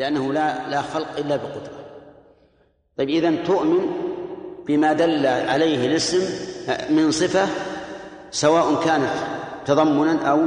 [0.00, 1.80] لأنه لا لا خلق إلا بقدرة.
[2.98, 3.86] طيب إذا تؤمن
[4.66, 6.18] بما دل عليه الاسم
[6.90, 7.46] من صفة
[8.30, 9.12] سواء كانت
[9.66, 10.38] تضمنا أو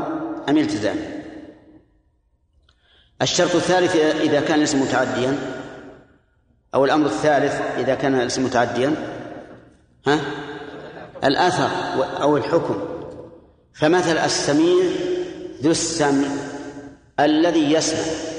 [0.49, 1.23] أم التزاما.
[3.21, 5.37] الشرط الثالث إذا كان الاسم متعديا
[6.75, 8.95] أو الأمر الثالث إذا كان الاسم متعديا
[10.07, 10.19] ها؟
[11.23, 11.69] الأثر
[12.21, 12.75] أو الحكم.
[13.73, 14.83] فمثل السميع
[15.61, 16.27] ذو السمع
[17.19, 18.32] الذي يسمع.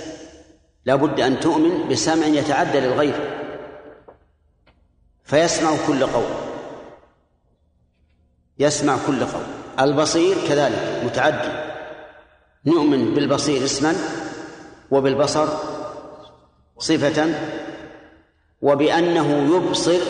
[0.84, 3.40] لا بد أن تؤمن بسمع يتعدى للغير
[5.24, 6.24] فيسمع كل قول.
[8.58, 9.42] يسمع كل قول.
[9.80, 11.64] البصير كذلك متعدي.
[12.66, 13.94] نؤمن بالبصير اسما
[14.90, 15.48] وبالبصر
[16.78, 17.34] صفة
[18.62, 20.00] وبأنه يبصر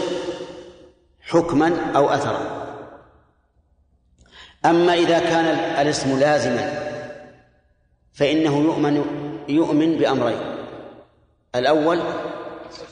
[1.23, 2.65] حكما أو أثرا.
[4.65, 5.45] أما إذا كان
[5.87, 6.91] الاسم لازما
[8.13, 9.05] فإنه يؤمن
[9.49, 10.54] يؤمن بأمرين.
[11.55, 12.03] الأول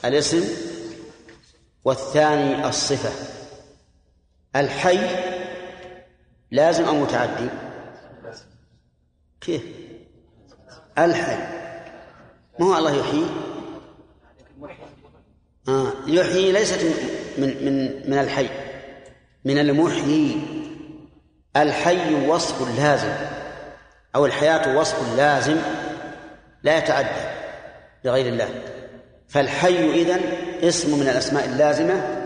[0.05, 0.45] الاسم
[1.84, 3.11] والثاني الصفة.
[4.56, 4.98] الحي
[6.50, 7.48] لازم أو متعدي؟
[9.41, 9.62] كيف؟
[10.98, 11.36] الحي.
[12.59, 13.27] ما هو الله يحيي؟
[15.69, 16.83] آه يحيي ليست
[17.39, 18.48] من من من الحي
[19.45, 20.41] من المحيي.
[21.56, 23.12] الحي وصف لازم
[24.14, 25.56] أو الحياة وصف لازم
[26.62, 27.42] لا يتعدى.
[28.05, 28.48] لغير الله.
[29.28, 30.20] فالحي إذن
[30.62, 32.19] اسم من الأسماء اللازمة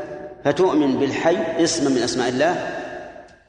[0.44, 2.82] فتؤمن بالحي اسم من أسماء الله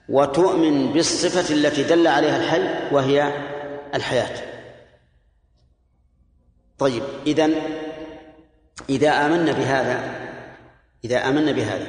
[0.10, 3.32] وتؤمن بالصفة التي دل عليها الحي وهي
[3.96, 4.42] الحياة.
[6.78, 7.56] طيب إذن
[8.90, 10.00] إذا آمنا بهذا
[11.06, 11.88] إذا آمنا بهذا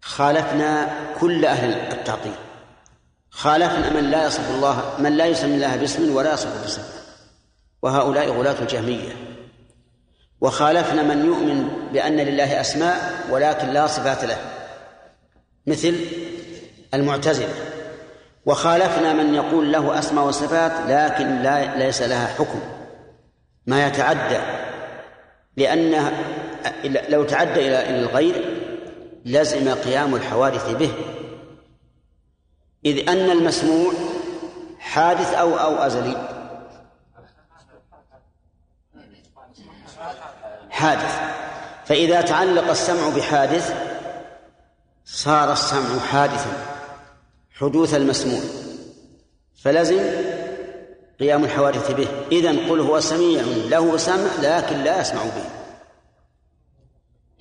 [0.00, 0.88] خالفنا
[1.20, 2.34] كل أهل التعطيل.
[3.30, 7.00] خالفنا من لا يصف الله من لا يسمي الله باسم ولا يصف بصفة
[7.82, 9.25] وهؤلاء غلاة الجهمية.
[10.40, 14.36] وخالفنا من يؤمن بأن لله أسماء ولكن لا صفات له.
[15.66, 15.96] مثل
[16.94, 17.54] المعتزلة.
[18.46, 22.60] وخالفنا من يقول له أسماء وصفات لكن لا ليس لها حكم.
[23.66, 24.38] ما يتعدى
[25.56, 26.12] لأنه
[27.08, 28.62] لو تعدى إلى الغير
[29.24, 30.92] لزم قيام الحوادث به.
[32.84, 33.92] إذ أن المسموع
[34.78, 36.35] حادث أو أو أزلي.
[40.76, 41.20] حادث.
[41.86, 43.74] فإذا تعلق السمع بحادث
[45.04, 46.52] صار السمع حادثا
[47.58, 48.40] حدوث المسموع.
[49.62, 50.02] فلزم
[51.20, 52.08] قيام الحوادث به.
[52.32, 55.44] إذن قل هو سميع له سمع لكن لا يسمع به.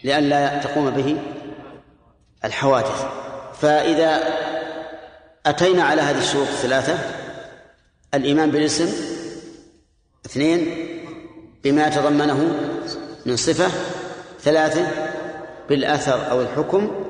[0.03, 1.17] لئلا تقوم به
[2.45, 3.05] الحوادث.
[3.61, 4.23] فإذا
[5.45, 6.97] أتينا على هذه الشروط الثلاثة
[8.13, 8.89] الإيمان بالاسم
[10.25, 10.87] اثنين
[11.63, 12.59] بما يتضمنه
[13.25, 13.71] من صفة
[14.39, 14.87] ثلاثة
[15.69, 17.05] بالأثر أو الحكم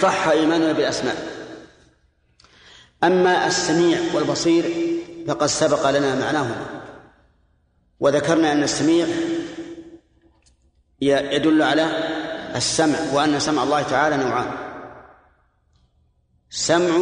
[0.00, 1.16] صح إيماننا بالأسماء.
[3.04, 4.64] أما السميع والبصير
[5.28, 6.66] فقد سبق لنا معناهما.
[8.00, 9.06] وذكرنا أن السميع
[11.00, 11.90] يدل على
[12.56, 14.50] السمع وأن سمع الله تعالى نوعان.
[16.50, 16.98] سمع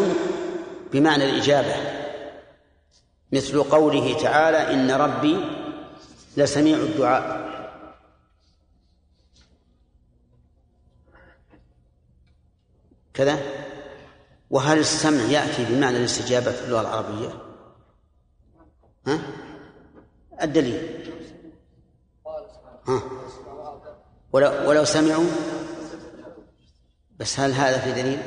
[0.92, 1.74] بمعنى الإجابة
[3.32, 5.44] مثل قوله تعالى إن ربي
[6.36, 7.47] لسميع الدعاء.
[13.18, 13.38] كذا؟
[14.50, 17.28] وهل السمع يأتي بمعنى الاستجابة في اللغة العربية؟
[19.06, 19.20] ها؟
[20.42, 21.04] الدليل.
[22.88, 23.02] ها؟
[24.32, 25.26] ولو, ولو سمعوا؟
[27.18, 28.18] بس هل هذا في دليل؟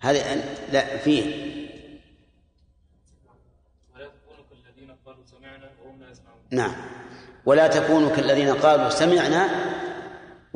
[0.00, 0.34] هذا
[0.72, 1.48] لا فيه
[6.50, 6.72] نعم.
[7.46, 9.48] ولا تكونوا كالذين قالوا سمعنا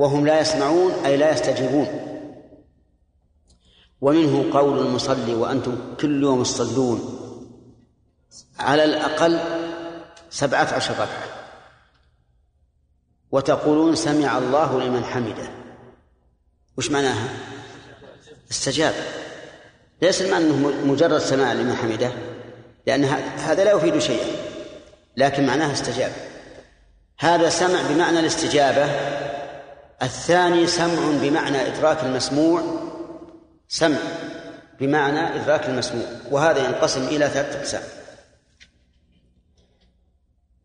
[0.02, 1.88] وهم لا يسمعون أي لا يستجيبون.
[4.00, 7.18] ومنه قول المصلي وأنتم كل يوم تصلون
[8.58, 9.40] على الأقل
[10.30, 11.28] سبعة عشر ركعة
[13.32, 15.50] وتقولون سمع الله لمن حمده.
[16.76, 17.28] وش معناها؟
[18.50, 18.94] استجاب.
[20.02, 22.12] ليس المعنى أنه مجرد سماع لمن حمده
[22.86, 23.04] لأن
[23.38, 24.26] هذا لا يفيد شيئا
[25.16, 26.12] لكن معناها استجاب.
[27.18, 29.21] هذا سمع بمعنى الاستجابة
[30.02, 32.62] الثاني سمع بمعنى إدراك المسموع
[33.68, 33.98] سمع
[34.80, 37.82] بمعنى إدراك المسموع وهذا ينقسم إلى ثلاثة أقسام.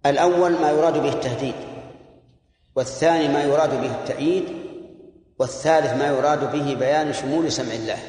[0.06, 1.56] الأول ما يراد به التهديد
[2.76, 4.46] والثاني ما يراد به التأييد
[5.40, 8.00] والثالث ما يراد به بيان شمول سمع الله.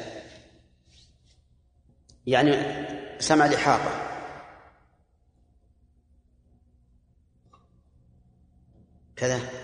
[2.27, 2.85] يعني
[3.19, 3.91] سمع الإحاطة.
[9.15, 9.58] كذا.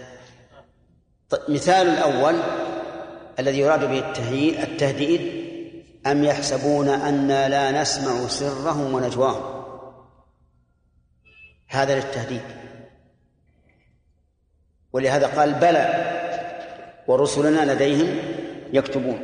[1.49, 2.35] مثال الأول
[3.39, 3.99] الذي يراد به
[4.63, 5.45] التهديد
[6.07, 9.65] أم يحسبون أنا لا نسمع سرهم ونجواهم؟
[11.67, 12.41] هذا للتهديد.
[14.93, 16.11] ولهذا قال بلى
[17.07, 18.17] ورسلنا لديهم
[18.73, 19.23] يكتبون.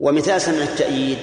[0.00, 1.18] ومثال سمع التأييد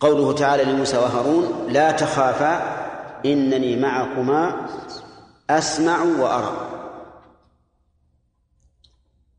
[0.00, 2.84] قوله تعالى لموسى وهارون لا تخافا
[3.26, 4.66] إنني معكما
[5.50, 6.73] أسمع وأرى.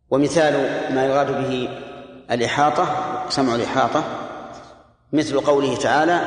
[0.10, 0.54] ومثال
[0.96, 1.70] ما يراد به
[2.32, 2.86] الإحاطة
[3.30, 4.04] سمع الإحاطة
[5.14, 6.22] مثل قوله تعالى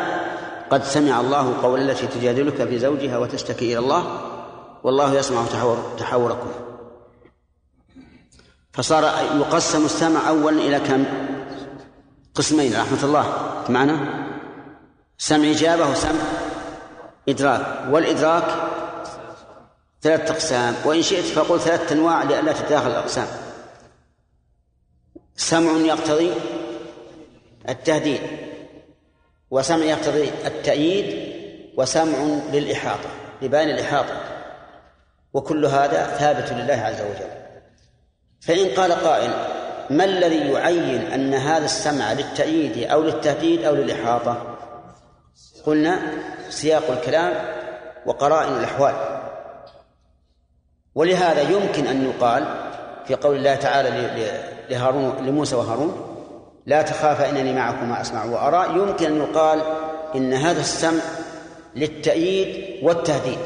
[0.71, 4.21] قد سمع الله قول التي تجادلك في زوجها وتشتكي إلى الله
[4.85, 6.51] والله يسمع تحور تحوركم.
[8.73, 9.05] فصار
[9.37, 11.05] يقسم السمع أولا إلى كم؟
[12.35, 13.25] قسمين رحمة الله.
[13.69, 14.25] معنا
[15.19, 16.21] سمع إجابة وسمع
[17.29, 17.89] إدراك.
[17.91, 18.45] والإدراك
[20.03, 23.27] ثلاثة أقسام وإن شئت فقل ثلاثة أنواع لئلا تتداخل الأقسام.
[25.39, 26.33] سمع يقتضي
[27.69, 28.21] التهديد
[29.51, 31.35] وسمع يقتضي التأييد
[31.77, 32.19] وسمع
[32.53, 33.09] للإحاطة
[33.43, 34.21] لبيان الإحاطة.
[35.35, 37.31] وكل هذا ثابت لله عز وجل.
[38.41, 39.31] فإن قال قائل
[39.91, 44.57] ما الذي يعين أن هذا السمع للتأييد أو للتهديد أو للإحاطة؟
[45.67, 46.01] قلنا
[46.49, 47.35] سياق الكلام
[48.07, 48.95] وقرائن الأحوال.
[50.95, 52.68] ولهذا يمكن أن يقال
[53.09, 53.91] في قول الله تعالى
[54.71, 56.15] لهارون لموسى وهارون
[56.67, 58.79] لا تخافا إنني معكما أسمع وأرى.
[58.79, 59.63] يمكن أن يقال
[60.15, 61.03] إن هذا السمع
[61.77, 63.39] للتأييد والتهديد.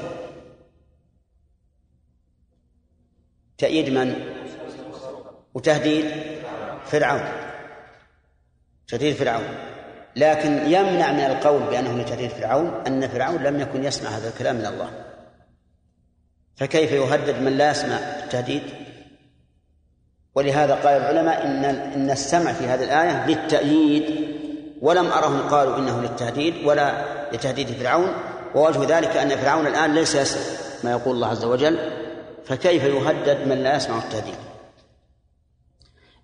[3.59, 4.15] تأييد من؟
[5.55, 6.11] وتهديد
[6.87, 7.25] فرعون.
[8.89, 9.55] تهديد فرعون.
[10.17, 14.67] لكن يمنع من القول بأنه لتهديد فرعون أن فرعون لم يكن يسمع هذا الكلام من
[14.67, 14.91] الله.
[16.57, 18.63] فكيف يهدد من لا يسمع التهديد؟
[20.35, 24.33] ولهذا قال العلماء إن إن السمع في هذه الآية للتأييد
[24.83, 28.13] ولم أرهم قالوا إنه للتهديد ولا لتهديد فرعون
[28.55, 30.43] ووجه ذلك أن فرعون الآن ليس يسمع
[30.85, 31.93] ما يقول الله عز وجل
[32.45, 34.35] فكيف يهدد من لا يسمع التهديد؟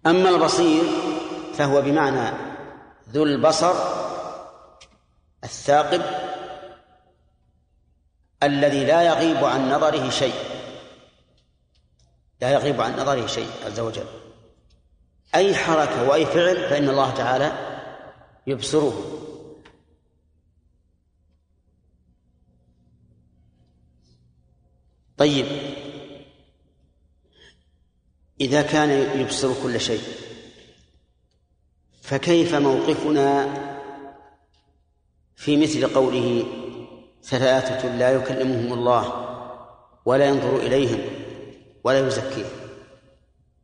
[0.06, 0.82] أما البصير
[1.54, 2.31] فهو بمعنى
[3.12, 3.75] ذو البصر
[5.44, 6.02] الثاقب
[8.43, 10.34] الذي لا يغيب عن نظره شيء.
[12.40, 14.06] لا يغيب عن نظره شيء عز وجل.
[15.35, 17.52] أي حركة وأي فعل فإن الله تعالى
[18.46, 19.14] يبصره.
[25.17, 25.46] طيب.
[28.40, 30.02] إذا كان يبصر كل شيء
[32.02, 33.49] فكيف موقفنا
[35.37, 36.46] في مثل قوله
[37.23, 39.29] ثلاثة لا يكلمهم الله
[40.05, 41.17] ولا ينظر إليهم؟
[41.88, 42.44] ولا يزكيه.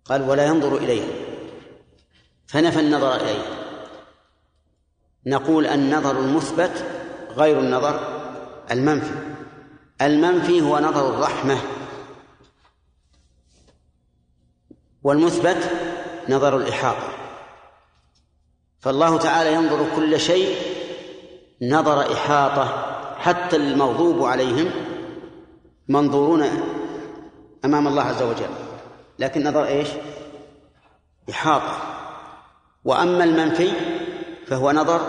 [0.04, 1.02] قال ولا ينظر إليه.
[2.46, 3.44] فنفى النظر إليه.
[5.26, 6.84] نقول النظر المثبت
[7.30, 8.00] غير النظر
[8.70, 9.14] المنفي.
[10.02, 11.58] المنفي هو نظر الرحمة.
[15.02, 15.70] والمثبت
[16.28, 17.08] نظر الإحاطة.
[18.80, 20.56] فالله تعالى ينظر كل شيء
[21.62, 22.90] نظر إحاطة.
[23.18, 24.70] حتى المغضوب عليهم
[25.88, 26.42] منظورون
[27.64, 28.50] أمام الله عز وجل.
[29.18, 29.88] لكن نظر إيش؟
[31.30, 31.76] إحاطة.
[32.84, 33.70] وأما المنفي
[34.46, 35.00] فهو نظر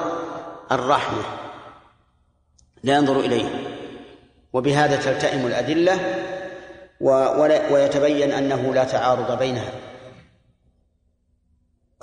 [0.71, 1.23] الرحمة.
[2.83, 3.75] لا ينظر إليه.
[4.53, 5.99] وبهذا تلتئم الأدلة
[7.71, 9.71] ويتبين أنه لا تعارض بينها.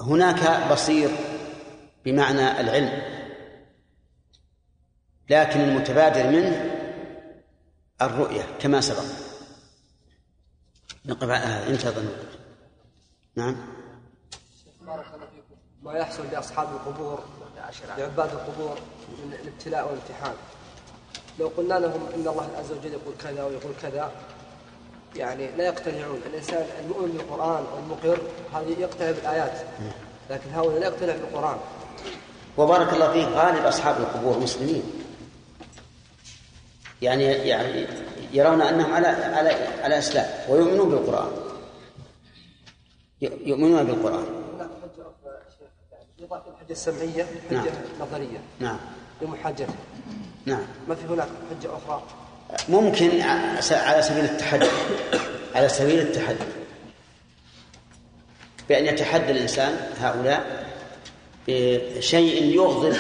[0.01, 1.11] هناك بصير
[2.05, 3.03] بمعنى العلم.
[5.31, 6.71] لكن المتبادر منه
[8.03, 9.32] الرؤية كما سبق.
[11.07, 12.29] نقف على هذا انتهى ظنك
[13.37, 13.57] نعم.
[14.87, 17.25] بارك الله فيكم ما يحصل لأصحاب القبور
[17.99, 18.79] لعباد القبور
[19.09, 20.35] من الابتلاء والامتحان.
[21.39, 24.13] لو قلنا لهم إن الله عز وجل يقول كذا ويقول كذا
[25.17, 26.21] يعني لا يقتنعون.
[26.27, 28.21] الإنسان المؤمن بالقرآن والمقر
[28.55, 29.67] هذه يقتنع بالآيات
[30.31, 31.59] لكن هؤلاء لا يقتنع بالقرآن.
[32.57, 34.83] وبارك الله فيك غالب أصحاب القبور مسلمين.
[37.03, 37.87] يعني يعني
[38.33, 39.51] يرون أنهم على على
[39.83, 41.31] على اسلام ويؤمنون بالقرآن.
[43.21, 44.25] يؤمنون بالقرآن.
[44.55, 47.67] هناك حجه أخرى شيخ الحجه السمعيه حجة نعم.
[48.01, 48.39] نظرية.
[48.61, 48.79] نعم.
[49.23, 49.75] لمحاجته
[50.47, 50.63] نعم.
[50.89, 52.03] ما في هناك حجة أخرى؟
[52.69, 53.21] ممكن
[53.71, 54.67] على سبيل التحدي.
[55.55, 56.45] على سبيل التحدي.
[58.69, 60.67] بأن يتحدى الإنسان هؤلاء
[61.49, 62.97] بشيء يغضب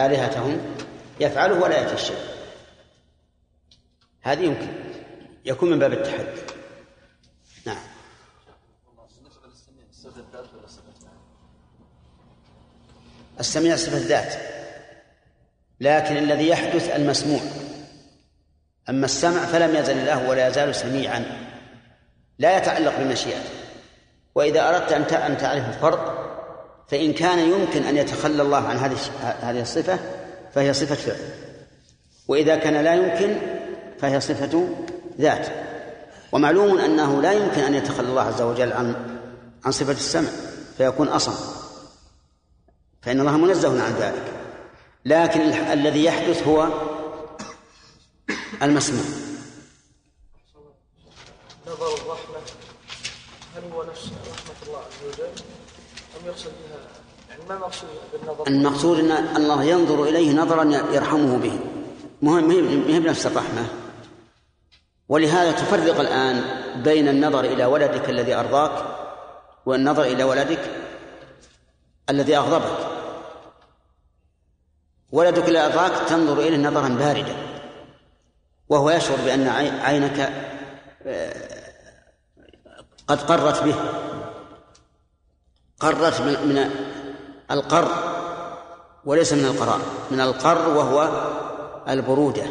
[0.00, 0.58] آلهتهم
[1.20, 2.16] يفعله ولا الشيء
[4.26, 4.68] هذه يمكن.
[5.44, 6.40] يكون من باب التحدي
[7.66, 7.76] نعم.
[13.40, 14.34] السميع صفة ذات
[15.80, 17.40] لكن الذي يحدث المسموع.
[18.88, 21.24] أما السمع فلم يزل الله ولا يزال سميعا.
[22.38, 23.50] لا يتعلق بمشيئته.
[24.34, 26.26] وإذا أردت أن أن تعرف الفرق
[26.88, 28.96] فإن كان يمكن أن يتخلى الله عن هذه
[29.40, 29.98] هذه الصفة
[30.54, 31.30] فهي صفة فعل.
[32.28, 33.55] وإذا كان لا يمكن
[34.00, 34.68] فهي صفة
[35.20, 35.48] ذات.
[36.32, 39.18] ومعلوم أنه لا يمكن أن يتخلى الله عز وجل عن
[39.64, 40.28] عن صفة السمع
[40.76, 41.34] فيكون أصم.
[43.02, 44.32] فإن الله منزه عن ذلك.
[45.04, 46.68] لكن الذي يحدث هو
[48.62, 49.04] المسموع.
[51.66, 52.36] نظر الرحمة.
[53.56, 55.30] هل هو نفس رحمة الله عز وجل؟
[56.20, 56.78] أم يقصد بها
[57.30, 61.58] يعني ما المقصود بالنظر؟ المقصود أن الله ينظر إليه نظرا يرحمه به.
[62.22, 62.50] مهم
[62.88, 63.68] هي بنفس الرحمة.
[65.08, 66.44] ولهذا تفرق الآن
[66.82, 68.84] بين النظر إلى ولدك الذي أرضاك
[69.66, 70.70] والنظر إلى ولدك
[72.10, 72.96] الذي أغضبك.
[75.12, 77.36] ولدك الذي أرضاك تنظر إليه نظرا باردا
[78.68, 79.48] وهو يشعر بأن
[79.80, 80.32] عينك
[81.06, 81.34] آه،
[83.08, 83.74] قد قرت به
[85.80, 86.70] قرت من
[87.50, 87.88] القر
[89.04, 91.26] وليس من القرار من القر وهو
[91.88, 92.46] البرودة.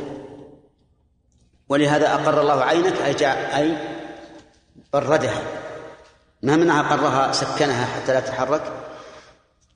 [1.69, 3.77] ولهذا أقر الله عينك أي أي
[4.93, 5.41] بردها.
[6.41, 8.61] ما منها قرها سكنها حتى لا تتحرك.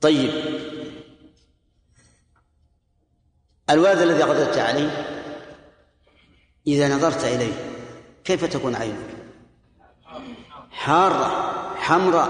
[0.02, 0.32] طيب.
[3.70, 5.06] الولد الذي قدرت عليه
[6.68, 7.54] إذا نظرت إليه
[8.24, 9.10] كيف تكون عينك؟
[10.72, 12.30] حارة حمراء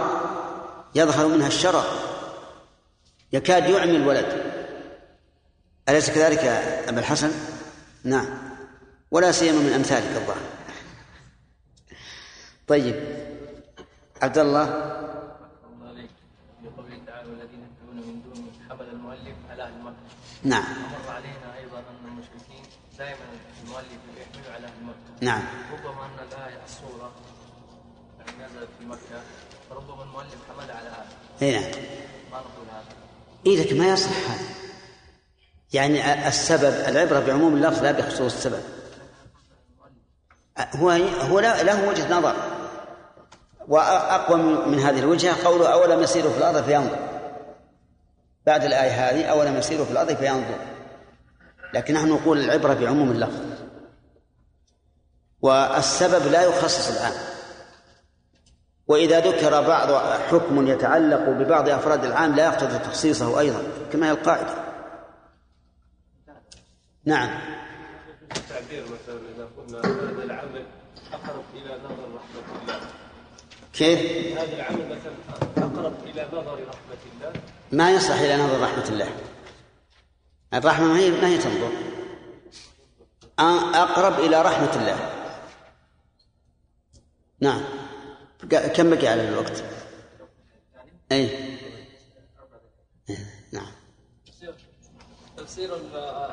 [0.95, 1.83] يظهر منها الشرر
[3.33, 4.53] يكاد يعمي الولد.
[5.89, 7.31] أليس كذلك يا أبا الحسن؟
[8.03, 8.48] نعم.
[9.11, 10.49] ولا سيما من أمثالك الظاهر.
[12.67, 12.95] طيب
[14.21, 14.89] عبد الله.
[20.43, 20.63] نعم.
[20.63, 22.63] مر علينا أيضا ان المشركين
[22.97, 23.15] دائما
[23.63, 25.43] المؤلف يحمل على أهل مكه نعم.
[25.73, 27.11] ربما ان الايه الصورة
[28.19, 29.21] يعني نزلت في مكه
[29.69, 31.07] فربما المؤلف حمل على هذا
[31.41, 31.71] اي نعم
[32.31, 32.95] ما نقول هذا
[33.47, 34.49] اي لكن ما يصح هذا.
[35.73, 38.63] يعني السبب العبرة بعموم اللفظ لا بخصوص السبب.
[40.75, 40.89] هو
[41.31, 42.35] هو له وجهة نظر.
[43.67, 46.99] وأقوى من هذه الوجهة قوله اولم يسيروا في الأرض فينظر.
[48.45, 50.59] بعد الآية هذه أولم يسيروا في الأرض فينظر.
[51.73, 53.39] لكن نحن نقول العبرة بعموم اللفظ.
[55.41, 57.13] والسبب لا يخصص العام
[58.87, 59.91] وإذا ذكر بعض
[60.31, 64.53] حكم يتعلق ببعض أفراد العام لا يقتضي تخصيصه أيضا كما هي القاعدة.
[67.05, 67.58] نعم.
[68.37, 70.65] التعبير مثلا إذا قلنا هذا العمل
[71.13, 72.79] أقرب إلى نظر رحمة الله.
[73.73, 73.99] كيف؟
[74.37, 75.13] هذا العمل مثلا
[75.57, 77.41] أقرب إلى نظر رحمة الله.
[77.71, 79.09] ما يصلح إلى نظر رحمة الله.
[80.53, 81.71] الرحمة ما هي ما هي تنظر.
[83.73, 85.15] أقرب إلى رحمة الله.
[87.39, 87.63] نعم.
[88.49, 89.63] كم بقي على الوقت؟
[91.11, 91.29] أي.
[93.51, 93.71] نعم.
[95.37, 95.75] تفسير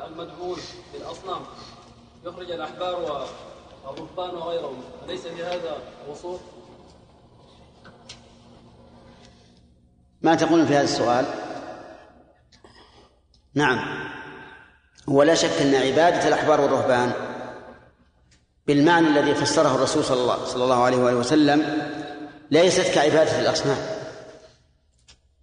[0.07, 0.57] المدعون
[0.93, 1.41] بالأصنام
[2.23, 2.95] يخرج الأحبار
[3.85, 4.81] والرهبان وغيرهم.
[5.05, 5.77] أليس في هذا
[6.09, 6.39] وصول؟
[10.21, 11.25] ما تقولون في هذا السؤال؟
[13.53, 13.79] نعم.
[15.07, 17.11] ولا شك أن عبادة الأحبار والرهبان
[18.67, 21.89] بالمعنى الذي فسره الرسول صلى الله, صلى الله عليه وآله وسلم
[22.51, 23.77] ليست كعبادة الأصنام.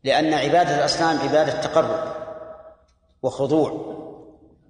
[0.05, 2.15] لأن عبادة الأصنام عبادة تقرب
[3.23, 3.94] وخضوع.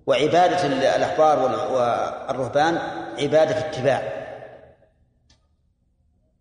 [0.07, 2.79] وعبادة الأحبار والرهبان
[3.19, 4.03] عبادة اتباع.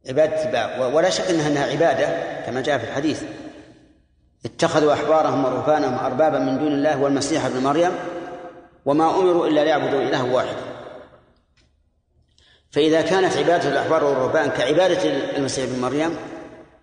[0.08, 0.88] عبادة اتباع.
[0.88, 2.08] ولا شك أنها عبادة
[2.46, 3.24] كما جاء في الحديث.
[4.46, 7.91] اتخذوا أحبارهم ورهبانهم أربابا من دون الله والمسيح ابن مريم
[8.86, 10.55] وما أمروا إلا ليعبدوا إله واحد.
[12.72, 16.17] فإذا كانت عبادة الأحبار والرهبان كعبادة المسيح ابن مريم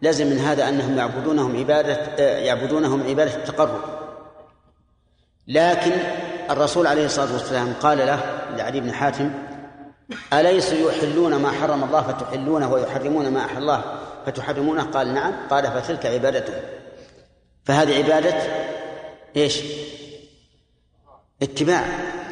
[0.02, 3.80] لازم من هذا أنهم يعبدونهم عبادة يعبدونهم عبادة التقرب.
[5.48, 5.92] لكن
[6.50, 8.20] الرسول عليه الصلاة والسلام قال له
[8.56, 9.30] لعلي بن حاتم
[10.32, 13.84] أليسوا يحلون ما حرم الله فتحلونه ويحرمون ما أحل الله
[14.26, 15.34] فتحرمونه؟ قال نعم.
[15.50, 16.62] قال فتلك عبادتهم.
[17.64, 18.34] فهذه عبادة
[19.36, 19.60] إيش؟
[21.42, 21.84] اتباع.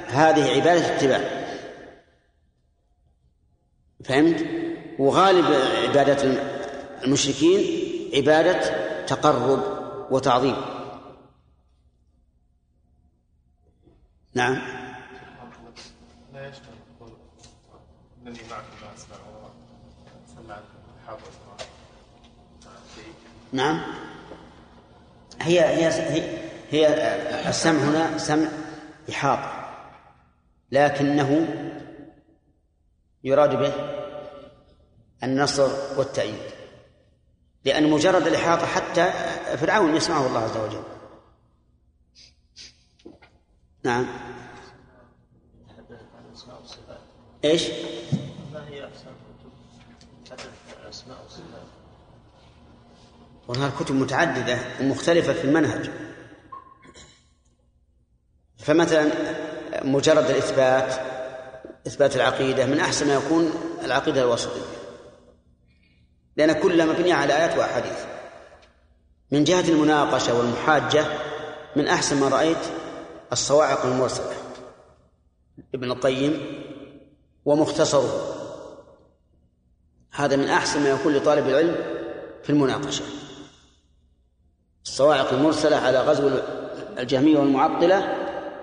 [0.07, 1.21] هذه عبادة اتباع.
[4.05, 4.45] فهمت؟
[4.99, 5.47] وغالب
[5.89, 6.41] عبادة
[7.05, 7.85] المشركين
[8.15, 8.61] عبادة
[9.07, 9.63] تقرب
[10.11, 10.57] وتعظيم.
[14.35, 14.59] نعم.
[16.33, 16.53] لا
[20.35, 20.63] سمعت
[23.53, 23.81] نعم
[25.41, 25.89] هي هي
[26.71, 26.89] هي
[27.49, 28.49] السمع هنا سمع
[29.11, 29.69] إحاطة
[30.73, 31.49] لكنه
[33.25, 33.73] يراد به
[35.23, 36.59] النصر والتأييد
[37.65, 39.11] لأن مجرد الإحاطة حتى
[39.57, 40.98] فرعون يسمعه الله عز وجل.
[43.89, 44.07] نعم
[47.45, 47.63] إيش؟
[48.53, 49.11] ما هي احسن
[50.25, 50.51] كتب
[50.89, 51.49] وصفات؟
[53.49, 55.91] والله الكتب متعددة ومختلفة في المنهج
[58.59, 59.13] فمثلا
[59.85, 60.95] مجرد الإثبات
[61.87, 63.53] إثبات العقيدة من أحسن ما يكون
[63.85, 64.63] العقيدة الوسطية
[66.37, 68.05] لأن كلها مبنيه على آيات وأحاديث
[69.31, 71.07] من جهة المناقشة والمحاجة
[71.77, 72.88] من أحسن ما رأيت
[73.33, 74.33] الصواعق المرسلة.
[75.75, 76.63] ابن القيم
[77.45, 78.35] ومختصره.
[80.13, 81.77] هذا من أحسن ما يكون لطالب العلم
[82.43, 83.05] في المناقشة.
[84.85, 86.31] الصواعق المرسلة على غزو
[86.99, 88.17] الجهمية والمعطلة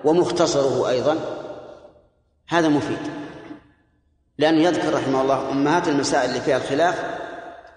[0.04, 1.16] ومختصره أيضا.
[2.48, 2.98] هذا مفيد.
[4.38, 7.16] لأنه يذكر رحمه الله أمهات المسائل اللي فيها الخلاف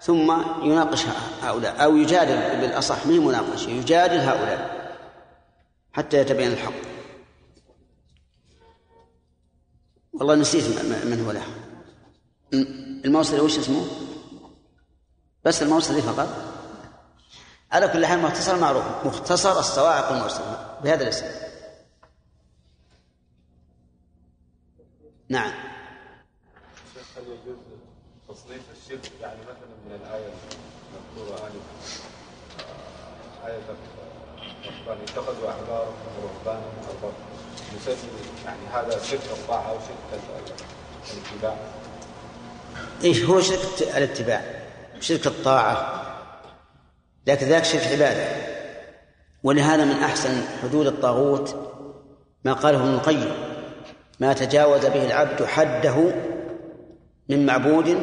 [0.00, 0.32] ثم
[0.62, 1.04] يناقش
[1.42, 4.79] هؤلاء أو يجادل بالأصح من مناقشة يجادل هؤلاء.
[5.92, 6.72] حتى يتبين الحق.
[10.12, 11.44] والله نسيت من هو له.
[13.04, 13.86] الموصلي وش اسمه؟
[15.44, 16.28] بس الموصلي فقط.
[17.72, 18.84] على كل حال مختصر معروف.
[19.04, 21.26] مختصر الصواعق المرسلة بهذا الاسم.
[25.28, 25.52] نعم.
[27.16, 27.58] هل يجوز
[28.28, 30.32] تصنيف الشرك يعني مثلا من الآية
[30.92, 31.60] المذكورة آنفا
[33.46, 33.58] آية
[34.86, 37.14] الرحمن اتخذوا أحبارهم ورهبانهم أربابا
[37.76, 38.10] نسمي
[38.44, 40.20] يعني هذا شرك الطاعة أو شرك
[41.12, 41.56] الاتباع.
[43.04, 44.42] إيش هو شرك الاتباع؟
[45.00, 46.02] شرك الطاعة.
[47.26, 48.50] لكن ذاك شرك عبادة.
[49.42, 51.56] ولهذا من أحسن حدود الطاغوت
[52.44, 53.32] ما قاله ابن القيم
[54.20, 56.14] ما تجاوز به العبد حده
[57.28, 57.98] من معبود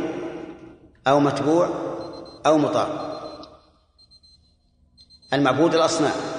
[1.08, 1.70] أو متبوع
[2.46, 2.88] أو مطاع.
[5.34, 6.37] المعبود الأصنام.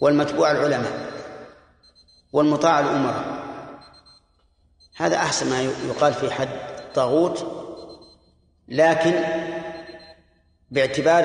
[0.00, 1.12] والمتبوع العلماء
[2.32, 3.38] والمطاع الأمراء.
[4.96, 6.48] هذا أحسن ما يقال في حد
[6.94, 7.46] طاغوت
[8.68, 9.24] لكن
[10.70, 11.24] باعتبار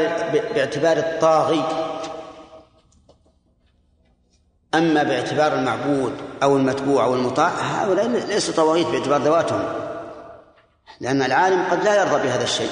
[0.55, 1.63] باعتبار الطاغي
[4.73, 9.73] أما باعتبار المعبود أو المتبوع أو المطاع هؤلاء ليسوا طواغيت باعتبار ذواتهم
[10.99, 12.71] لأن العالم قد لا يرضى بهذا الشيء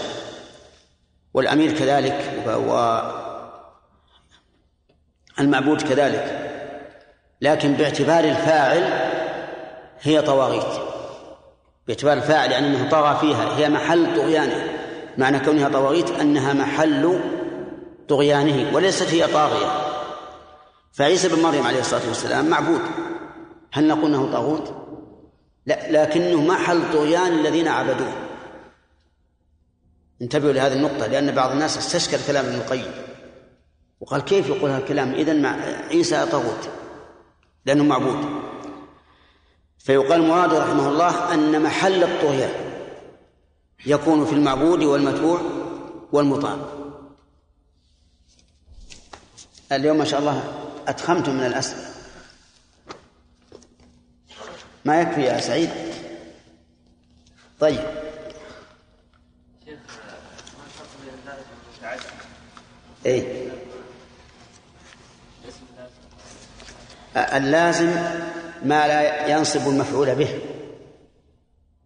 [1.33, 2.43] والأمير كذلك
[5.39, 6.49] والمعبود كذلك.
[7.41, 8.83] لكن باعتبار الفاعل
[10.01, 10.81] هي طواغيت.
[11.87, 14.67] باعتبار الفاعل يعني أنه طغى فيها هي محل طغيانه.
[15.17, 17.19] معنى كونها طواغيت أنها محل
[18.07, 19.67] طغيانه وليست هي طاغية.
[20.93, 22.81] فعيسى بن مريم عليه الصلاة والسلام معبود.
[23.71, 24.73] هل نقول إنه طاغوت؟
[25.65, 28.13] لا لكنه محل طغيان الذين عبدوه.
[30.21, 32.91] انتبهوا لهذه النقطة لأن بعض الناس استشكل كلام ابن القيم.
[34.01, 35.49] وقال كيف يقول هذا الكلام إذن مع
[35.89, 36.69] عيسى طاغوت
[37.65, 38.41] لأنه معبود.
[39.79, 42.51] فيقال مراد رحمه الله أن محل الطغيان
[43.85, 45.41] يكون في المعبود والمتبوع
[46.11, 46.57] والمطاع.
[49.71, 50.53] اليوم ما شاء الله
[50.87, 51.91] أتخمتم من الأسئلة.
[54.85, 55.69] ما يكفي يا سعيد؟
[57.59, 57.79] طيب.
[63.05, 63.60] إيه.
[67.15, 67.89] اللازم
[68.63, 70.41] ما لا ينصب المفعول به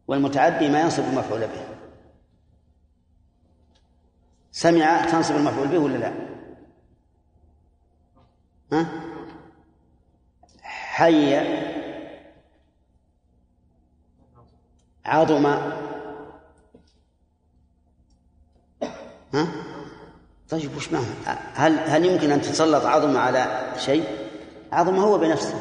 [0.07, 1.65] والمتعدي ما ينصب المفعول به.
[4.51, 6.13] سمع تنصب المفعول به ولا لا؟
[8.71, 8.85] ها؟
[10.61, 11.35] حي
[15.05, 15.45] عظم.
[19.33, 19.47] ها؟
[20.49, 21.05] طيب وش معنى؟
[21.53, 24.24] هل هل يمكن أن تتسلط عظم على شيء؟
[24.71, 25.59] عظم هو بنفسه.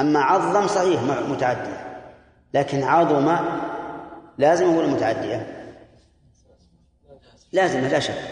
[0.00, 2.02] أما عظم صحيح متعدية
[2.54, 3.36] لكن عظم
[4.38, 5.72] لازم ولا متعدية
[7.52, 8.22] لازم لا شك.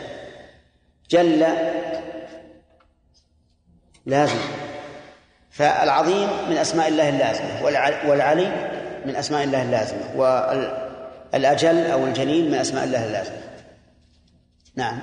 [1.11, 1.47] جل
[4.07, 4.38] لازم.
[5.51, 7.62] فالعظيم من أسماء الله اللازمة
[8.09, 8.75] والعلي
[9.07, 10.17] من أسماء الله اللازمة
[11.33, 13.37] والأجل أو الجليل من أسماء الله اللازمة.
[14.77, 15.01] نعم.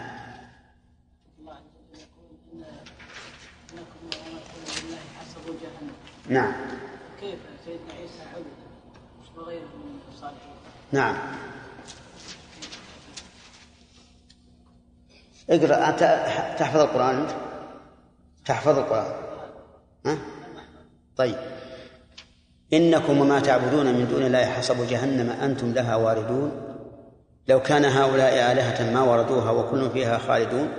[6.31, 6.53] نعم.
[7.19, 8.45] كيف سيدنا عيسى عبد
[9.37, 10.53] وغيره من الصالحين
[10.91, 11.15] نعم.
[15.49, 15.89] اقرأ.
[15.89, 15.99] أنت
[16.59, 17.29] تحفظ القرآن أنت؟
[18.45, 19.11] تحفظ القرآن.
[20.05, 20.17] ها؟
[21.17, 21.35] طيب.
[22.73, 26.51] إنكم وما تعبدون من دون الله حسب جهنم أنتم لها واردون.
[27.47, 30.69] لو كان هؤلاء آلهة ما وردوها وكل فيها خالدون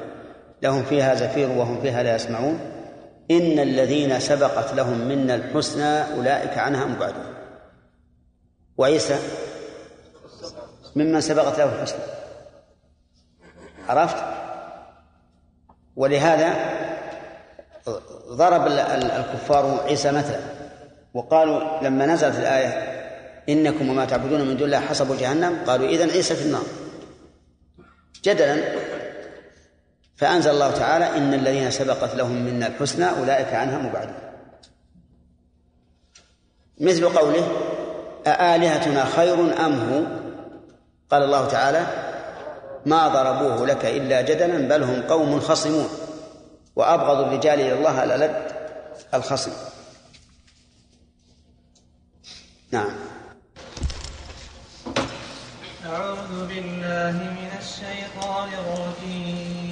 [0.62, 2.71] لهم فيها زفير وهم فيها لا يسمعون.
[3.32, 7.34] إن الذين سبقت لهم منا الحسنى أولئك عنها مبعدون
[8.76, 9.18] وعيسى؟
[10.96, 12.04] ممن سبقت له الحسنى.
[13.88, 14.16] عرفت؟
[15.96, 16.54] ولهذا
[18.28, 20.40] ضرب الكفار عيسى مثلا
[21.14, 22.92] وقالوا لما نزلت الآية
[23.48, 26.64] إنكم وما تعبدون من دون الله حسب جهنم قالوا إذن عيسى في النار.
[28.24, 28.56] جدلا
[30.16, 34.14] فأنزل الله تعالى إن الذين سبقت لهم منا الحسنى أولئك عنها مبعدون.
[36.80, 37.52] مثل قوله
[38.26, 40.04] أآلهتنا خير أم هو؟
[41.10, 41.86] قال الله تعالى
[42.86, 45.88] ما ضربوه لك إلا جدلا بل هم قوم خصمون.
[46.76, 48.52] وأبغض الرجال إلى الله الألد
[49.14, 49.52] الخصم.
[52.72, 52.90] نعم.
[55.86, 59.71] أعوذ بالله من الشيطان الرجيم.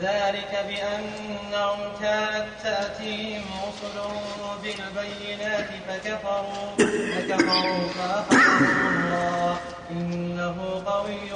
[0.00, 4.22] ذلك بأنهم كانت تأتيهم رسلهم
[4.62, 6.76] بالبينات فكفروا
[7.14, 9.56] فكفروا فأخذهم الله.
[9.90, 11.30] إنه قوي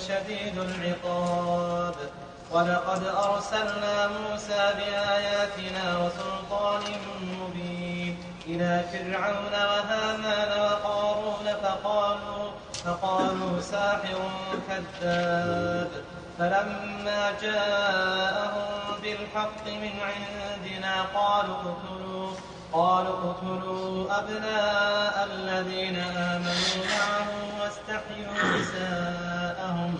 [0.00, 1.94] شديد العقاب.
[2.50, 6.82] ولقد أرسلنا موسى بآياتنا وسلطان
[7.40, 8.16] مبين.
[8.46, 12.50] إلى فرعون وهامان وقارون فقالوا
[12.84, 14.30] فقالوا ساحر
[14.68, 15.90] كذاب.
[16.38, 22.30] فلما جاءهم بالحق من عندنا قالوا اقتلوا
[22.72, 27.28] قالوا اقتلوا أبناء الذين آمنوا معه
[27.60, 29.94] واستحيوا نساءهم.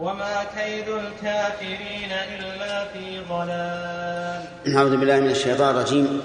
[0.00, 4.76] وما كيد الكافرين إلا في ضلال.
[4.76, 6.22] أعوذ بالله من الشيطان الرجيم.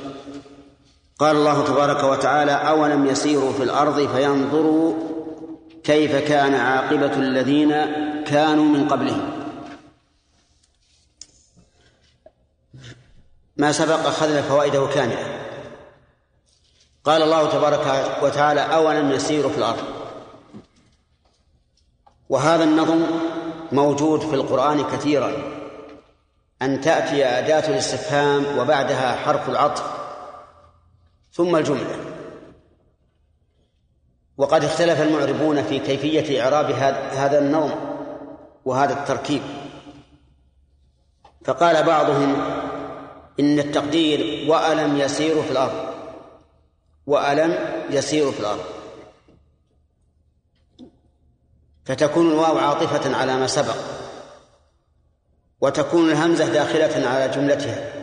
[1.19, 4.93] قال الله تبارك وتعالى أولم يسيروا في الأرض فينظروا
[5.83, 7.71] كيف كان عاقبة الذين
[8.23, 9.38] كانوا من قبلهم.
[13.59, 15.39] ما سبق أخذنا فوائده كاملة.
[17.03, 19.83] قال الله تبارك وتعالى أولم يسيروا في الأرض.
[22.29, 23.01] وهذا النظم
[23.71, 25.33] موجود في القرآن كثيرا.
[26.61, 29.83] أن تأتي أداة الاستفهام وبعدها حرف العطف
[31.33, 31.99] ثم الجملة.
[34.37, 36.71] وقد اختلف المعربون في كيفية إعراب
[37.11, 37.75] هذا النظم
[38.65, 39.41] وهذا التركيب.
[41.45, 42.59] فقال بعضهم
[43.39, 45.93] إن التقدير وألم يسيروا في الأرض.
[47.05, 48.65] وألم يسيروا في الأرض.
[51.85, 53.77] فتكون الواو عاطفة على ما سبق.
[55.61, 57.93] وتكون الهمزة داخلة على جملتها.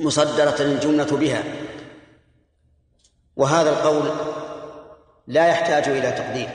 [0.00, 1.44] مصدرة الجملة بها.
[3.36, 4.10] وهذا القول
[5.26, 6.48] لا يحتاج إلى تقدير.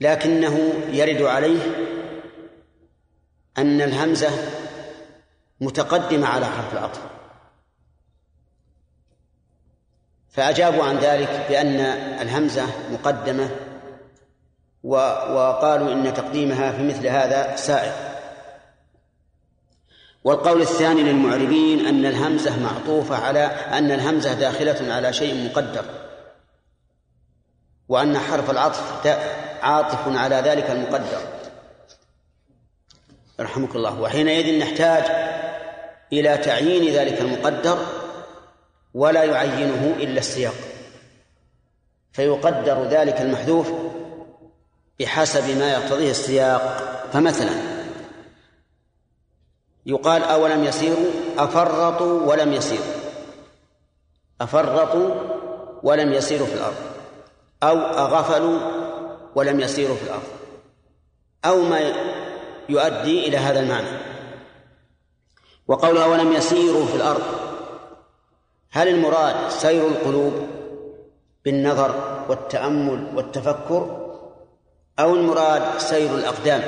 [0.00, 1.93] لكنه يرد عليه
[3.58, 4.30] أن الهمزة
[5.60, 7.00] متقدمة على حرف العطف
[10.30, 11.80] فأجابوا عن ذلك بأن
[12.20, 13.50] الهمزة مقدمة
[14.84, 17.92] وقالوا إن تقديمها في مثل هذا سائر
[20.24, 25.84] والقول الثاني للمعربين أن الهمزة معطوفة على أن الهمزة داخلة على شيء مقدر
[27.88, 29.06] وأن حرف العطف
[29.62, 31.33] عاطف على ذلك المقدر.
[33.40, 34.00] رحمك الله.
[34.00, 35.04] وحينئذ نحتاج
[36.12, 37.78] إلى تعيين ذلك المقدر
[38.94, 40.54] ولا يعينه إلا السياق.
[42.12, 43.72] فيقدر ذلك المحذوف
[45.00, 46.94] بحسب ما يقتضيه السياق.
[47.12, 47.52] فمثلا
[49.86, 52.94] يقال أولم يسيروا؟ أفرطوا ولم يسيروا.
[54.40, 55.14] أفرطوا
[55.82, 56.76] ولم يسيروا في الأرض.
[57.62, 58.58] أو أغفلوا
[59.34, 60.22] ولم يسيروا في الأرض.
[61.44, 61.80] أو ما
[62.68, 63.98] يؤدي إلى هذا المعنى.
[65.68, 67.22] وقوله ولم يسيروا في الأرض؟
[68.70, 70.48] هل المراد سير القلوب
[71.44, 74.04] بالنظر والتأمل والتفكر
[74.98, 76.62] أو المراد سير الأقدام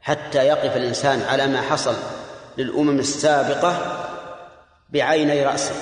[0.00, 1.94] حتى يقف الإنسان على ما حصل
[2.58, 4.02] للأمم السابقة
[4.90, 5.74] بعيني رأسه؟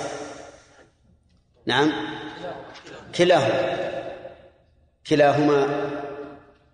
[1.67, 1.93] نعم.
[3.15, 3.77] كلاهما.
[5.07, 5.91] كلاهما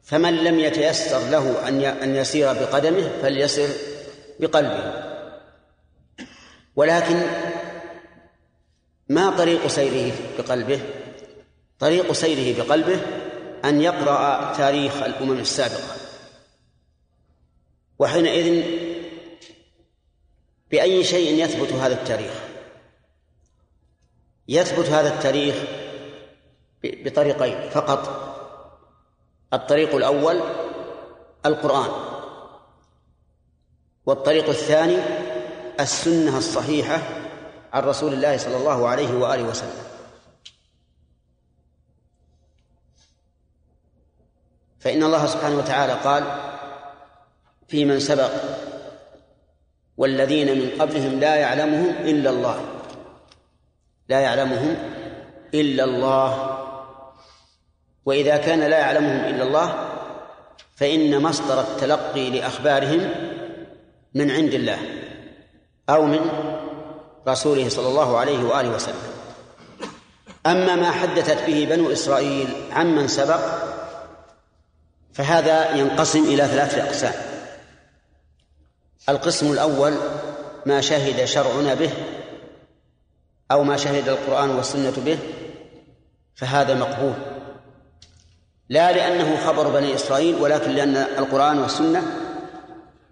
[0.03, 3.69] فمن لم يتيسر له أن أن يسير بقدمه فليسر
[4.41, 5.11] بقلبه.
[6.77, 7.23] ولكن
[9.09, 10.81] ما طريق سيره بقلبه؟
[11.79, 13.01] طريق سيره بقلبه
[13.65, 15.97] أن يقرأ تاريخ الأمم السابقة.
[17.99, 18.65] وحينئذ
[20.71, 22.33] بأي شيء يثبت هذا التاريخ؟
[24.49, 25.55] يثبت هذا التاريخ
[26.85, 28.30] بطريقين فقط.
[29.53, 30.41] الطريق الأول
[31.47, 31.91] القرآن
[34.07, 34.99] والطريق الثاني
[35.81, 36.99] السنة الصحيحة
[37.73, 39.83] عن رسول الله صلى الله عليه وآله وسلم.
[44.81, 46.25] فإن الله سبحانه وتعالى قال
[47.69, 48.31] في من سبق
[49.97, 52.65] والذين من قبلهم لا يعلمهم إلا الله
[54.09, 54.77] لا يعلمهم
[55.55, 56.50] إلا الله.
[58.05, 59.89] وإذا كان لا يعلمهم إلا الله
[60.77, 63.11] فإن مصدر التلقي لأخبارهم
[64.15, 64.79] من عند الله
[65.89, 66.21] أو من
[67.29, 69.11] رسوله صلى الله عليه وآله وسلم.
[70.47, 73.41] أما ما حدثت به بنو إسرائيل عمن سبق
[75.13, 77.15] فهذا ينقسم إلى ثلاثة أقسام.
[79.09, 79.95] القسم الأول
[80.67, 81.91] ما شهد شرعنا به
[83.53, 85.19] أو ما شهد القرآن والسنة به
[86.35, 87.40] فهذا مقبول.
[88.71, 92.03] لا لأنه خبر بني إسرائيل ولكن لأن القرآن والسنة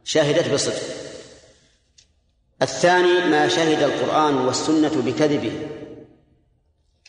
[0.05, 0.83] شهدت بصدق.
[2.63, 5.53] الثاني ما شهد القرآن والسنة بكذبه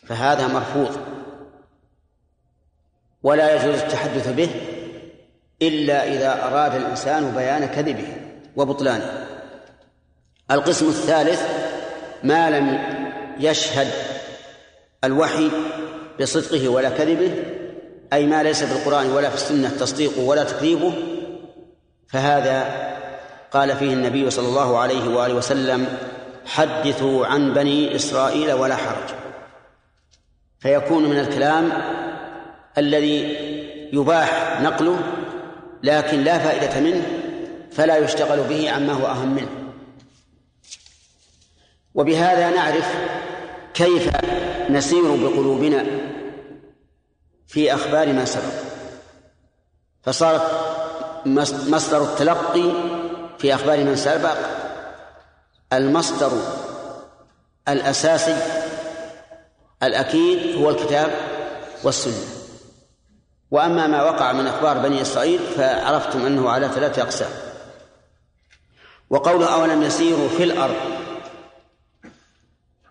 [0.07, 0.97] فهذا مرفوض.
[3.23, 4.49] ولا يجوز التحدث به
[5.61, 8.17] إلا إذا أراد الإنسان بيان كذبه
[8.55, 9.27] وبطلانه.
[10.51, 11.41] القسم الثالث
[12.23, 12.79] ما لم
[13.39, 13.87] يشهد
[15.03, 15.51] الوحي
[16.19, 17.58] بصدقه ولا كذبه
[18.13, 20.93] أي ما ليس في القرآن ولا في السنة تصديقه ولا تكذيبه
[22.07, 22.89] فهذا
[23.51, 25.87] قال فيه النبي صلى الله عليه وآله وسلم
[26.45, 29.15] حدثوا عن بني إسرائيل ولا حرج.
[30.59, 31.71] فيكون من الكلام
[32.77, 33.37] الذي
[33.93, 34.99] يباح نقله
[35.83, 37.03] لكن لا فائدة منه
[37.71, 39.49] فلا يشتغل به عما هو أهم منه.
[41.95, 42.95] وبهذا نعرف
[43.73, 44.09] كيف
[44.69, 46.08] نسير بقلوبنا
[47.49, 48.53] في أخبار ما سبق.
[50.03, 50.41] فصارت
[51.67, 52.71] مصدر التلقي
[53.37, 54.37] في أخبار من سبق
[55.73, 56.31] المصدر
[57.67, 58.37] الأساسي
[59.83, 61.11] الأكيد هو الكتاب
[61.83, 62.25] والسنة.
[63.51, 67.31] وأما ما وقع من أخبار بني إسرائيل فعرفتم أنه على ثلاثة أقسام.
[69.09, 70.75] وقوله أولم يسيروا في الأرض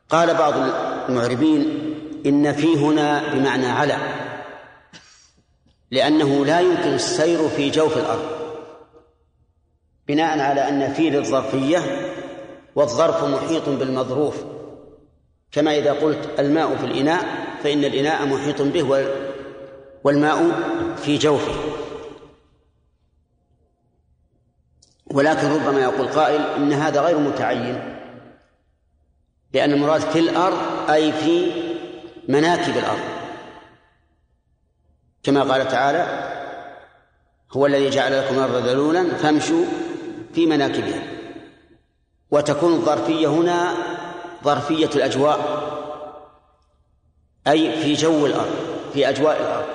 [0.08, 0.54] قال بعض
[1.08, 1.94] المعربين
[2.26, 4.27] إن في هنا بمعنى على.
[5.90, 8.38] لأنه لا يمكن السير في جوف الأرض.
[10.08, 11.78] بناء على أن في للظرفية
[12.74, 14.44] والظرف محيط بالمظروف.
[15.52, 17.24] كما إذا قلت الماء في الإناء
[17.62, 19.08] فإن الإناء محيط به
[20.04, 20.50] والماء
[20.96, 21.54] في جوفه.
[25.06, 27.98] ولكن ربما يقول قائل إن هذا غير متعين.
[29.54, 31.50] لأن المراد في الأرض أي في
[32.28, 33.17] مناكب الأرض.
[35.22, 36.34] كما قال تعالى
[37.52, 39.64] هو الذي جعل لكم الأرض ذلولا فامشوا
[40.34, 41.02] في مناكبها.
[42.30, 43.74] وتكون الظرفية هنا
[44.44, 45.68] ظرفية الأجواء
[47.46, 48.56] أي في جو الأرض
[48.92, 49.66] في أجواء الأرض.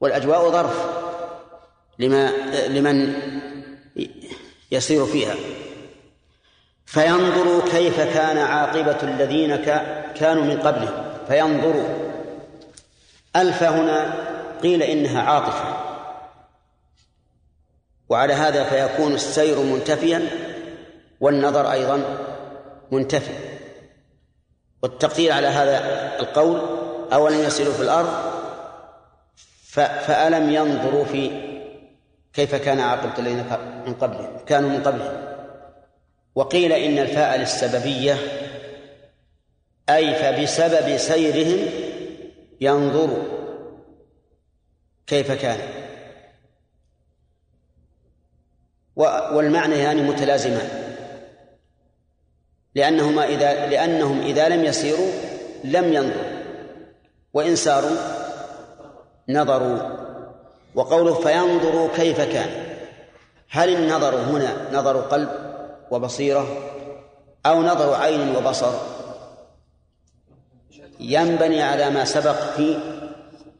[0.00, 0.86] والأجواء ظرف
[1.98, 2.30] لما
[2.68, 3.14] لمن
[4.70, 5.34] يسير فيها.
[6.86, 9.56] فينظروا كيف كان عاقبة الذين
[10.14, 11.04] كانوا من قبلهم.
[11.28, 12.03] فينظروا
[13.36, 14.14] ألف هنا
[14.62, 15.76] قيل إنها عاطفة.
[18.08, 20.22] وعلى هذا فيكون السير منتفيا
[21.20, 22.02] والنظر أيضا
[22.92, 23.34] منتفي.
[24.82, 25.78] والتقدير على هذا
[26.20, 26.60] القول
[27.12, 28.34] أولم يسيروا في الأرض
[30.06, 31.30] فألم ينظروا في
[32.32, 33.44] كيف كان عاقبة الذين
[33.86, 35.34] من قبلهم كانوا من قبلهم.
[36.34, 38.16] وقيل إن الفاء للسببية
[39.88, 41.68] أي فبسبب سيرهم
[42.60, 43.22] ينظر
[45.06, 45.58] كيف كان.
[49.32, 50.68] والمعنى يعني متلازمان.
[52.74, 55.10] لأنهما إذا لأنهم إذا لم يسيروا
[55.64, 56.34] لم ينظروا.
[57.34, 57.96] وإن ساروا
[59.28, 59.78] نظروا.
[60.74, 62.76] وقوله فينظروا كيف كان.
[63.48, 65.28] هل النظر هنا نظر قلب
[65.90, 66.46] وبصيرة
[67.46, 68.93] أو نظر عين وبصر؟
[71.00, 72.78] ينبني على ما سبق في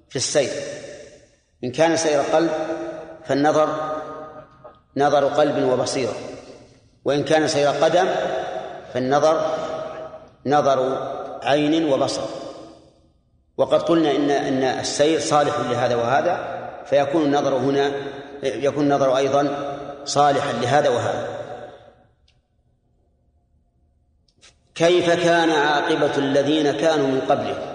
[0.09, 0.51] في السير.
[1.65, 2.51] إن كان سير قلب
[3.25, 3.69] فالنظر
[4.97, 6.13] نظر قلب وبصيرة.
[7.05, 8.07] وإن كان سير قدم
[8.95, 9.41] فالنظر
[10.47, 11.09] نظر
[11.43, 12.23] عين وبصر.
[13.57, 16.39] وقد قلنا إن إن السير صالح لهذا وهذا
[16.87, 17.93] فيكون النظر هنا
[18.43, 19.49] يكون النظر أيضا
[20.05, 21.34] صالحا لهذا وهذا.
[24.75, 27.75] كيف كان عاقبة الذين كانوا من قبله؟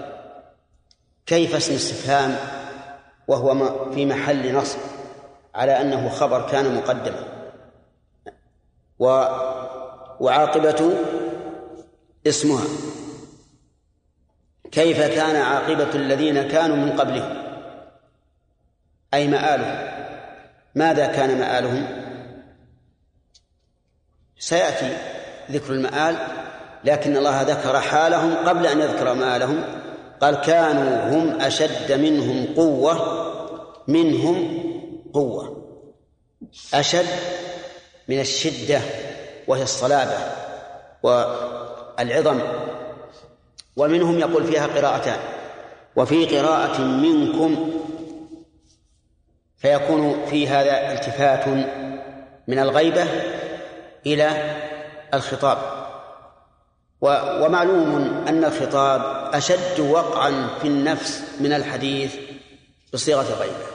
[1.26, 2.36] كيف اسم استفهام
[3.28, 4.78] وهو في محل نصب
[5.54, 7.24] على أنه خبر كان مقدما.
[8.98, 9.06] و
[10.20, 10.94] وعاقبة
[12.26, 12.64] اسمها.
[14.72, 17.36] كيف كان عاقبة الذين كانوا من قبلهم
[19.14, 19.90] أي مآلهم.
[20.74, 21.86] ماذا كان مآلهم؟
[24.38, 24.96] سيأتي
[25.50, 26.39] ذكر المآل
[26.84, 29.64] لكن الله ذكر حالهم قبل أن يذكر مآلهم.
[30.20, 33.26] قال كانوا هم أشد منهم قوة
[33.88, 34.62] منهم
[35.14, 35.66] قوة.
[36.74, 37.06] أشد
[38.08, 38.80] من الشدة
[39.48, 40.18] وهي الصلابة
[41.02, 42.40] والعظم.
[43.76, 45.18] ومنهم يقول فيها قراءتان.
[45.96, 47.70] وفي قراءة منكم
[49.58, 51.48] فيكون في هذا التفات
[52.48, 53.06] من الغيبة
[54.06, 54.56] إلى
[55.14, 55.79] الخطاب.
[57.00, 62.14] ومعلوم أن الخطاب أشد وقعا في النفس من الحديث
[62.92, 63.66] بصيغة الغيبة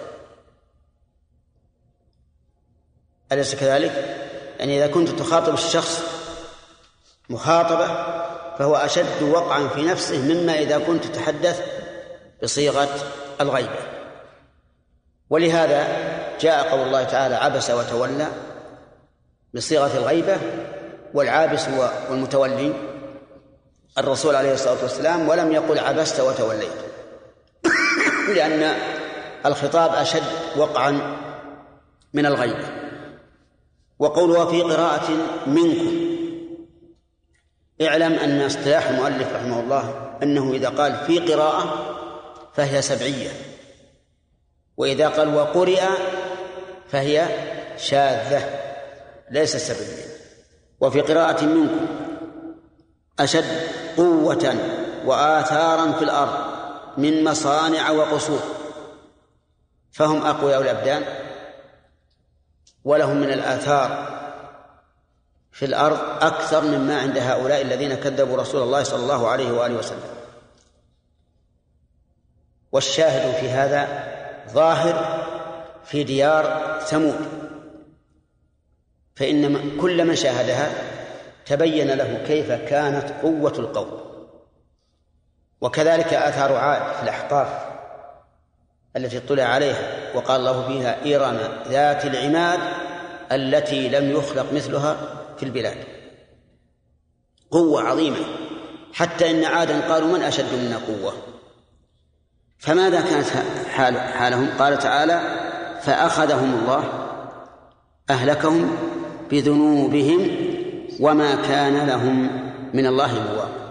[3.32, 3.92] أليس كذلك؟
[4.60, 6.02] يعني إذا كنت تخاطب الشخص
[7.30, 7.88] مخاطبة
[8.58, 11.62] فهو أشد وقعا في نفسه مما إذا كنت تتحدث
[12.44, 12.90] بصيغة
[13.42, 13.80] الغيبة.
[15.30, 15.88] ولهذا
[16.42, 18.28] جاء قول الله تعالى عبس وتولى
[19.54, 20.38] بصيغة الغيبة
[21.14, 21.68] والعابس
[22.10, 22.74] والمتولي
[23.98, 26.72] الرسول عليه الصلاة والسلام ولم يقل عبست وتوليت
[28.36, 28.76] لأن
[29.46, 30.24] الخطاب أشد
[30.58, 31.18] وقعا
[32.14, 32.70] من الغيبة
[34.00, 35.12] وقوله في قراءة
[35.48, 36.06] منكم
[37.82, 41.96] اعلم أن اصطلاح المؤلف رحمه الله أنه إذا قال في قراءة
[42.54, 43.30] فهي سبعية
[44.78, 45.82] وإذا قال وقرئ
[46.88, 47.28] فهي
[47.78, 48.50] شاذة
[49.32, 50.06] ليست سبعية.
[50.82, 51.88] وفي قراءة منكم
[53.20, 53.46] أشد
[53.98, 54.56] قوة
[55.06, 56.56] وآثارا في الأرض
[56.98, 58.40] من مصانع وقصور.
[59.92, 61.04] فهم أقوياء الأبدان
[62.84, 64.16] ولهم من الآثار
[65.52, 70.16] في الأرض أكثر مما عند هؤلاء الذين كذبوا رسول الله صلى الله عليه وآله وسلم.
[72.72, 74.04] والشاهد في هذا
[74.50, 75.26] ظاهر
[75.86, 77.46] في ديار ثمود.
[79.16, 80.95] فإن كل من شاهدها
[81.46, 84.00] تبين له كيف كانت قوة القوم.
[85.62, 87.48] وكذلك آثار عاد في الأحقاف
[88.98, 92.60] التي اطلع عليها وقال الله فيها إرم ذات العماد
[93.32, 94.98] التي لم يخلق مثلها
[95.38, 95.78] في البلاد.
[97.52, 98.18] قوة عظيمة.
[98.94, 101.14] حتى إن عادا قالوا من أشد منا قوة؟
[102.58, 103.28] فماذا كانت
[103.70, 105.22] حال حالهم؟ قال تعالى
[105.82, 106.84] فأخذهم الله
[108.10, 108.78] أهلكهم
[109.32, 110.45] بذنوبهم
[111.00, 112.30] وما كان لهم
[112.74, 113.66] من الله مواق.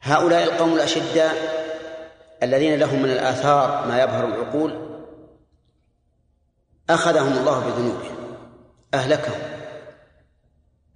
[0.00, 1.34] هؤلاء القوم الأشداء
[2.42, 4.88] الذين لهم من الآثار ما يبهر العقول
[6.90, 8.16] أخذهم الله بذنوبهم
[8.94, 9.40] أهلكهم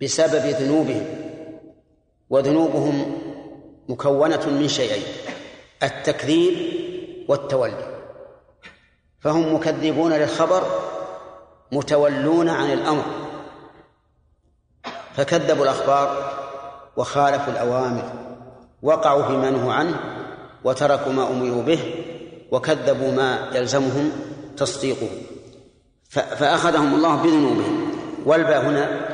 [0.03, 1.07] بسبب ذنوبهم
[2.31, 3.19] وذنوبهم
[3.89, 5.03] مكونة من شيئين
[5.83, 6.73] التكذيب
[7.29, 7.93] والتولي.
[9.21, 10.63] فهم مكذبون للخبر
[11.73, 13.05] متولون عن الأمر.
[15.17, 16.33] فكذبوا الأخبار
[16.97, 18.13] وخالفوا الأوامر
[18.83, 20.01] وقعوا فيما نهوا عنه
[20.65, 21.95] وتركوا ما أمروا به
[22.51, 24.13] وكذبوا ما يلزمهم
[24.57, 25.09] تصديقه.
[26.11, 27.93] فأخذهم الله بذنوبهم.
[28.27, 29.09] والباء هنا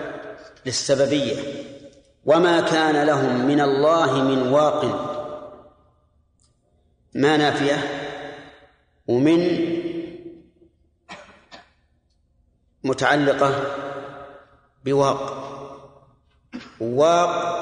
[0.67, 1.37] للسببية.
[2.25, 4.85] وما كان لهم من الله من واق.
[7.15, 7.77] ما نافية؟
[9.07, 9.69] ومن
[12.85, 13.55] متعلقة
[14.85, 15.48] بواق.
[16.81, 17.59] واق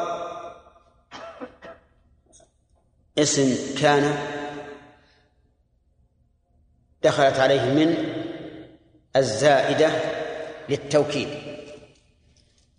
[3.19, 4.19] اسم كان
[7.03, 7.97] دخلت عليه من
[9.17, 9.91] الزائدة
[10.69, 11.29] للتوكيد.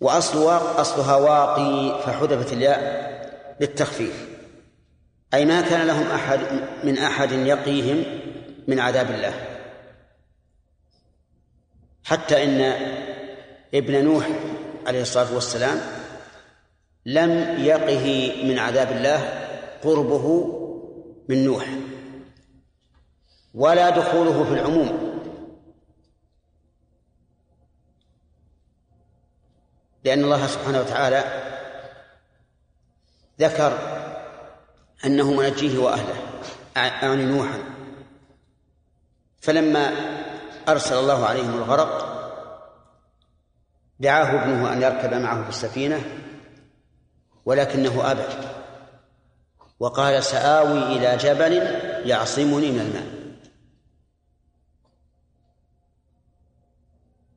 [0.01, 3.07] وأصل واق أصلها واقي فحذفت الياء
[3.61, 4.27] للتخفيف.
[5.33, 6.39] أي ما كان لهم أحد
[6.83, 8.03] من أحد يقيهم
[8.67, 9.33] من عذاب الله.
[12.03, 12.61] حتى إن
[13.73, 14.27] ابن نوح
[14.87, 15.96] عليه الصلاة والسلام
[17.07, 19.19] لم يقه من عذاب الله
[19.83, 20.53] قربه
[21.29, 21.65] من نوح
[23.53, 25.07] ولا دخوله في العموم.
[30.03, 31.23] لأن الله سبحانه وتعالى
[33.39, 33.77] ذكر
[35.05, 36.15] أنه منجيه وأهله
[36.75, 37.59] يعني نوحا.
[39.41, 39.91] فلما
[40.69, 42.07] أرسل الله عليهم الغرق
[43.99, 46.26] دعاه ابنه أن يركب معه في السفينة.
[47.47, 48.23] ولكنه أبى
[49.79, 51.53] وقال سآوي إلى جبل
[52.09, 53.07] يعصمني من الماء.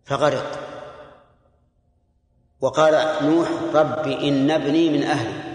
[0.04, 0.58] فغرق.
[2.60, 5.54] وقال نوح رب إن ابني من أهلي.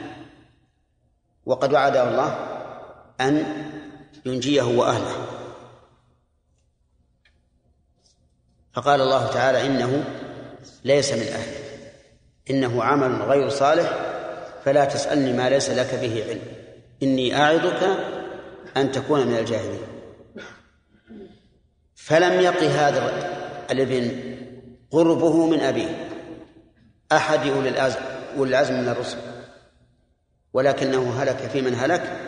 [1.45, 2.37] وقد وعده الله
[3.21, 3.63] أن
[4.25, 5.27] ينجيه وأهله.
[8.73, 10.03] فقال الله تعالى إنه
[10.83, 11.55] ليس من أهله
[12.49, 14.04] إنه عمل غير صالح
[14.65, 16.41] فلا تسألني ما ليس لك به علم.
[17.03, 17.97] إني أعظك
[18.77, 19.87] أن تكون من الجاهلين.
[21.95, 23.29] فلم يق هذا
[23.71, 24.35] الابن
[24.91, 26.07] قربه من أبيه.
[27.11, 27.99] أحد أولي العزم
[28.37, 29.17] أولي العزم من الرسل.
[30.53, 32.21] ولكنه هلك في من هلك.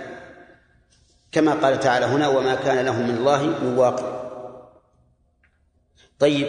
[1.31, 4.27] كما قال تعالى هنا وما كان له من الله من واقع
[6.19, 6.47] طيب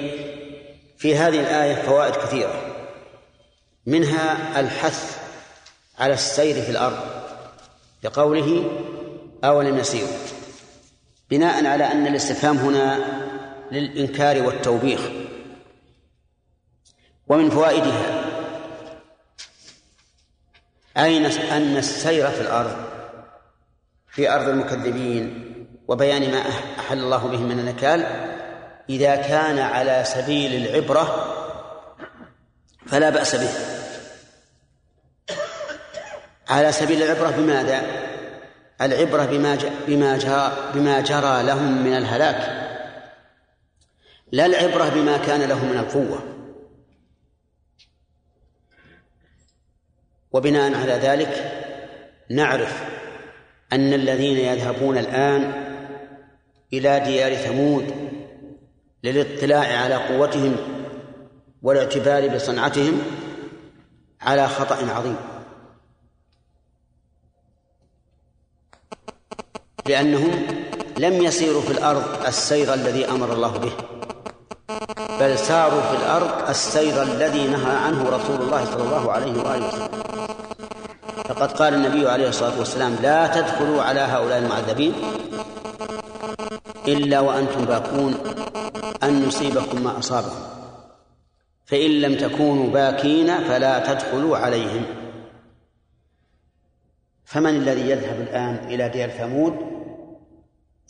[0.96, 2.62] في هذه الآية فوائد كثيرة.
[3.86, 5.17] منها الحث
[5.98, 6.98] على السير في الأرض
[8.02, 8.70] بقوله
[9.44, 10.16] أولم يسيروا؟
[11.30, 12.98] بناء على أن الاستفهام هنا
[13.72, 15.00] للإنكار والتوبيخ.
[17.28, 18.24] ومن فوائدها
[20.96, 22.76] أين أن السير في الأرض
[24.08, 25.44] في أرض المكذبين
[25.88, 26.42] وبيان ما
[26.78, 28.00] أحل الله به من النكال
[28.90, 31.34] إذا كان على سبيل العبرة
[32.86, 33.77] فلا بأس به.
[36.48, 37.82] على سبيل العبرة بماذا؟
[38.80, 42.68] العبرة بما بما جرى بما جرى لهم من الهلاك.
[44.32, 46.22] لا العبرة بما كان لهم من القوة.
[50.32, 51.52] وبناء على ذلك
[52.30, 52.84] نعرف
[53.72, 55.52] أن الذين يذهبون الآن
[56.72, 57.94] إلى ديار ثمود
[59.04, 60.56] للاطلاع على قوتهم
[61.62, 63.02] والاعتبار بصنعتهم
[64.20, 65.16] على خطأ عظيم.
[69.88, 70.46] لأنهم
[70.98, 73.72] لم يسيروا في الأرض السير الذي أمر الله به
[75.20, 79.88] بل ساروا في الأرض السير الذي نهى عنه رسول الله صلى الله عليه وآله وسلم.
[81.28, 84.92] فقد قال النبي عليه الصلاة والسلام لا تدخلوا على هؤلاء المعذبين
[86.88, 88.14] إلا وأنتم باكون
[89.02, 90.42] أن يصيبكم ما أصابهم
[91.66, 94.84] فإن لم تكونوا باكين فلا تدخلوا عليهم.
[97.24, 99.67] فمن الذي يذهب الآن إلى دير ثمود؟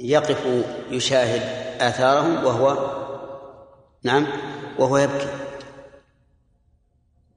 [0.00, 1.42] يقف يشاهد
[1.80, 2.90] آثارهم وهو
[4.02, 4.26] نعم
[4.78, 5.28] وهو يبكي.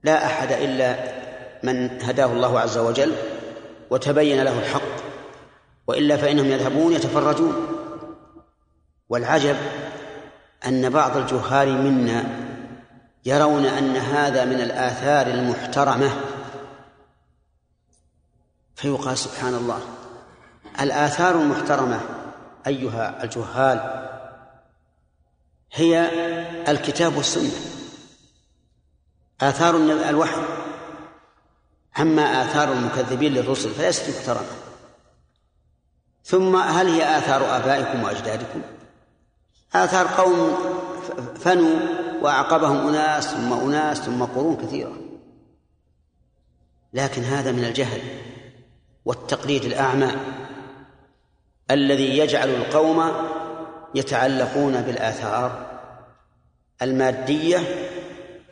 [0.02, 0.96] لا أحد إلا
[1.62, 3.14] من هداه الله عز وجل
[3.90, 5.02] وتبين له الحق
[5.86, 7.66] وإلا فإنهم يذهبون يتفرجون.
[9.08, 9.56] والعجب
[10.66, 12.24] أن بعض الجهال منا
[13.24, 16.10] يرون أن هذا من الآثار المحترمة.
[18.74, 19.80] فيقال سبحان الله
[20.80, 22.21] الآثار المحترمة
[22.66, 24.08] أيها الجهال
[25.72, 26.10] هي
[26.68, 27.50] الكتاب والسنة.
[29.40, 29.76] آثار
[30.08, 30.42] الوحي.
[32.00, 34.46] أما آثار المكذبين للرسل فليست محترمة.
[36.24, 38.62] ثم هل هي آثار آبائكم وأجدادكم؟
[39.74, 40.56] آثار قوم
[41.40, 41.78] فنوا
[42.22, 44.96] وأعقبهم أناس ثم أناس ثم قرون كثيرة.
[46.92, 48.00] لكن هذا من الجهل
[49.04, 50.12] والتقليد الأعمى.
[51.72, 53.12] الذي يجعل القوم
[53.94, 55.66] يتعلقون بالآثار
[56.82, 57.58] المادية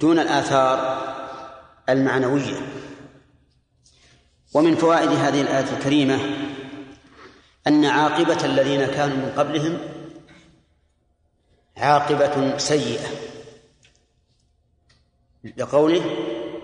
[0.00, 1.00] دون الآثار
[1.88, 2.60] المعنوية.
[4.54, 6.18] ومن فوائد هذه الآية الكريمة
[7.66, 9.78] أن عاقبة الذين كانوا من قبلهم
[11.76, 13.08] عاقبة سيئة
[15.56, 16.02] لقوله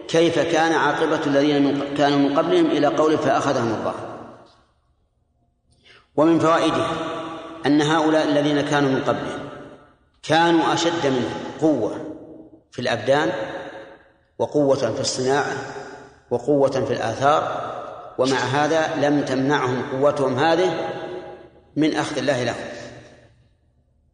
[0.08, 4.15] كيف كان عاقبة الذين كانوا من قبلهم إلى قوله فأخذهم الله.
[6.16, 6.86] ومن فوائده
[7.66, 9.48] أن هؤلاء الذين كانوا من قبلهم
[10.22, 12.16] كانوا أشد منهم قوة
[12.70, 13.32] في الأبدان
[14.38, 15.52] وقوة في الصناعة
[16.30, 17.72] وقوة في الآثار
[18.18, 20.88] ومع هذا لم تمنعهم قوتهم هذه
[21.76, 22.64] من أخذ الله لهم.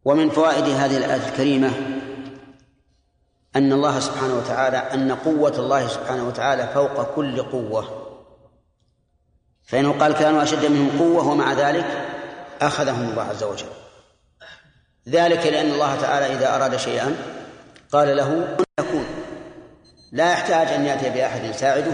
[0.05, 1.71] ومن فوائد هذه الآية الكريمة
[3.55, 8.02] أن الله سبحانه وتعالى أن قوة الله سبحانه وتعالى فوق كل قوة.
[9.65, 11.85] فإنه قال كانوا أشد منهم قوة ومع ذلك
[12.61, 13.67] أخذهم الله عز وجل.
[15.09, 17.15] ذلك لأن الله تعالى إذا أراد شيئا
[17.91, 19.05] قال له كن يكون
[20.11, 21.91] لا يحتاج أن يأتي بأحد يساعده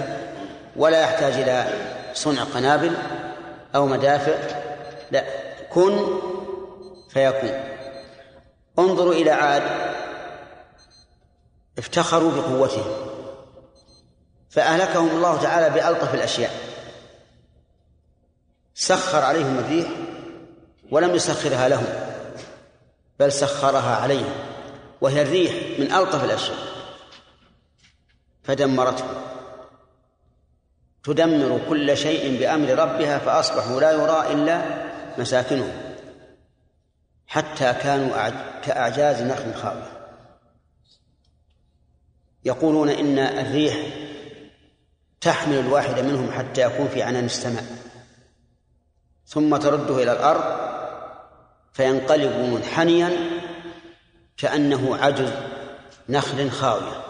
[0.76, 1.68] ولا يحتاج إلى
[2.14, 2.94] صنع قنابل
[3.76, 4.34] أو مدافع.
[5.12, 5.24] لا
[5.70, 6.20] كن
[7.10, 7.52] فيكون.
[8.80, 9.64] انظروا إلى عاد
[11.78, 12.86] افتخروا بقوتهم
[14.50, 16.69] فأهلكهم الله تعالى بألطف الأشياء.
[18.80, 19.88] سخر عليهم الريح
[20.92, 21.86] ولم يسخرها لهم
[23.20, 24.34] بل سخرها عليهم
[25.02, 26.58] وهي الريح من ألطف الأشياء.
[28.44, 29.06] فدمرته.
[31.04, 34.62] تدمر كل شيء بأمر ربها فأصبحوا لا يرى إلا
[35.18, 35.72] مساكنهم.
[37.28, 38.30] حتى كانوا
[38.62, 40.10] كأعجاز نخل خاوية.
[42.46, 43.78] يقولون إن الريح
[45.22, 47.89] تحمل الواحد منهم حتى يكون في عنان السماء.
[49.30, 50.44] ثم ترده إلى الأرض
[51.74, 53.12] فينقلب منحنيا
[54.38, 55.30] كأنه عجز
[56.10, 57.04] نخل خاوية.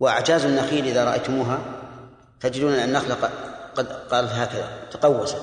[0.00, 1.58] وأعجاز النخيل إذا رأيتموها
[2.40, 3.30] تجدون أن النخلة
[3.76, 5.42] قد قالت هكذا تقوست.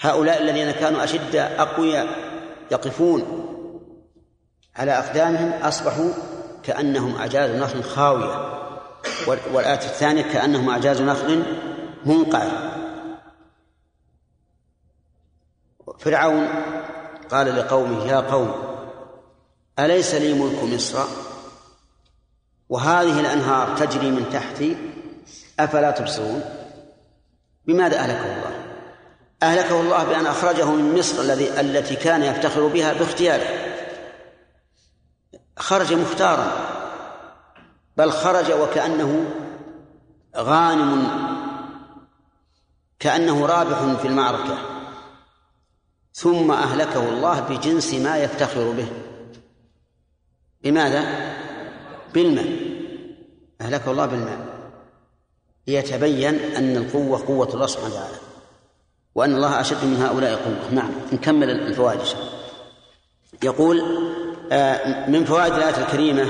[0.00, 2.06] هؤلاء الذين كانوا أشد أقوياء
[2.70, 3.44] يقفون
[4.76, 6.10] على أقدامهم أصبحوا
[6.62, 8.58] كأنهم أعجاز نخل خاوية
[9.52, 11.42] والآية الثانية كأنهم أعجاز نخل
[12.04, 12.77] منقعر
[15.98, 16.48] فرعون
[17.30, 18.52] قال لقومه يا قوم
[19.78, 21.04] أليس لي ملك مصر؟
[22.68, 24.76] وهذه الأنهار تجري من تحتي
[25.60, 26.44] أفلا تبصرون؟
[27.66, 28.64] بماذا أهلكه الله؟
[29.42, 33.46] أهلكه الله بأن أخرجه من مصر الذي التي كان يفتخر بها باختياره.
[35.56, 36.52] خرج مختارا
[37.96, 39.24] بل خرج وكأنه
[40.36, 41.08] غانم
[42.98, 44.77] كأنه رابح في المعركة.
[46.18, 48.88] ثم أهلكه الله بجنس ما يفتخر به.
[50.62, 51.04] بماذا؟
[52.14, 52.46] بالماء.
[53.60, 54.38] أهلكه الله بالماء.
[55.66, 58.16] ليتبين أن القوة قوة الله سبحانه وتعالى.
[59.14, 60.74] وأن الله أشد من هؤلاء قوة.
[60.74, 62.00] نعم نكمل الفوائد
[63.42, 63.82] يقول
[64.52, 66.26] آه، من فوائد الآية الكريمة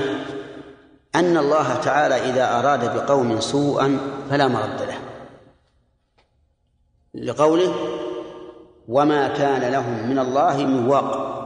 [1.15, 3.99] أن الله تعالى إذا أراد بقوم سوءا
[4.31, 4.99] فلا مرد له.
[7.15, 7.75] لقوله
[8.89, 11.39] وما كان لهم من الله من واق.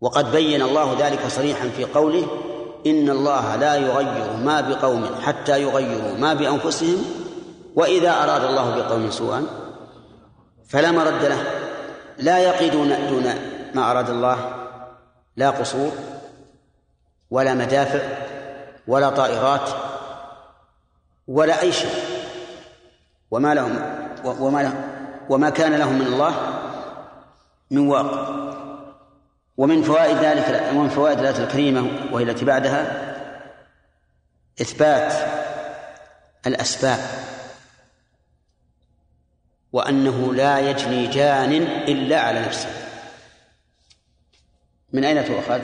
[0.00, 2.26] وقد بين الله ذلك صريحا في قوله
[2.86, 7.04] إن الله لا يغير ما بقوم حتى يغيروا ما بأنفسهم
[7.74, 9.46] وإذا أراد الله بقوم سوءا
[10.68, 11.42] فلا مرد له.
[12.18, 13.24] لا يقي دون دون
[13.74, 14.38] ما أراد الله
[15.36, 15.92] لا قصور
[17.30, 18.00] ولا مدافع
[18.88, 19.70] ولا طائرات
[21.28, 21.94] ولا أي شيء.
[23.30, 23.78] وما لهم
[24.24, 24.91] وما لهم
[25.28, 26.34] وما كان لهم من الله
[27.70, 28.42] من واقع
[29.56, 33.12] ومن فوائد ذلك ومن فوائد الآية الكريمة وهي التي بعدها
[34.60, 35.14] إثبات
[36.46, 36.98] الأسباب
[39.72, 41.52] وأنه لا يجني جان
[41.88, 42.68] إلا على نفسه.
[44.92, 45.60] من أين تؤخذ؟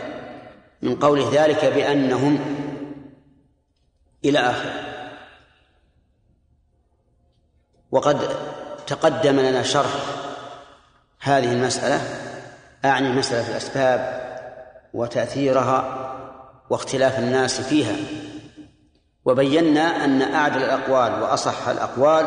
[0.82, 2.38] من قوله ذلك بأنهم
[4.24, 4.84] إلى آخره.
[7.90, 8.47] وقد
[8.88, 9.90] تقدم لنا شرح
[11.20, 12.00] هذه المسألة
[12.84, 14.28] أعني مسألة الأسباب
[14.94, 16.08] وتأثيرها
[16.70, 17.96] واختلاف الناس فيها.
[19.24, 22.26] وبينا أن أعدل الأقوال وأصح الأقوال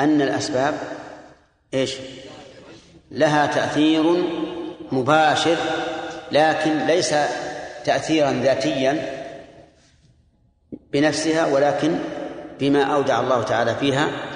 [0.00, 0.74] أن الأسباب
[1.74, 1.96] إيش؟
[3.10, 4.24] لها تأثير
[4.92, 5.56] مباشر
[6.32, 7.14] لكن ليس
[7.84, 9.22] تأثيرا ذاتيا
[10.92, 11.98] بنفسها ولكن
[12.60, 14.29] بما أودع الله تعالى فيها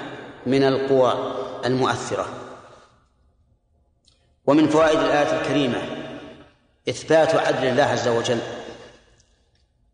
[0.45, 1.35] من القوى
[1.65, 2.27] المؤثرة.
[4.45, 5.77] ومن فوائد الآية الكريمة
[6.89, 8.39] إثبات عدل الله عز وجل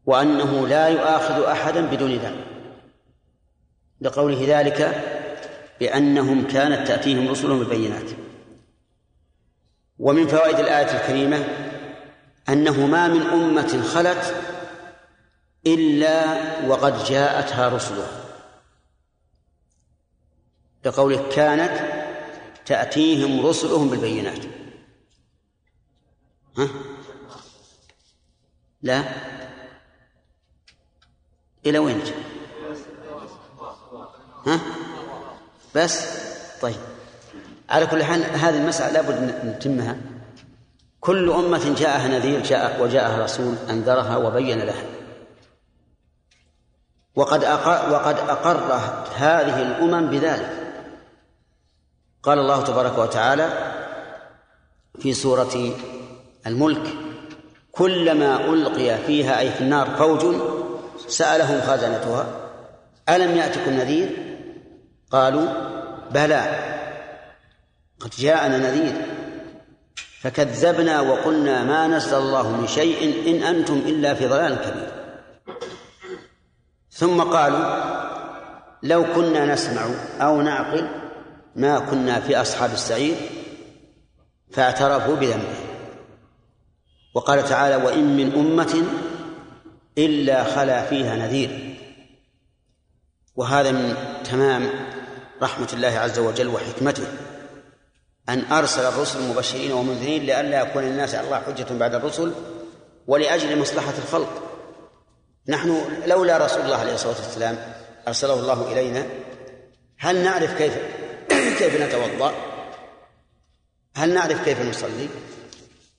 [0.06, 2.43] وأنه لا يؤاخذ أحدا بدون ذنب.
[4.02, 5.04] لقوله ذلك
[5.80, 8.10] بأنهم كانت تأتيهم رسلهم بالبينات.
[9.99, 11.45] ومن فوائد الآية الكريمة
[12.49, 14.36] أنه ما من أمة خلت
[15.68, 16.24] إلا
[16.68, 18.20] وقد جاءتها رسلها.
[20.86, 22.01] لقوله كانت
[22.65, 24.45] تأتيهم رسلهم بالبينات.
[26.57, 26.67] ها؟
[28.82, 29.03] لا.
[31.65, 32.01] إلى وين؟
[34.47, 34.59] ها؟
[35.75, 36.21] بس.
[36.61, 36.75] طيب.
[37.69, 39.97] على كل حال هذه المسألة لابد أن نتمها.
[40.99, 44.86] كل أمة جاءها نذير جاء وجاءها رسول أنذرها وبين لها.
[47.15, 50.61] وقد أقر وقد أقرت هذه الأمم بذلك.
[52.24, 53.49] قال الله تبارك وتعالى
[54.99, 55.74] في سورة
[56.47, 56.88] الملك
[57.72, 60.36] كلما ألقي فيها أي في النار فوج
[61.07, 62.26] سألهم خزنتها
[63.09, 64.09] ألم يأتكم نذير؟
[65.11, 65.47] قالوا
[66.11, 66.43] بلى
[67.99, 69.05] قد جاءنا نذير
[70.22, 74.91] فكذبنا وقلنا ما نزل الله من شيء إن أنتم إلا في ضلال كبير.
[76.91, 77.65] ثم قالوا
[78.84, 79.82] لو كنا نسمع
[80.22, 81.01] أو نعقل
[81.56, 83.16] ما كنا في أصحاب السعير
[84.52, 85.56] فاعترفوا بذنبهم
[87.14, 88.84] وقال تعالى وإن من أمة
[89.97, 91.78] إلا خلا فيها نذير.
[93.36, 94.70] وهذا من تمام
[95.41, 97.04] رحمة الله عز وجل وحكمته
[98.30, 102.34] أن أرسل الرسل مبشرين ومنذرين لئلا يكون للناس على الله حجة بعد الرسل
[103.08, 104.43] ولأجل مصلحة الخلق.
[105.47, 107.58] نحن لولا رسول الله عليه الصلاة والسلام
[108.08, 109.06] أرسله الله إلينا.
[109.97, 110.74] هل نعرف كيف
[111.49, 112.33] كيف نتوضأ؟
[113.95, 115.09] هل نعرف كيف نصلي؟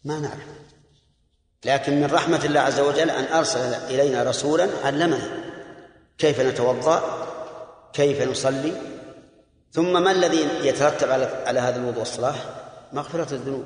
[0.04, 0.62] ما نعرف
[1.64, 5.20] لكن من رحمة الله عز وجل أن أرسل إلينا رسولا علمنا
[6.18, 7.28] كيف نتوضأ
[7.92, 8.72] كيف نصلي
[9.72, 12.34] ثم ما الذي يترتب على على هذا الوضوء والصلاة؟
[12.92, 13.64] مغفرة الذنوب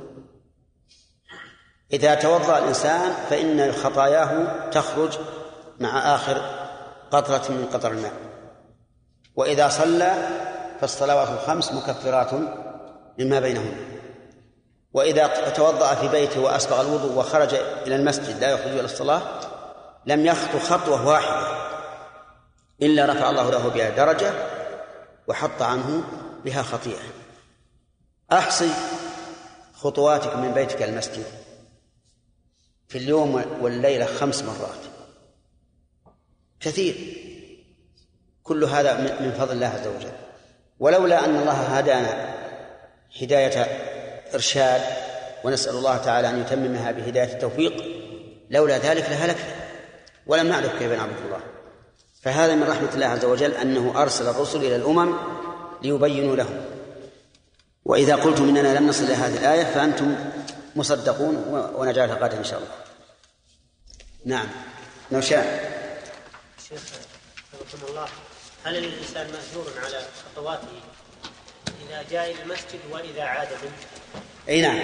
[1.93, 5.19] إذا توضأ الإنسان فإن خطاياه تخرج
[5.81, 6.67] مع آخر
[7.11, 8.13] قطرة من قطر الماء
[9.37, 10.15] وإذا صلى
[10.81, 12.35] فالصلوات الخمس مكفرات
[13.19, 13.77] مما بينهن.
[14.93, 19.23] وإذا توضأ في بيته وأسبغ الوضوء وخرج إلى المسجد لا يخرج إلى الصلاة
[20.07, 21.57] لم يخطو خطوة واحدة
[22.83, 24.33] إلا رفع الله له بها درجة
[25.29, 26.05] وحط عنه
[26.45, 27.03] بها خطيئة.
[28.33, 28.71] أحصي
[29.75, 31.25] خطواتك من بيتك إلى المسجد
[32.89, 34.81] في اليوم والليلة خمس مرات.
[36.61, 36.95] كثير.
[38.43, 40.26] كل هذا من فضل الله عز وجل.
[40.81, 42.35] ولولا أن الله هدانا
[43.21, 43.65] هداية
[44.35, 44.83] إرشاد
[45.45, 47.85] ونسأل الله تعالى أن يتممها بهداية التوفيق
[48.51, 49.55] لولا ذلك لهلكنا
[50.27, 51.41] ولم نعرف كيف نعبد الله.
[52.23, 55.17] فهذا من رحمة الله عز وجل أنه أرسل الرسل إلى الأمم
[55.83, 56.65] ليبينوا لهم
[57.85, 60.17] وإذا قلتم إننا لم نصل إلى هذه الآية فأنتم
[60.77, 61.37] مصدقون
[61.75, 62.71] ونجعلها غدا إن شاء الله.
[64.25, 64.47] نعم.
[65.13, 65.61] نوشان.
[66.69, 66.81] شيخ
[67.89, 68.07] الله.
[68.67, 70.81] هل الإنسان مأجور على خطواته
[71.89, 73.73] إذا جاء إلى المسجد وإذا عاد منه؟
[74.49, 74.79] أي نعم.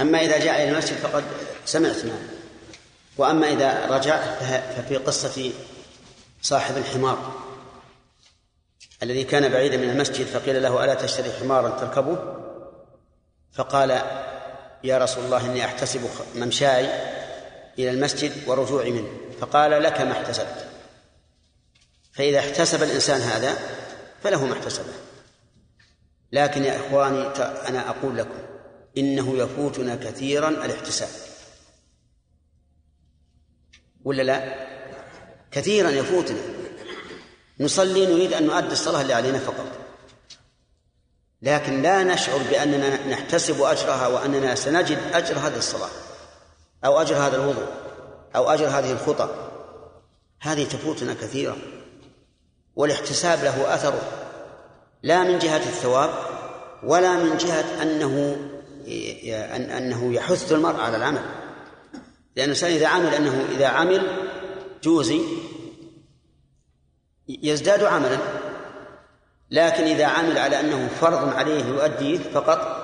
[0.00, 1.24] أما إذا جاء إلى المسجد فقد
[1.64, 2.22] سمعت نعم.
[3.18, 4.20] وأما إذا رجع
[4.76, 5.52] ففي قصة
[6.42, 7.32] صاحب الحمار
[9.02, 12.18] الذي كان بعيدا من المسجد فقيل له ألا تشتري حمارا تركبه؟
[13.52, 13.90] فقال
[14.84, 16.84] يا رسول الله إني أحتسب ممشاي
[17.78, 19.08] إلى المسجد ورجوعي منه.
[19.40, 20.69] فقال لك ما احتسبت.
[22.20, 23.58] فإذا احتسب الإنسان هذا
[24.22, 24.92] فله ما احتسبه.
[26.32, 27.22] لكن يا إخواني
[27.68, 28.38] أنا أقول لكم
[28.98, 31.08] إنه يفوتنا كثيرا الاحتساب.
[34.04, 34.68] ولا لا؟
[35.50, 36.38] كثيرا يفوتنا.
[37.60, 39.66] نصلي نريد أن نؤدي الصلاة اللي علينا فقط.
[41.42, 45.90] لكن لا نشعر بأننا نحتسب أجرها وأننا سنجد أجر هذه الصلاة
[46.84, 47.68] أو أجر هذا الوضوء
[48.36, 49.50] أو أجر هذه الخطى.
[50.40, 51.56] هذه تفوتنا كثيرا.
[52.76, 54.00] والاحتساب له أثره
[55.02, 56.10] لا من جهة الثواب
[56.82, 58.36] ولا من جهة أنه
[59.76, 61.22] أنه يحث المرء على العمل.
[62.36, 64.28] لأن الإنسان إذا عمل أنه إذا عمل
[64.82, 65.20] جوزي
[67.28, 68.18] يزداد عملا
[69.50, 72.80] لكن إذا عمل على أنه فرض عليه يؤديه فقط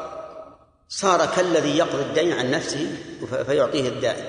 [0.89, 2.97] صار كالذي يقضي الدين عن نفسه
[3.47, 4.25] فيعطيه الدائن.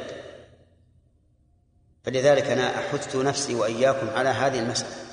[2.04, 5.07] فلذلك أنا أحث نفسي وإياكم على هذه المسألة.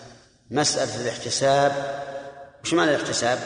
[0.51, 1.73] مسألة الاحتساب.
[2.65, 3.39] وش معنى الاحتساب؟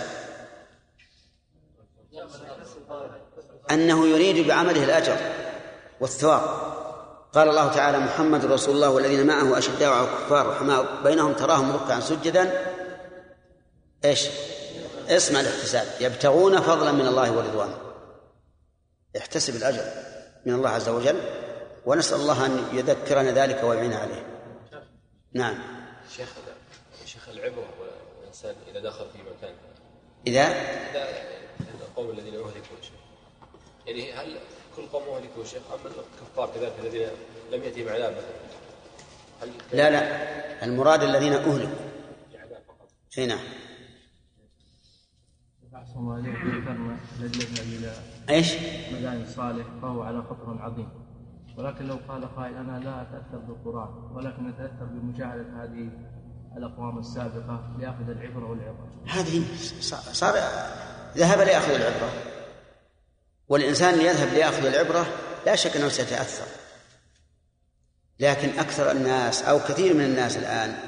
[3.70, 5.16] أنه يريد بعمله الأجر
[6.00, 6.42] والثواب.
[7.32, 12.00] قال الله تعالى محمد رسول الله والذين معه أشداء على الكفار رحماء بينهم تراهم ركعا
[12.00, 12.74] سجدا.
[14.04, 14.28] إيش؟
[15.08, 15.86] اسمع الاحتساب.
[16.00, 17.78] يبتغون فضلا من الله ورضوانه.
[19.14, 19.84] يحتسب الأجر
[20.46, 21.20] من الله عز وجل
[21.86, 24.26] ونسأل الله أن يذكرنا ذلك ويعين عليه.
[25.32, 25.58] نعم.
[26.16, 26.28] شيخ
[27.32, 27.68] العبرة
[28.22, 29.54] الإنسان إذا دخل في مكان.
[30.26, 30.42] إذا؟
[31.60, 33.00] إذا القوم الذين أهلكوا شيخ.
[33.86, 34.38] يعني هل
[34.76, 37.08] كل قوم أهلكوا شيخ؟ أم الكفار كذلك الذين
[37.52, 38.48] لم يأتيهم عذاب مثلا؟
[39.42, 40.64] هل لا لا.
[40.64, 41.88] المراد الذين أهلكوا.
[43.18, 43.38] إي نعم.
[48.30, 48.54] إيش؟
[48.92, 50.88] مدائن صالح فهو على خطر عظيم.
[51.58, 55.90] ولكن لو قال قائل أنا لا أتأثر بالقرآن ولكن أتأثر بمشاهده هذه
[56.56, 58.88] الأقوام السابقة لاخذ العبرة والعبرة.
[59.06, 59.42] هذه
[60.12, 60.34] صار
[61.16, 62.12] ذهب ليأخذ العبرة.
[63.48, 65.06] والإنسان يذهب ليأخذ العبرة
[65.46, 66.46] لا شك أنه سيتأثر.
[68.20, 70.78] لكن أكثر الناس أو كثير من الناس الآن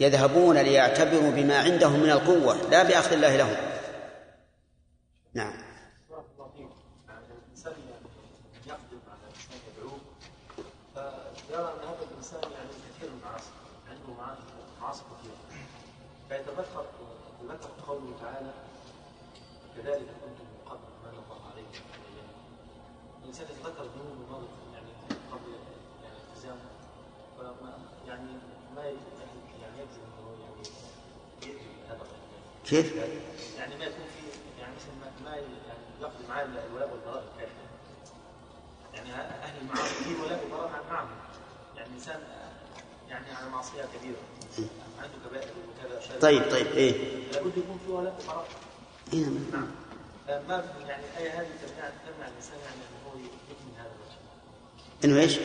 [0.00, 3.56] يذهبون ليعتبروا بما عندهم من القوة لا بأخذ الله لهم.
[5.34, 5.65] نعم.
[32.68, 32.92] كيف؟
[33.58, 35.46] يعني ما يكون في يعني مثل ما ما يعني
[36.00, 37.52] يقضي معاه الولاء والبراء الكافي.
[38.94, 39.12] يعني
[39.44, 41.08] أهل المعاصي في ولاء وبراء مع- معهم
[41.76, 42.20] يعني الانسان
[43.08, 44.16] يعني على معصية كبيرة.
[45.02, 46.92] عنده كبائر وكذا طيب طيب إيه؟
[47.32, 48.46] لابد يكون في ولاء وبراء.
[49.12, 49.24] إيه.
[49.24, 49.66] نعم.
[50.28, 54.18] نعم ما يعني الايه هذه تمنع تمنع الإنسان يعني ان هو يكمل هذا الوجه.
[55.04, 55.38] إنه إيش؟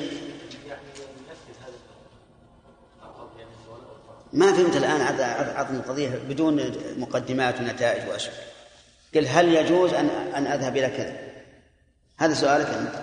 [4.34, 8.36] ما فهمت الآن عط- عط- عطني القضية بدون مقدمات ونتائج وأشياء.
[9.16, 11.16] قل هل يجوز أن أن أذهب إلى كذا؟
[12.18, 12.94] هذا سؤالك أنت.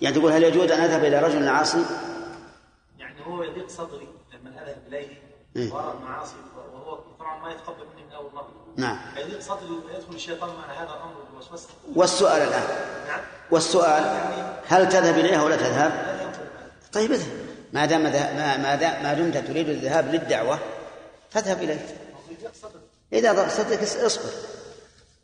[0.00, 1.84] يعني تقول هل يجوز أن أذهب إلى رجل عاصي؟
[2.98, 5.08] يعني هو يضيق صدري لما اذهب إليه.
[5.56, 5.72] إيه.
[5.72, 6.34] وراء المعاصي
[6.74, 8.48] وهو طبعا ما يتقبل مني من أول مرة.
[8.76, 8.98] نعم.
[9.16, 11.14] يضيق صدري ويدخل الشيطان مع هذا الأمر.
[11.30, 12.62] بالوسوسه والسؤال الآن.
[13.08, 13.20] نعم.
[13.50, 14.02] والسؤال
[14.68, 16.18] هل تذهب إليها ولا تذهب؟
[16.92, 17.37] طيب اذهب.
[17.72, 20.58] ما دام ما ما دام ما دمت تريد الذهاب للدعوة
[21.30, 21.86] فاذهب إليه.
[23.12, 24.30] إذا ضاق صدرك اصبر.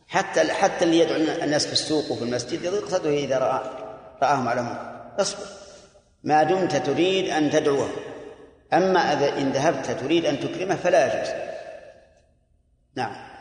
[0.08, 3.60] حتى حتى اللي يدعو الناس في السوق وفي المسجد يضيق صدره إذا رأى
[4.22, 5.12] رآهم على منكر.
[5.18, 5.46] اصبر.
[6.24, 7.90] ما دمت تريد أن تدعوه
[8.72, 11.32] أما إذا إن ذهبت تريد أن تكرمه فلا يجوز.
[12.94, 13.34] نعم.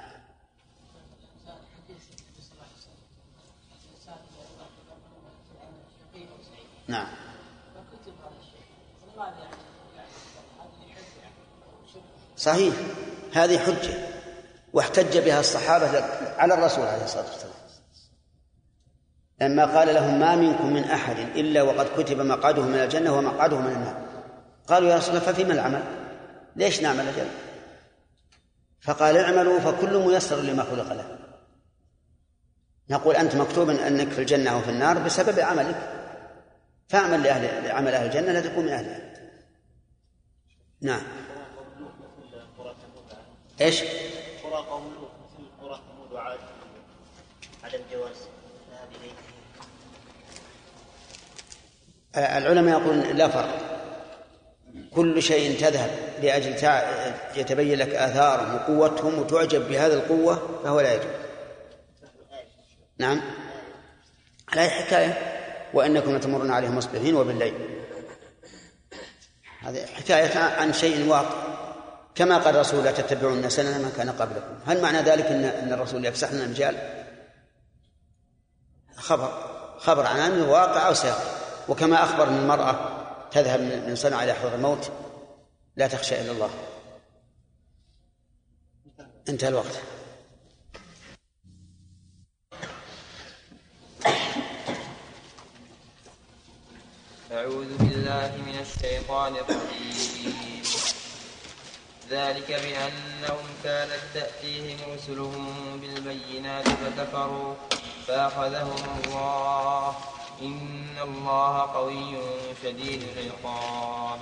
[6.88, 7.23] نعم.
[12.44, 12.76] صحيح
[13.34, 13.94] هذه حجة
[14.74, 16.04] واحتج بها الصحابة
[16.38, 17.54] على الرسول عليه الصلاة والسلام.
[19.42, 23.72] لما قال لهم ما منكم من أحد إلا وقد كتب مقعده من الجنة ومقعده من
[23.72, 24.06] النار.
[24.68, 25.84] قالوا يا رسول الله ففيما العمل؟
[26.56, 27.28] ليش نعمل أجل
[28.82, 31.18] فقال اعملوا فكل ميسر لما خلق له
[32.90, 35.90] نقول أنت مكتوب أنك في الجنة أو في النار بسبب عملك.
[36.90, 39.14] فاعمل لأهل لعمل أهل الجنة لا تكون من أهلها
[40.82, 41.02] نعم.
[43.64, 43.82] إيش؟
[44.44, 46.40] قرى قوم لوط مثل قرى ثمود وعاد
[47.64, 48.16] على الجواز
[48.68, 48.90] الذهاب
[52.16, 53.74] اليه العلماء يقولون لا فرق.
[54.96, 55.92] كل شيء تذهب
[56.22, 56.54] لأجل
[57.36, 61.06] يتبين لك آثارهم وقوتهم وتعجب بهذه القوة فهو لا يجوز.
[62.98, 63.22] نعم.
[64.50, 65.18] على حكاية؟
[65.74, 67.54] وإنكم لتمرون عليهم مصبحين وبالليل.
[69.60, 71.63] هذه حكاية عن شيء واقع.
[72.16, 74.60] كما قال الرسول لا تتبعون سنن من كان قبلكم.
[74.66, 77.06] هل معنى ذلك ان إن الرسول يفسح لنا المجال
[78.98, 79.54] خبر.
[79.80, 81.24] خبر عن أمر واقع أو سيقع
[81.70, 84.92] وكما أخبر ان المراه تذهب من من صنع إلى حضر الموت
[85.76, 86.50] لا تخشى إلا الله.
[89.30, 89.80] انتهى الوقت.
[97.32, 100.43] أعوذ بالله من الشيطان الرجيم.
[102.10, 107.54] ذلك بأنهم كانت تأتيهم رسلهم بالبينات فكفروا
[108.08, 109.96] فأخذهم الله.
[110.42, 112.18] إن الله قوي
[112.64, 114.20] شديد العقاب.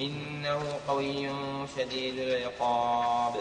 [0.00, 1.30] إنه قوي
[1.78, 3.34] شديد العقاب.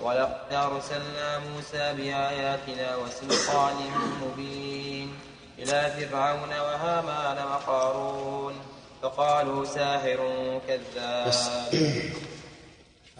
[0.00, 3.76] ولقد أرسلنا موسى بآياتنا وسلطان
[4.22, 5.14] مبين
[5.58, 8.54] إلى فرعون وهامان وقارون
[9.02, 10.20] فقالوا ساحر
[10.68, 11.34] كذاب.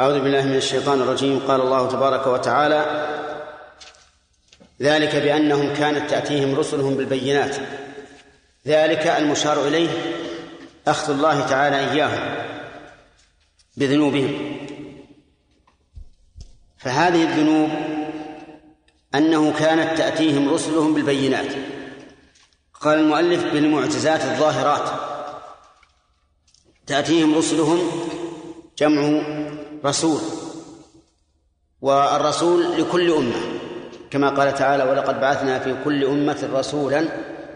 [0.01, 1.39] أعوذ بالله من الشيطان الرجيم.
[1.49, 2.81] قال الله تبارك وتعالى
[4.83, 7.57] ذلك بأنهم كانت تأتيهم رسلهم بالبينات.
[8.67, 9.89] ذلك المشار إليه
[10.89, 12.45] أخذ الله تعالى إياهم
[13.77, 14.59] بذنوبهم.
[16.79, 17.71] فهذه الذنوب
[19.15, 21.53] أنه كانت تأتيهم رسلهم بالبينات.
[22.81, 24.91] قال المؤلف بالمعجزات الظاهرات
[26.87, 27.79] تأتيهم رسلهم
[28.79, 29.23] جمع
[29.85, 30.21] رسول.
[31.81, 33.41] والرسول لكل أمة
[34.11, 37.01] كما قال تعالى ولقد بعثنا في كل أمة رسولا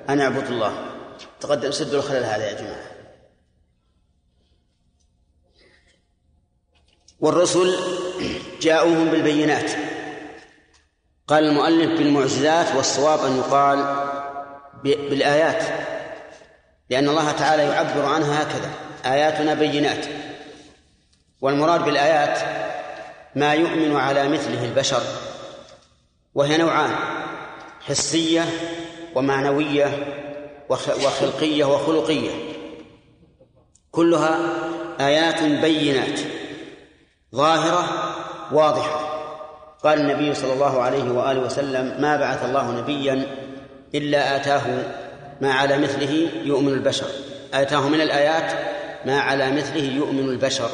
[0.09, 0.73] أن اعبدوا الله.
[1.41, 2.93] تقدم سدوا الخلل هذا يا جماعة.
[7.21, 7.77] والرسل
[8.61, 9.71] جاءوهم بالبينات.
[11.29, 13.79] قال المؤلف بالمعجزات والصواب أن يقال
[14.85, 15.63] بالآيات
[16.91, 18.71] لأن الله تعالى يعبر عنها هكذا
[19.05, 20.07] آياتنا بينات.
[21.43, 22.39] والمراد بالآيات
[23.35, 25.03] ما يؤمن على مثله البشر
[26.35, 26.91] وهي نوعان
[27.81, 28.45] حسية
[29.15, 29.89] ومعنوية
[30.69, 32.31] وخلقية وخلقية.
[33.91, 34.39] كلها
[35.01, 36.21] آيات بينات
[37.35, 37.85] ظاهرة
[38.53, 39.09] واضحة.
[39.85, 43.27] قال النبي صلى الله عليه وآله وسلم ما بعث الله نبيا
[43.95, 44.63] إلا آتاه
[45.41, 47.07] ما على مثله يؤمن البشر.
[47.55, 48.53] آتاه من الآيات
[49.07, 50.71] ما على مثله يؤمن البشر.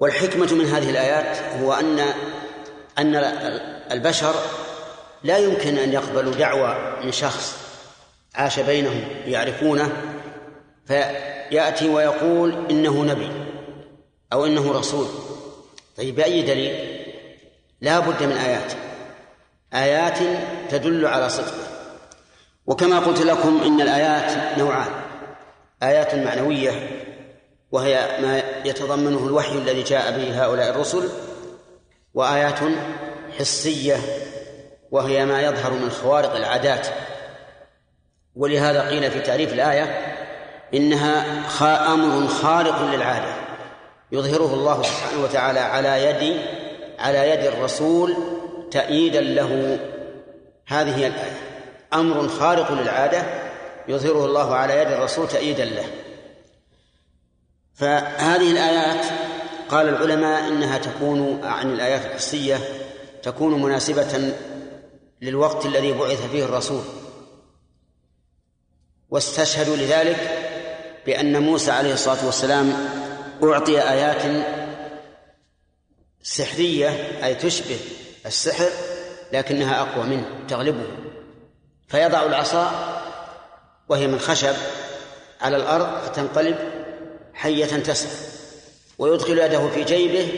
[0.00, 1.98] والحكمة من هذه الآيات هو أن
[2.98, 3.14] أن
[3.92, 4.34] البشر
[5.22, 7.56] لا يمكن أن يقبلوا دعوة من شخص
[8.34, 9.92] عاش بينهم يعرفونه
[10.86, 13.30] فيأتي ويقول إنه نبي
[14.32, 15.06] أو إنه رسول.
[15.96, 17.00] طيب بأي دليل؟
[17.80, 18.72] لا بد من آيات.
[19.74, 20.18] آيات
[20.70, 21.70] تدل على صدقه
[22.66, 24.90] وكما قلت لكم إن الآيات نوعان
[25.82, 27.00] آيات معنوية
[27.72, 31.08] وهي ما يتضمنه الوحي الذي جاء به هؤلاء الرسل
[32.14, 32.58] وآيات
[33.38, 33.96] حسية
[34.90, 36.86] وهي ما يظهر من خوارق العادات.
[38.36, 40.16] ولهذا قيل في تعريف الآية
[40.74, 41.24] إنها
[41.94, 43.34] أمر خارق للعادة
[44.12, 46.40] يظهره الله سبحانه وتعالى على يد
[46.98, 48.14] على يد الرسول
[48.70, 49.78] تأييدا له.
[50.66, 51.38] هذه هي الآية.
[51.94, 53.22] أمر خارق للعادة
[53.88, 55.84] يظهره الله على يد الرسول تأييدا له.
[57.80, 59.06] فهذه الآيات
[59.68, 62.58] قال العلماء إنها تكون عن الآيات الحسية
[63.22, 64.32] تكون مناسبة
[65.22, 66.82] للوقت الذي بعث فيه الرسول.
[69.10, 70.38] واستشهدوا لذلك
[71.06, 72.72] بأن موسى عليه الصلاة والسلام
[73.42, 74.46] أعطي آيات
[76.22, 76.88] سحرية
[77.24, 77.78] أي تشبه
[78.26, 78.70] السحر
[79.32, 80.86] لكنها أقوى منه تغلبه.
[81.88, 82.70] فيضع العصا
[83.88, 84.54] وهي من خشب
[85.40, 86.79] على الأرض فتنقلب
[87.34, 88.10] حية تسعى
[88.98, 90.28] ويدخل يده في جيبه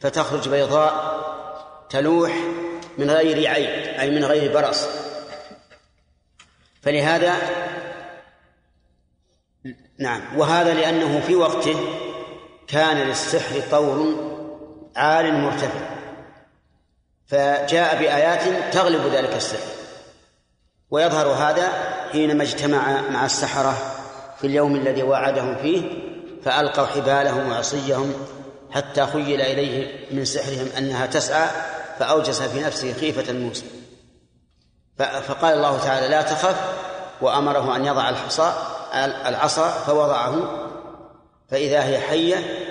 [0.00, 1.16] فتخرج بيضاء
[1.90, 2.32] تلوح
[2.98, 4.86] من غير عيب أي من غير برص.
[6.82, 7.34] فلهذا
[9.98, 11.76] نعم وهذا لأنه في وقته
[12.68, 14.14] كان للسحر طور
[14.96, 15.96] عال مرتفع
[17.26, 19.70] فجاء بآيات تغلب ذلك السحر.
[20.90, 21.72] ويظهر هذا
[22.12, 23.76] حينما اجتمع مع السحرة
[24.40, 25.82] في اليوم الذي وعدهم فيه
[26.46, 28.14] فألقوا حبالهم وعصيهم
[28.70, 31.48] حتى خيل إليه من سحرهم أنها تسعى
[31.98, 33.64] فأوجس في نفسه خيفة موسى.
[34.98, 36.56] فقال الله تعالى لا تخف
[37.20, 38.52] وأمره أن يضع الحصى
[39.26, 40.66] العصا فوضعه
[41.50, 42.66] فإذا هي حية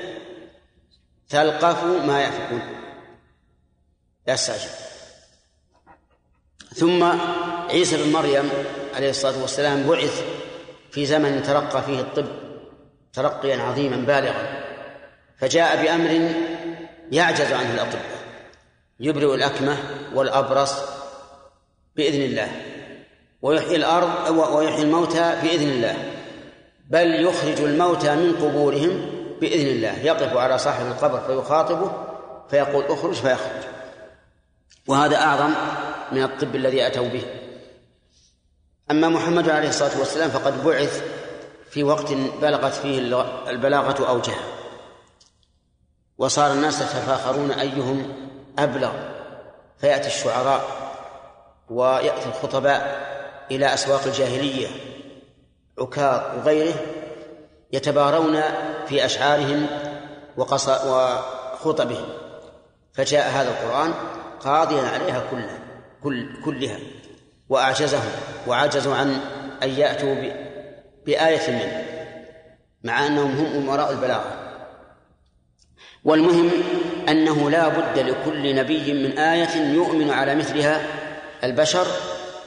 [1.29, 2.61] تلقف ما يأفكون
[4.27, 4.69] يستعجل.
[6.75, 7.03] ثم
[7.69, 8.49] عيسى بن مريم
[8.95, 10.23] عليه الصلاة والسلام بعث
[10.91, 12.44] في زمن ترقى فيه الطب
[13.15, 14.63] ترقيا عظيما بالغا
[15.37, 16.31] فجاء بأمر
[17.11, 18.15] يعجز عنه الأطباء
[18.99, 19.77] يبرئ الأكمة
[20.13, 20.75] والأبرص
[21.95, 22.47] بإذن الله
[23.41, 25.95] ويحيي الأرض ويحيي الموتى بإذن الله
[26.89, 29.09] بل يخرج الموتى من قبورهم
[29.41, 31.91] بإذن الله يقف على صاحب القبر فيخاطبه
[32.49, 33.63] فيقول اخرج فيخرج.
[34.87, 35.53] وهذا أعظم
[36.11, 37.23] من الطب الذي أتوا به.
[38.91, 41.03] أما محمد عليه الصلاة والسلام فقد بعث
[41.75, 42.99] في وقت بلغت فيه
[43.49, 44.33] البلاغة أوجه.
[46.17, 48.13] وصار الناس يتفاخرون أيهم
[48.59, 48.91] أبلغ.
[49.77, 50.61] فيأتي الشعراء
[51.69, 53.05] ويأتي الخطباء
[53.51, 54.67] إلى أسواق الجاهلية.
[55.79, 56.75] عكاظ وغيره
[57.73, 58.41] يتبارون
[58.87, 59.67] في أشعارهم
[60.37, 62.05] وخطبهم.
[62.93, 63.93] فجاء هذا القرآن
[64.39, 65.59] قاضيا عليها كلها
[66.03, 66.79] كل كلها.
[67.49, 68.11] وأعجزهم
[68.47, 69.19] وعجزوا عن
[69.63, 70.44] أن يأتوا
[71.05, 71.85] بآية منه
[72.83, 74.41] مع أنهم هم أمراء البلاغة.
[76.03, 76.51] والمهم
[77.09, 80.81] أنه لا بد لكل نبي من آية يؤمن على مثلها
[81.43, 81.87] البشر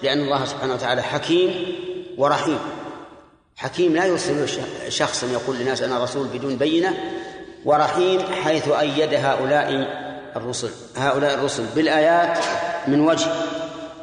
[0.03, 1.77] لأن الله سبحانه وتعالى حكيم
[2.19, 2.59] ورحيم.
[3.57, 4.49] حكيم لا يرسل
[4.89, 6.95] شخصا يقول للناس أنا رسول بدون بينة
[7.65, 9.87] ورحيم حيث أيد هؤلاء
[10.37, 10.71] الرسل.
[10.97, 12.39] هؤلاء الرسل بالآيات
[12.87, 13.31] من وجه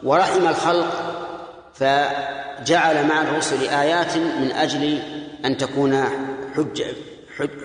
[0.03, 1.15] ورحم الخلق
[2.59, 4.99] فجعل مع الرسل آيات من أجل
[5.45, 6.03] أن تكون
[6.55, 6.85] حجة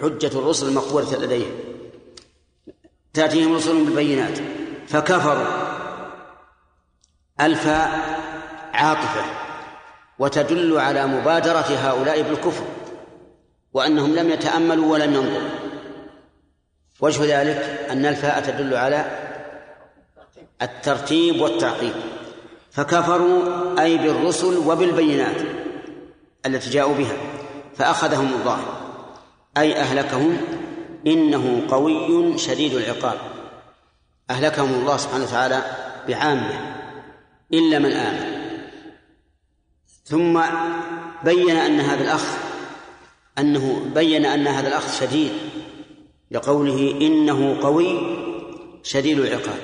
[0.03, 1.55] حجة الرسل مقبولة لديهم.
[3.15, 4.39] تأتيهم رسل بالبينات.
[4.89, 5.47] فكفروا.
[7.41, 7.91] الفاء
[8.73, 9.25] عاطفة.
[10.19, 12.65] وتدل على مبادرة هؤلاء بالكفر.
[13.73, 15.51] وأنهم لم يتأملوا ولم ينظروا.
[17.01, 19.05] وجه ذلك أن الفاء تدل على
[20.63, 21.93] الترتيب والتعقيب
[22.71, 23.43] فكفروا
[23.83, 25.43] أي بالرسل وبالبينات
[26.47, 27.17] التي جاءوا بها
[27.75, 28.61] فأخذهم الله
[29.57, 30.37] أي أهلكهم
[31.07, 33.19] إنه قوي شديد العقاب.
[34.31, 35.63] أهلكهم الله سبحانه وتعالى
[36.09, 36.77] بعامة
[37.53, 38.41] إلا من آمن.
[40.05, 40.41] ثم
[41.25, 42.25] بين أن هذا الأخ
[43.39, 45.33] أنه بين أن هذا الأخ شديد
[46.31, 48.01] لقوله إنه قوي
[48.83, 49.59] شديد العقاب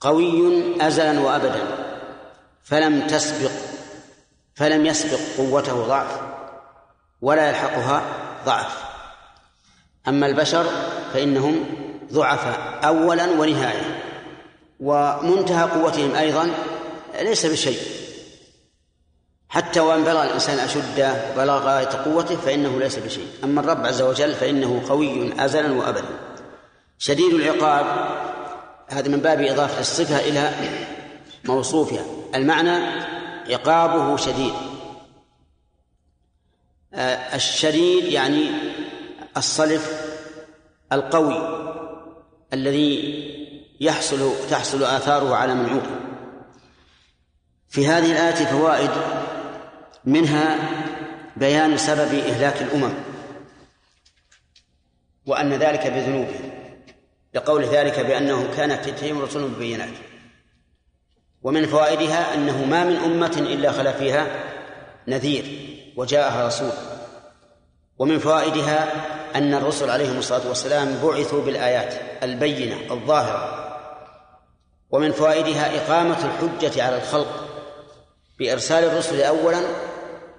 [0.00, 1.85] قوي أزلا وأبدا.
[2.66, 3.50] فلم تسبق
[4.54, 6.20] فلم يسبق قوته ضعف
[7.22, 8.02] ولا يلحقها
[8.46, 8.84] ضعف.
[10.08, 10.66] أما البشر
[11.14, 11.64] فإنهم
[12.12, 14.02] ضعفاء أولا ونهاية
[14.80, 16.50] ومنتهى قوتهم أيضا
[17.20, 17.78] ليس بشيء.
[19.48, 23.28] حتى وإن بلغ الإنسان أشده بلغ غاية قوته فإنه ليس بشيء.
[23.44, 26.08] أما الرب عز وجل فإنه قوي ازلا وابدا.
[26.98, 27.86] شديد العقاب
[28.88, 30.52] هذا من باب إضافة الصفة إلى
[31.44, 32.15] موصوفها.
[32.34, 32.76] المعنى
[33.50, 34.52] عقابه شديد.
[36.94, 38.50] آه، الشديد يعني
[39.36, 40.12] الصلف
[40.92, 41.66] القوي
[42.52, 43.26] الذي
[43.80, 46.00] يحصل تحصل آثاره على من عوقب
[47.68, 48.90] في هذه الآية فوائد
[50.04, 50.58] منها
[51.36, 52.94] بيان سبب إهلاك الأمم
[55.26, 56.50] وأن ذلك بذنوبهم
[57.34, 59.90] لقول ذلك بأنه كانت تتهم رسلهم ببينات
[61.46, 64.26] ومن فوائدها أنه ما من أمة إلا خلا فيها
[65.08, 65.44] نذير
[65.96, 66.70] وجاءها رسول.
[67.98, 68.88] ومن فوائدها
[69.34, 73.66] أن الرسل عليهم الصلاة والسلام بعثوا بالآيات البينة الظاهرة.
[74.90, 77.48] ومن فوائدها إقامة الحجة على الخلق
[78.38, 79.60] بإرسال الرسل أولا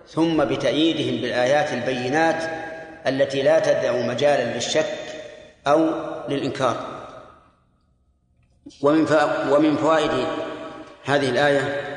[0.07, 2.43] ثم بتأييدهم بالآيات البينات
[3.07, 4.95] التي لا تدع مجالا للشك
[5.67, 5.89] أو
[6.29, 6.77] للإنكار.
[8.81, 9.07] ومن
[9.51, 10.27] ومن فوائد
[11.07, 11.87] هذه الآية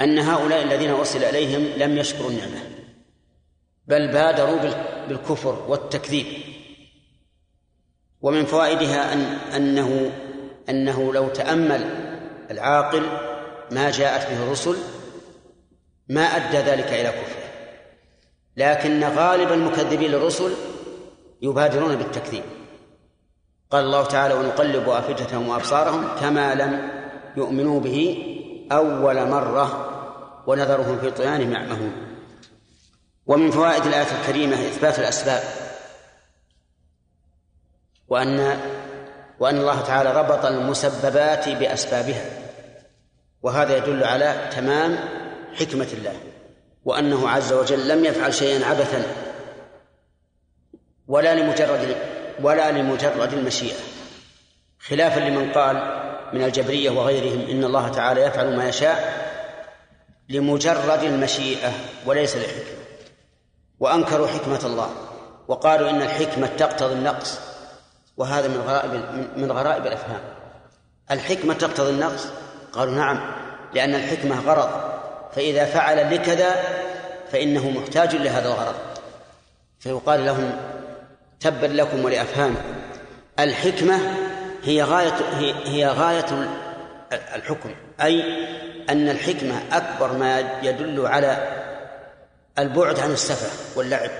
[0.00, 2.60] أن هؤلاء الذين أرسل إليهم لم يشكروا النعمة
[3.86, 4.58] بل بادروا
[5.08, 6.26] بالكفر والتكذيب.
[8.20, 9.20] ومن فوائدها أن
[9.56, 10.12] أنه
[10.68, 11.84] أنه لو تأمل
[12.50, 13.02] العاقل
[13.70, 14.76] ما جاءت به الرسل
[16.08, 17.42] ما أدى ذلك إلى كفره.
[18.56, 20.52] لكن غالب المكذبين للرسل
[21.42, 22.44] يبادرون بالتكذيب.
[23.70, 27.01] قال الله تعالى ونقلب أفئدتهم وأبصارهم كما لم
[27.36, 28.18] يؤمنوا به
[28.72, 29.88] أول مرة
[30.46, 31.92] ونذرهم في طغيانهم يعمهون.
[33.26, 35.42] ومن فوائد الآية الكريمة إثبات الأسباب.
[38.08, 38.60] وأن
[39.38, 42.24] وأن الله تعالى ربط المسببات بأسبابها.
[43.42, 44.98] وهذا يدل على تمام
[45.54, 46.14] حكمة الله.
[46.84, 49.02] وأنه عز وجل لم يفعل شيئا عبثا.
[51.08, 51.96] ولا لمجرد
[52.42, 53.78] ولا لمجرد المشيئة.
[54.80, 56.01] خلافا لمن قال
[56.32, 59.22] من الجبرية وغيرهم إن الله تعالى يفعل ما يشاء
[60.28, 61.72] لمجرد المشيئة
[62.06, 62.82] وليس للحكمة
[63.80, 64.90] وأنكروا حكمة الله
[65.48, 67.38] وقالوا إن الحكمة تقتضي النقص.
[68.16, 68.90] وهذا من غرائب
[69.36, 70.20] من غرائب الأفهام.
[71.10, 72.26] الحكمة تقتضي النقص؟
[72.72, 73.20] قالوا نعم
[73.74, 74.70] لأن الحكمة غرض.
[75.34, 76.54] فإذا فعل لكذا
[77.32, 78.74] فإنه محتاج لهذا الغرض.
[79.78, 80.52] فيقال لهم
[81.40, 82.74] تبا لكم ولأفهامكم.
[83.38, 83.98] الحكمة
[84.64, 85.14] هي غايه
[85.64, 86.48] هي, غاية
[87.12, 88.22] الحكم أي
[88.90, 91.62] أن الحكمة أكبر ما يدل على
[92.58, 94.10] البعد عن السفه واللعب.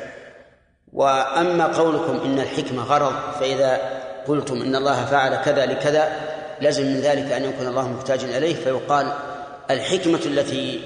[0.93, 3.81] وأما قولكم إن الحكمة غرض فإذا
[4.27, 6.13] قلتم إن الله فعل كذا لكذا
[6.61, 9.13] لازم من ذلك أن يكون الله محتاجا إليه فيقال
[9.71, 10.83] الحكمة التي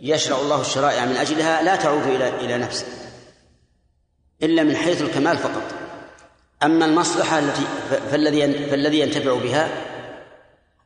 [0.00, 2.86] يشرع الله الشرائع من أجلها لا تعود إلى إلى نفسه
[4.42, 5.77] إلا من حيث الكمال فقط.
[6.62, 7.62] أما المصلحة التي
[8.10, 9.68] فالذي فالذي ينتفع بها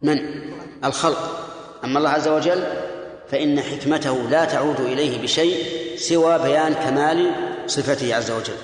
[0.02, 0.18] من؟
[0.84, 1.48] الخلق.
[1.84, 2.64] أما الله عز وجل
[3.30, 5.66] فإن حكمته لا تعود إليه بشيء
[5.96, 7.34] سوى بيان كمال
[7.66, 8.56] صفته عز وجل.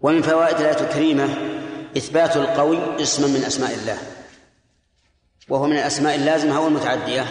[0.00, 1.28] ومن فوائد الآية الكريمة
[1.96, 3.98] إثبات القوي اسما من أسماء الله.
[5.48, 7.24] وهو من الأسماء اللازمة أو المتعدية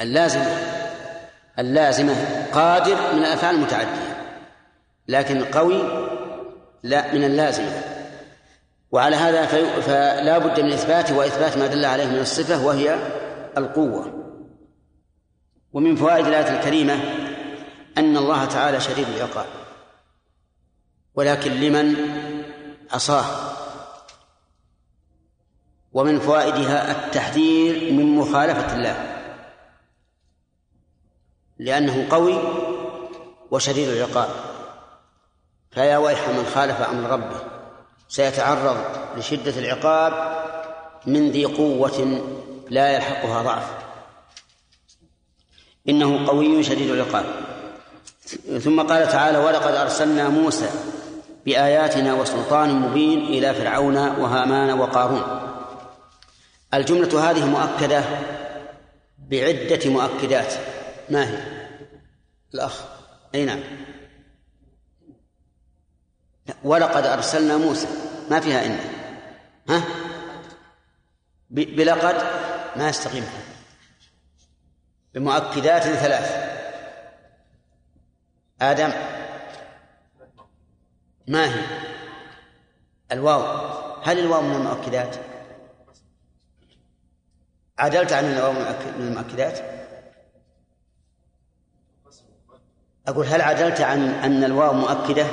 [0.00, 0.46] اللازمة
[1.58, 4.17] اللازمة قادر من الأفعال المتعدية.
[5.08, 5.82] لكن قوي
[6.82, 7.82] لا من اللازمة
[8.90, 9.46] وعلى هذا
[9.80, 12.98] فلا بد من إثباته وإثبات ما دل عليه من الصفة وهي
[13.56, 14.24] القوة.
[15.72, 16.94] ومن فوائد الآية الكريمة
[17.98, 19.46] أن الله تعالى شديد العقاب.
[21.14, 21.96] ولكن لمن
[22.92, 23.24] عصاه.
[25.92, 29.24] ومن فوائدها التحذير من مخالفة الله.
[31.58, 32.38] لأنه قوي
[33.50, 34.28] وشديد العقاب.
[35.70, 37.40] فيا ويح من خالف أمر ربه.
[38.08, 38.76] سيتعرض
[39.16, 40.12] لشدة العقاب
[41.06, 42.20] من ذي قوة
[42.70, 43.70] لا يلحقها ضعف.
[45.88, 47.24] إنه قوي شديد العقاب.
[48.60, 50.70] ثم قال تعالى ولقد أرسلنا موسى
[51.46, 55.22] بآياتنا وسلطان مبين إلى فرعون وهامان وقارون.
[56.74, 58.04] الجملة هذه مؤكدة
[59.18, 60.54] بعدة مؤكدات.
[61.10, 61.38] ما هي؟
[62.54, 62.82] الأخ.
[63.34, 63.60] أي نعم.
[66.64, 67.86] ولقد أرسلنا موسى.
[68.30, 68.78] ما فيها إن
[69.68, 69.82] ها؟
[71.50, 72.16] بلقد
[72.76, 73.24] ما يستقيم.
[75.14, 76.48] بمؤكدات ثلاث.
[78.60, 78.92] آدم.
[81.28, 81.60] ما هي؟
[83.12, 83.42] الواو.
[84.02, 85.16] هل الواو من المؤكدات؟
[87.78, 89.58] عدلت عن الواو من المؤكدات؟
[93.08, 95.26] أقول هل عدلت عن أن الواو مؤكدة؟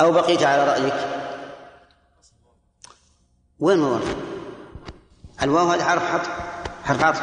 [0.00, 0.94] أو بقيت على رأيك؟
[3.60, 4.00] وين الواو
[5.42, 6.26] الواو هذا حرف حط
[6.84, 7.22] حرف عطف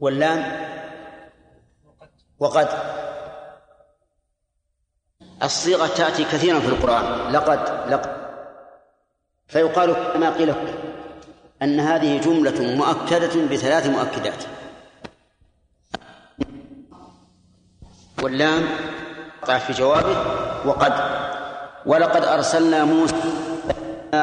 [0.00, 0.68] واللام؟
[2.38, 2.68] وقد.
[5.42, 7.32] الصيغة تأتي كثيرا في القرآن.
[7.32, 8.28] لقد لقد
[9.46, 10.54] فيقال كما قيل
[11.62, 14.57] أن هذه جملة مؤكدة بثلاث مؤكدات.
[18.22, 18.62] واللام
[19.66, 20.16] في جوابه
[20.64, 20.92] وقد
[21.86, 23.14] ولقد أرسلنا موسى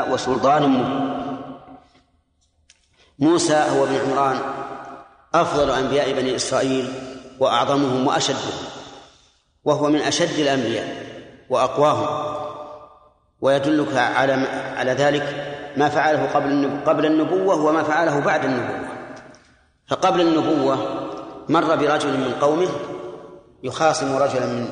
[0.09, 1.15] وسلطان مبين.
[3.19, 4.39] موسى هو ابن عمران
[5.33, 6.93] أفضل أنبياء بني إسرائيل
[7.39, 8.53] وأعظمهم وأشدهم
[9.63, 11.05] وهو من أشد الأنبياء
[11.49, 12.35] وأقواهم
[13.41, 14.33] ويدلك على
[14.77, 18.89] على ذلك ما فعله قبل قبل النبوة وما فعله بعد النبوة.
[19.87, 20.77] فقبل النبوة
[21.49, 22.67] مر برجل من قومه
[23.65, 24.65] يخاصم رجلا من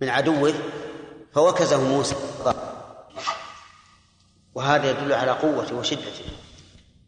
[0.00, 0.54] من عدوه
[1.34, 2.16] فوكزه موسى.
[4.54, 6.24] وهذا يدل على قوته وشدته.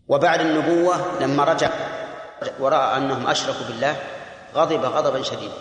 [0.09, 1.71] وبعد النبوة لما رجع
[2.59, 3.97] ورأى أنهم أشركوا بالله
[4.55, 5.55] غضب غضبا شديدا.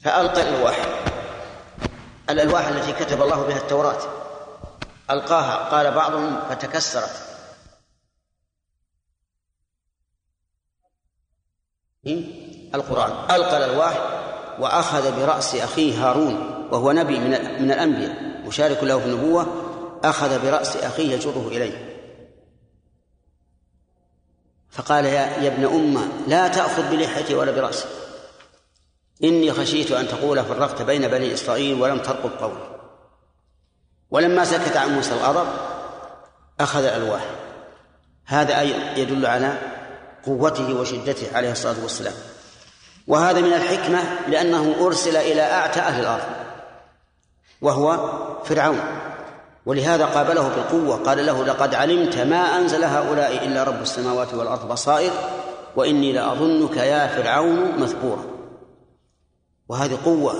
[0.00, 0.76] فألقى الألواح.
[2.30, 4.02] الألواح التي كتب الله بها التوراة.
[5.10, 7.26] ألقاها قال بعضهم فتكسرت.
[12.76, 13.12] القرآن.
[13.36, 13.98] ألقى الألواح
[14.58, 17.30] وأخذ برأس أخيه هارون وهو نبي من
[17.62, 18.42] من الأنبياء.
[18.46, 19.46] مشارك له في النبوة.
[20.04, 21.96] أخذ برأس أخيه يجره إليه.
[24.70, 27.88] فقال يا, يا ابن أمة لا تأخذ بلحيتي ولا برأسي.
[29.24, 32.76] إني خشيت أن تقول فرقت بين بني إسرائيل ولم ترقب قولي
[34.10, 35.46] ولما سكت عن موسى الغضب
[36.60, 37.30] أخذ الألواح
[38.24, 38.62] هذا
[38.96, 39.58] يدل على
[40.26, 42.14] قوته وشدته عليه الصلاة والسلام.
[43.06, 46.24] وهذا من الحكمة لأنه أرسل إلى أعتى أهل الأرض
[47.62, 48.12] وهو
[48.44, 48.80] فرعون.
[49.66, 55.10] ولهذا قابله بالقوة قال له لقد علمت ما أنزل هؤلاء إلا رب السماوات والأرض بصائر
[55.76, 58.24] وإني لأظنك يا فرعون مثبورا.
[59.68, 60.32] وهذه قوة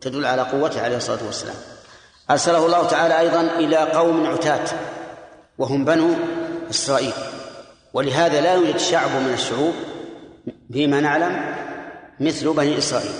[0.00, 1.56] تدل على قوته عليه الصلاة والسلام.
[2.30, 4.64] أرسله الله تعالى أيضا إلى قوم عتاة
[5.58, 6.08] وهم بنو
[6.70, 7.12] إسرائيل.
[7.94, 9.74] ولهذا لا يوجد شعب من الشعوب
[10.72, 11.65] فيما نعلم
[12.20, 13.12] مثل بني إسرائيل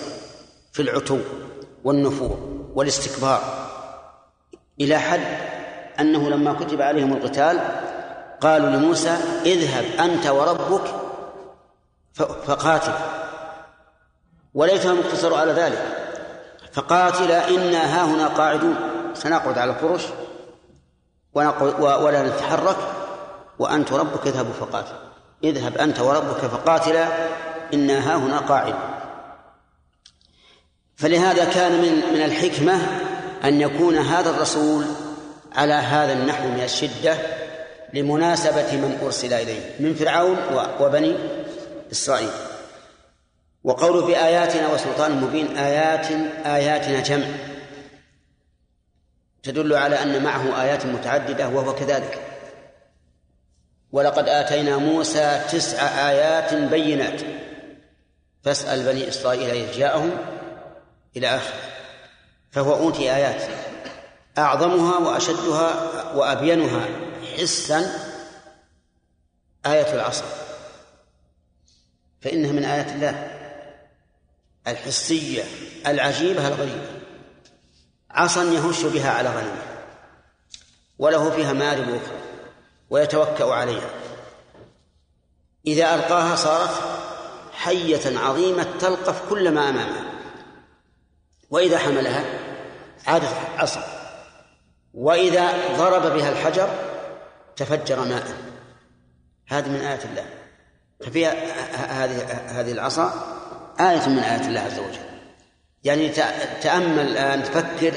[0.72, 1.18] في العتو
[1.84, 2.38] والنفور
[2.74, 3.40] والاستكبار
[4.80, 5.20] إلى حد
[6.00, 7.60] أنه لما كتب عليهم القتال
[8.40, 9.16] قالوا لموسى
[9.46, 10.82] اذهب أنت وربك
[12.46, 12.92] فقاتل.
[14.54, 15.82] وليتهم اقتصروا على ذلك.
[16.72, 18.76] فقاتلا إنا ها هنا قاعدون.
[19.14, 20.02] سنقعد على الفرش
[21.34, 22.76] ولا نتحرك
[23.58, 24.94] وأنت ربك اذهبوا فقاتل.
[25.44, 27.06] اذهب أنت وربك فقاتلا.
[27.74, 28.74] إنا ها هنا قاعد
[30.96, 32.80] فلهذا كان من من الحكمة
[33.44, 34.84] أن يكون هذا الرسول
[35.52, 37.16] على هذا النحو من الشدة
[37.94, 40.36] لمناسبة من أرسل إليه من فرعون
[40.80, 41.16] وبني
[41.92, 42.30] إسرائيل.
[43.64, 46.06] وقوله بآياتنا وسلطان مبين آيات
[46.46, 47.26] آياتنا جمع.
[49.42, 52.22] تدل على أن معه آيات متعددة وهو كذلك.
[53.92, 57.20] ولقد آتينا موسى تسع آيات بينات.
[58.46, 60.18] فاسأل بني إسرائيل إذ جاءهم
[61.16, 61.60] إلى آخره
[62.50, 63.42] فهو أوتي آيات.
[64.38, 66.88] أعظمها وأشدها وأبينها
[67.36, 68.08] حسا
[69.66, 70.24] آية العصر.
[72.20, 73.30] فإنها من آيات الله.
[74.66, 75.44] الحسية
[75.86, 77.00] العجيبة الغريبة.
[78.10, 79.62] عصا يهش بها على غنمه.
[80.98, 82.18] وله فيها مآرب أخرى
[82.90, 83.90] ويتوكأ عليها.
[85.66, 86.95] إذا ألقاها صارت
[87.56, 90.04] حية عظيمة تلقف كل ما أمامها
[91.50, 92.24] وإذا حملها
[93.06, 93.84] عادت عصا.
[94.94, 96.68] وإذا ضرب بها الحجر
[97.56, 98.24] تفجر ماء.
[99.48, 100.24] هذه من آيات الله.
[101.00, 101.34] ففيها
[102.04, 102.22] هذه
[102.60, 103.12] هذه العصا
[103.80, 105.06] آية من آيات الله عز وجل.
[105.84, 106.08] يعني
[106.62, 107.92] تأمل الآن تفكر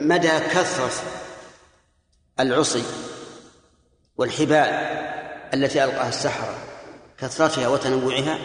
[0.00, 0.90] مدى كثرة
[2.40, 2.84] العصي
[4.16, 4.68] والحبال
[5.54, 6.54] التي ألقاها السحرة.
[7.22, 8.38] كثرتها وتنوعها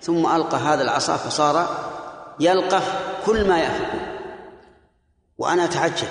[0.00, 1.68] ثم ألقى هذا العصا فصار
[2.40, 4.00] يلقف كل ما يأفكون
[5.38, 6.08] وأنا أتعجب.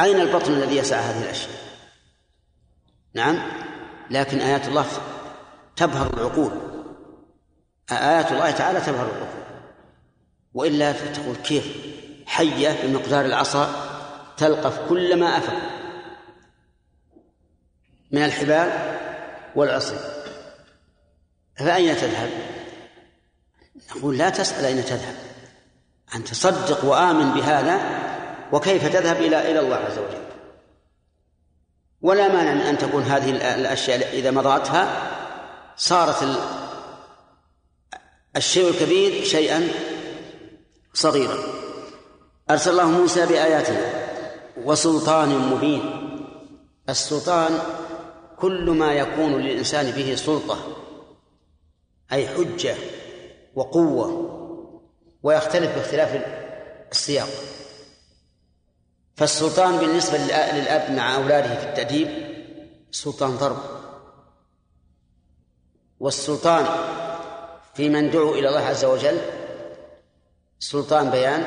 [0.00, 1.58] أين البطن الذي يسعى هذه الأشياء؟
[3.14, 3.38] نعم
[4.10, 4.86] لكن آيات الله
[5.76, 6.50] تبهر العقول.
[7.90, 9.44] آيات الله تعالى تبهر العقول.
[10.54, 11.76] وإلا تقول كيف؟
[12.26, 13.72] حية بمقدار العصا
[14.36, 15.56] تلقف كل ما أفق
[18.12, 18.98] من الحبال
[19.56, 20.17] والعصي.
[21.58, 22.30] فأين تذهب؟
[23.96, 25.14] نقول لا تسأل أين تذهب.
[26.14, 27.80] أن تصدق وآمن بهذا
[28.52, 30.28] وكيف تذهب إلى إلى الله عز وجل.
[32.02, 35.12] ولا مانع أن تكون هذه الأشياء إذا مضاتها
[35.76, 36.38] صارت
[38.36, 39.68] الشيء الكبير شيئا
[40.94, 41.38] صغيرا.
[42.50, 43.92] أرسل الله موسى بآياتنا
[44.64, 46.08] وسلطان مبين.
[46.88, 47.58] السلطان
[48.36, 50.77] كل ما يكون للإنسان به سلطة.
[52.12, 52.76] أي حجة
[53.54, 54.34] وقوة
[55.22, 56.24] ويختلف باختلاف
[56.92, 57.28] السياق.
[59.16, 62.08] فالسلطان بالنسبة للأب مع أولاده في التأديب
[62.90, 63.58] سلطان ضرب.
[66.00, 66.66] والسلطان
[67.74, 69.20] في من دعوا إلى الله عز وجل
[70.58, 71.46] سلطان بيان.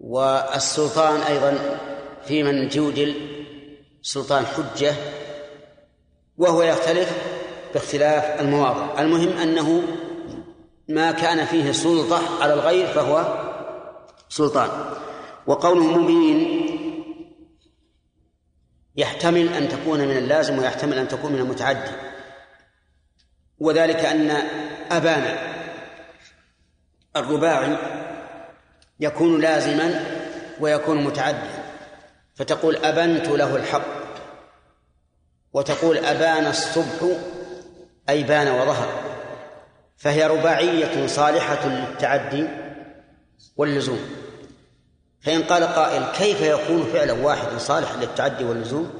[0.00, 1.78] والسلطان أيضا
[2.26, 3.14] في من جودل
[4.02, 4.94] سلطان حجة
[6.38, 7.31] وهو يختلف
[7.74, 9.00] باختلاف المواضع.
[9.00, 9.82] المهم أنه
[10.88, 13.38] ما كان فيه سلطة على الغير فهو
[14.28, 14.70] سلطان.
[15.46, 16.68] وقوله مبين
[18.96, 21.90] يحتمل أن تكون من اللازم ويحتمل أن تكون من المتعدي.
[23.58, 24.30] وذلك أن
[24.90, 25.36] أبان
[27.16, 27.76] الرباعي
[29.00, 30.04] يكون لازما
[30.60, 31.64] ويكون متعديا.
[32.34, 34.02] فتقول أبنت له الحق.
[35.52, 37.16] وتقول أبان الصبح
[38.12, 39.02] أي بان وظهر
[39.96, 42.48] فهي رباعية صالحة للتعدي
[43.56, 44.00] واللزوم.
[45.20, 48.92] فإن قال قائل كيف يكون فعلا واحد صالح للتعدي واللزوم؟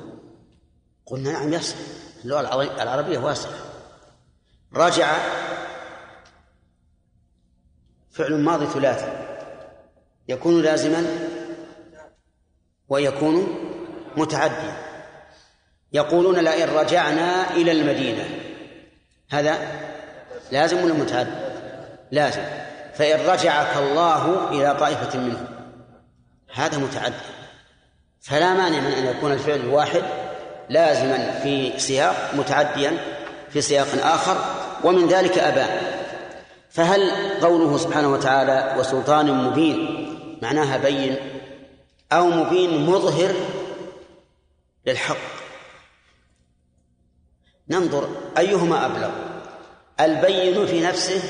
[1.07, 1.77] قلنا نعم يصح.
[2.25, 3.53] اللغة العربية واسعة.
[4.75, 5.17] رجع
[8.11, 9.13] فعل ماضي ثلاثي
[10.29, 11.07] يكون لازما
[12.89, 13.59] ويكون
[14.17, 14.77] متعديا.
[15.93, 18.52] يقولون لئن رجعنا إلى المدينة.
[19.33, 19.59] هذا
[20.53, 21.31] لازم ولا متعدي
[22.11, 22.43] لازم.
[22.95, 25.47] فإن رجعك الله إلى طائفة منهم.
[26.55, 27.15] هذا متعدي
[28.21, 30.03] فلا مانع من أن يكون الفعل الواحد
[30.69, 32.93] لازما في سياق متعديا
[33.51, 34.37] في سياق آخر
[34.85, 35.81] ومن ذلك أبان
[36.71, 37.11] فهل
[37.43, 40.09] قوله سبحانه وتعالى وسلطان مبين
[40.43, 41.17] معناها بين
[42.13, 43.35] أو مبين مظهر
[44.87, 45.42] للحق؟
[47.69, 48.09] ننظر
[48.39, 49.11] أيهما أبلغ.
[50.01, 51.21] البين في نفسه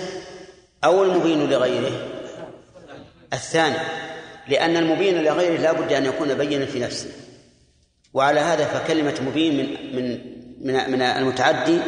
[0.84, 2.08] أو المبين لغيره؟
[3.32, 3.78] الثاني
[4.48, 7.10] لأن المبين لغيره لا بد أن يكون بينا في نفسه.
[8.14, 11.78] وعلى هذا فكلمة مبين من من من, من المتعدي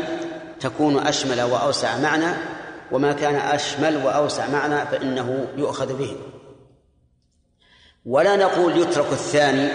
[0.60, 2.34] تكون أشمل وأوسع معنى
[2.92, 6.16] وما كان أشمل وأوسع معنى فإنه يؤخذ به.
[8.06, 9.68] ولا نقول يترك الثاني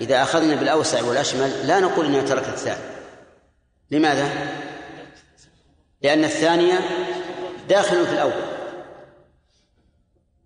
[0.00, 2.95] إذا أخذنا بالأوسع والأشمل لا نقول إنه ترك الثاني.
[3.90, 4.30] لماذا؟
[6.02, 6.80] لأن الثانية
[7.68, 8.42] داخل في الأول.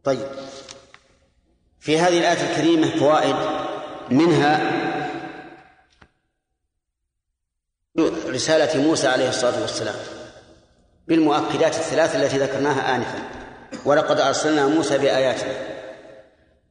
[0.04, 0.26] طيب.
[1.80, 3.36] في هذه الآية الكريمة فوائد
[4.10, 4.80] منها
[8.26, 9.94] رسالة موسى عليه الصلاة والسلام
[11.08, 13.22] بالمؤكدات الثلاث التي ذكرناها آنفا.
[13.84, 15.54] ولقد أرسلنا موسى بآياتنا.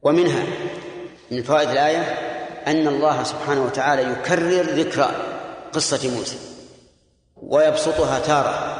[0.02, 0.46] ومنها
[1.30, 2.00] من فوائد الآية
[2.66, 5.14] أن الله سبحانه وتعالى يكرر ذكر
[5.72, 6.36] قصة موسى.
[7.42, 8.76] ويبسطها تارة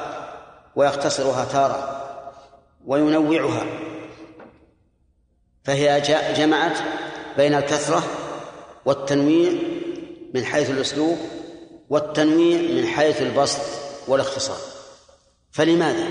[0.76, 2.00] ويختصرها تارة
[2.86, 3.66] وينوعها
[5.64, 6.00] فهي
[6.36, 6.78] جمعت
[7.36, 8.02] بين الكثرة
[8.84, 9.52] والتنويع
[10.34, 11.18] من حيث الأسلوب
[11.90, 13.60] والتنويع من حيث البسط
[14.08, 14.58] والاختصار
[15.50, 16.06] فلماذا؟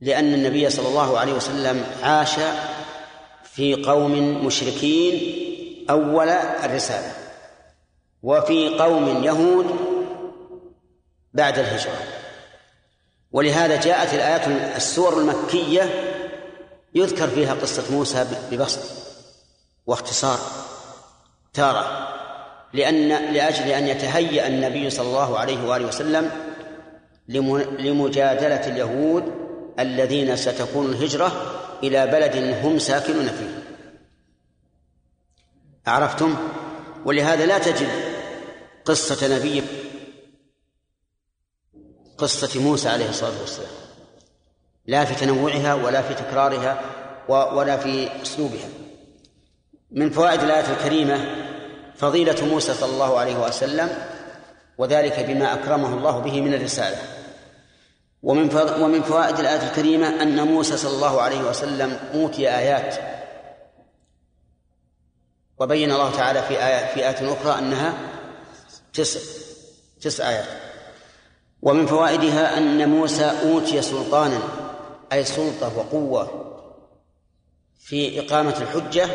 [0.00, 2.34] لأن النبي صلى الله عليه وسلم عاش
[3.44, 5.36] في قوم مشركين
[5.90, 7.12] أول الرسالة
[8.22, 9.91] وفي قوم يهود
[11.34, 11.98] بعد الهجرة.
[13.32, 15.90] ولهذا جاءت الآيات السور المكية
[16.94, 18.80] يذكر فيها قصة موسى ببسط
[19.86, 20.38] واختصار
[21.54, 22.08] تارة
[22.72, 26.30] لأن لأجل أن يتهيأ النبي صلى الله عليه وآله وسلم
[27.78, 29.32] لمجادلة اليهود
[29.78, 31.32] الذين ستكون الهجرة
[31.82, 33.62] إلى بلد هم ساكنون فيه.
[35.86, 36.36] عرفتم؟
[37.04, 37.88] ولهذا لا تجد
[38.84, 39.62] قصة نبي
[42.22, 43.70] قصة موسى عليه الصلاة والسلام.
[44.86, 46.80] لا في تنوعها ولا في تكرارها
[47.28, 48.68] ولا في أسلوبها.
[49.90, 51.36] من فوائد الآية الكريمة
[51.96, 53.88] فضيلة موسى صلى الله عليه وسلم
[54.78, 56.98] وذلك بما أكرمه الله به من الرسالة.
[58.22, 62.94] ومن ومن فوائد الآية الكريمة أن موسى صلى الله عليه وسلم أوتي آيات.
[65.58, 67.94] وبين الله تعالى في آية في آية أخرى أنها
[68.92, 69.20] تسع
[70.00, 70.61] تسع آيات.
[71.62, 74.40] ومن فوائدها أن موسى أوتي سلطانا
[75.12, 76.52] أي سلطة وقوة
[77.78, 79.08] في إقامة الحجة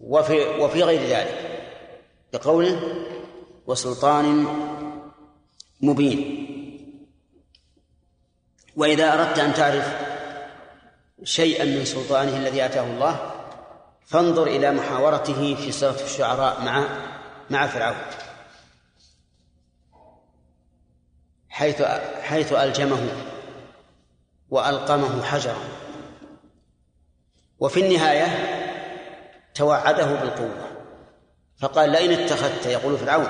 [0.00, 1.60] وفي وفي غير ذلك
[2.32, 2.80] بقوله
[3.66, 4.46] وسلطان
[5.80, 6.40] مبين.
[8.76, 9.94] وإذا أردت أن تعرف
[11.24, 13.30] شيئا من سلطانه الذي آتاه الله
[14.06, 16.88] فانظر إلى محاورته في سورة الشعراء مع
[17.50, 17.96] مع فرعون.
[21.54, 21.82] حيث
[22.22, 23.08] حيث ألجمه
[24.50, 25.58] وألقمه حجرا
[27.58, 28.26] وفي النهاية
[29.54, 30.68] توعده بالقوة.
[31.58, 33.28] فقال لئن اتخذت يقول فرعون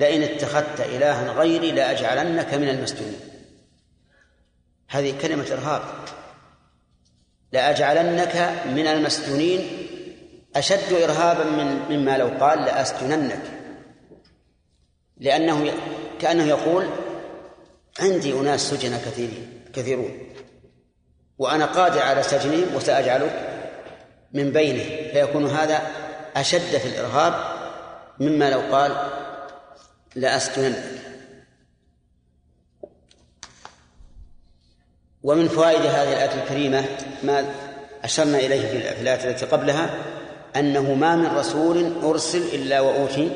[0.00, 3.20] لئن اتخذت إلها غيري لأجعلنك من المسجونين
[4.88, 5.82] هذه كلمة إرهاب.
[7.52, 9.88] لأجعلنك من المسجونين
[10.56, 13.42] أشد إرهابا من مما لو قال لأسجننك.
[15.16, 15.72] لأنه
[16.20, 17.05] كأنه يقول
[18.00, 20.18] عندي أناس سجن كثيرين كثيرون.
[21.38, 23.48] وأنا قادر على سجنهم وسأجعلك
[24.32, 25.12] من بينه.
[25.12, 25.82] فيكون هذا
[26.36, 27.34] أشد في الإرهاب
[28.20, 29.10] مما لو قال
[30.14, 30.96] لأسجننك
[35.22, 36.84] ومن فوائد هذه الآية الكريمة
[37.22, 37.44] ما
[38.04, 39.90] أشرنا إليه في الآية التي قبلها
[40.56, 43.30] أنه ما من رسول أرسل إلا وأوتي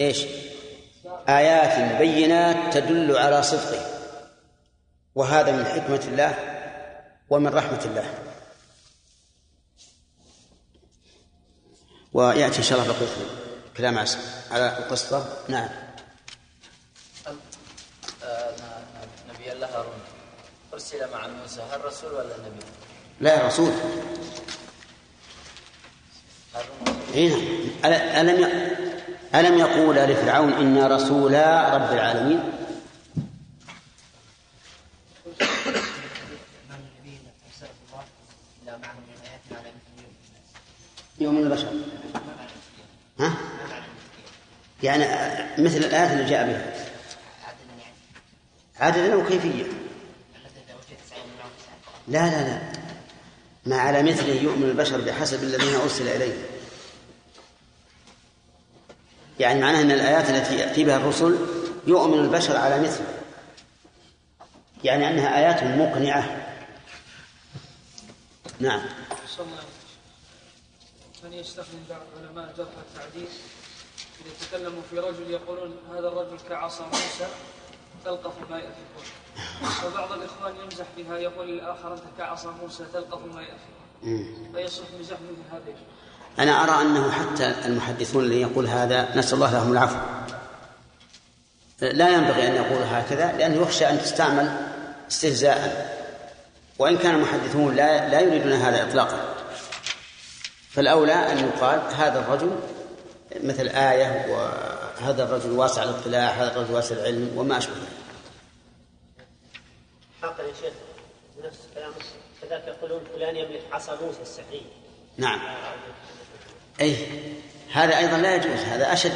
[0.00, 0.26] إيش؟
[1.28, 3.80] آيات بينات تدل على صدقه
[5.14, 6.34] وهذا من حكمة الله
[7.30, 8.14] ومن رحمة الله.
[12.12, 13.06] ويأتي إن شاء الله بقية
[13.76, 13.98] كلام
[14.50, 15.36] على القصة.
[15.48, 15.68] نعم.
[19.28, 20.00] نبي الله هارون.
[20.72, 22.64] أرسل مع موسى هل رسول ولا نبي؟
[23.20, 23.72] لا رسول.
[27.14, 27.34] إيه
[27.84, 28.66] ألم
[29.36, 32.40] ألم يقول لفرعون إنا رسولا رب العالمين؟
[41.20, 41.72] يوم البشر.
[43.20, 43.34] ها؟
[44.82, 45.04] يعني
[45.62, 46.74] مثل الآيات اللي جاء بها.
[48.80, 49.64] عددا أو كيفية.
[52.08, 52.58] لا لا لا.
[53.66, 56.55] ما على مثله يؤمن البشر بحسب الذين أرسل إليه.
[59.40, 61.38] يعني معناه أن الآيات التي يأتي بها الرسل
[61.86, 63.06] يؤمن البشر على مثله
[64.84, 66.46] يعني أنها آيات مقنعة.
[68.60, 68.82] نعم.
[71.24, 73.28] من يستخدم بعض علماء جرح التعديل.
[74.20, 77.28] إذا تكلموا في رجل يقولون هذا الرجل كعصا موسى
[78.04, 79.04] تلقف ما يأفكون
[79.86, 85.42] وبعض الإخوان يمزح بها يقول الآخر أنت كعصا موسى تلقف ما يأفكون فيصح مزح مثل
[85.52, 85.74] هذا
[86.38, 89.96] أنا أرى أنه حتى المحدثون اللي يقول هذا نسأل الله لهم العفو.
[91.80, 94.56] لا ينبغي أن يقول هكذا لأنه يخشى أن تستعمل
[95.10, 95.96] استهزاء.
[96.78, 99.34] وإن كان المحدثون لا لا يريدون هذا إطلاقا.
[100.70, 102.50] فالأولى أن يقال هذا الرجل
[103.42, 107.74] مثل آية وهذا الرجل واسع الاطلاع هذا الرجل واسع العلم وما أشبه.
[107.74, 108.06] ذلك
[110.22, 110.72] حقا يا شيخ
[111.44, 111.92] نفس كلام
[112.42, 114.60] كذلك يقولون فلان يملك عصا موسى السحرية
[115.16, 115.40] نعم.
[116.80, 116.96] أي
[117.72, 119.12] هذا أيضا لا يجوز هذا أشد.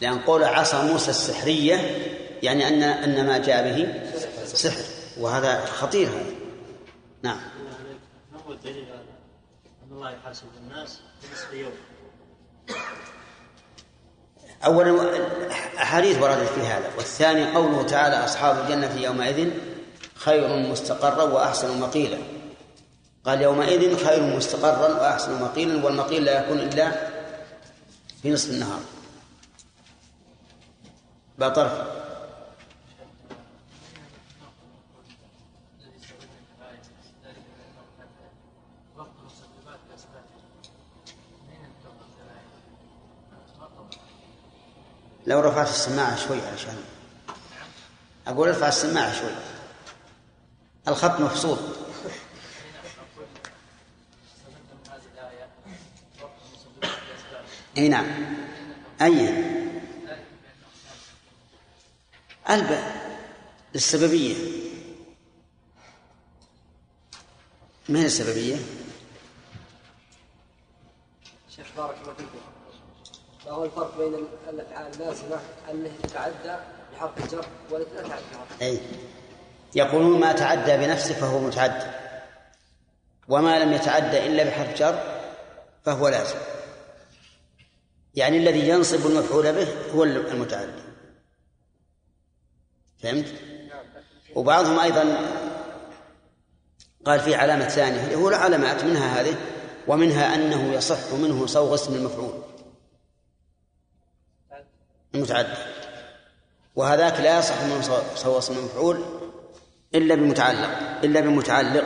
[0.00, 1.76] لأن قول عصا موسى السحرية
[2.42, 3.94] يعني أن أن ما جاء به
[4.44, 4.82] سحر
[5.20, 6.34] وهذا خطير هذا.
[7.22, 7.40] نعم.
[8.32, 9.04] ما هو الدليل هذا؟
[9.84, 11.72] أن الله يحاسب الناس بنصف يوم.
[14.64, 15.10] أولا
[15.78, 19.50] أحاديث وردت في هذا والثاني قوله تعالى أصحاب الجنة يومئذ
[20.14, 22.18] خير مستقرا وأحسن مقيلا.
[23.26, 26.90] قال يومئذ خير مستقرا وأحسن مقيلا والمقيل لا يكون إلا
[28.22, 28.80] في نصف النهار.
[31.38, 31.72] بطرف
[45.26, 46.76] لو رفعت السماعة شوي عشان
[48.26, 49.30] أقول ارفع السماعة شوي.
[50.88, 51.58] الخط مفصول.
[57.76, 58.06] اي نعم.
[59.02, 59.44] أي.
[62.50, 62.78] الب
[63.74, 64.34] السببية.
[67.88, 68.56] ما هي السببية؟
[71.56, 72.38] شيخ بارك الله فيكم.
[73.46, 75.40] ما هو الفرق بين الأفعال اللازمة
[75.70, 76.56] أنه يتعدى
[76.92, 78.80] بحرف الجر ولا تتعدى بحرف أي.
[79.74, 81.86] يقولون ما تعدى بنفسه فهو متعدى.
[83.28, 85.20] وما لم يتعدى إلا بحرف جر
[85.84, 86.38] فهو لازم.
[88.16, 90.82] يعني الذي ينصب المفعول به هو المتعدي
[92.98, 93.34] فهمت؟
[94.34, 95.18] وبعضهم أيضا
[97.04, 99.36] قال في علامة ثانية هو العلامات منها هذه
[99.86, 102.42] ومنها أنه يصح منه صوغ اسم المفعول.
[105.14, 105.54] المتعدي
[106.76, 107.82] وهذاك لا يصح منه
[108.14, 109.04] صوغ اسم المفعول
[109.94, 111.84] إلا بمتعلق إلا بمتعلق.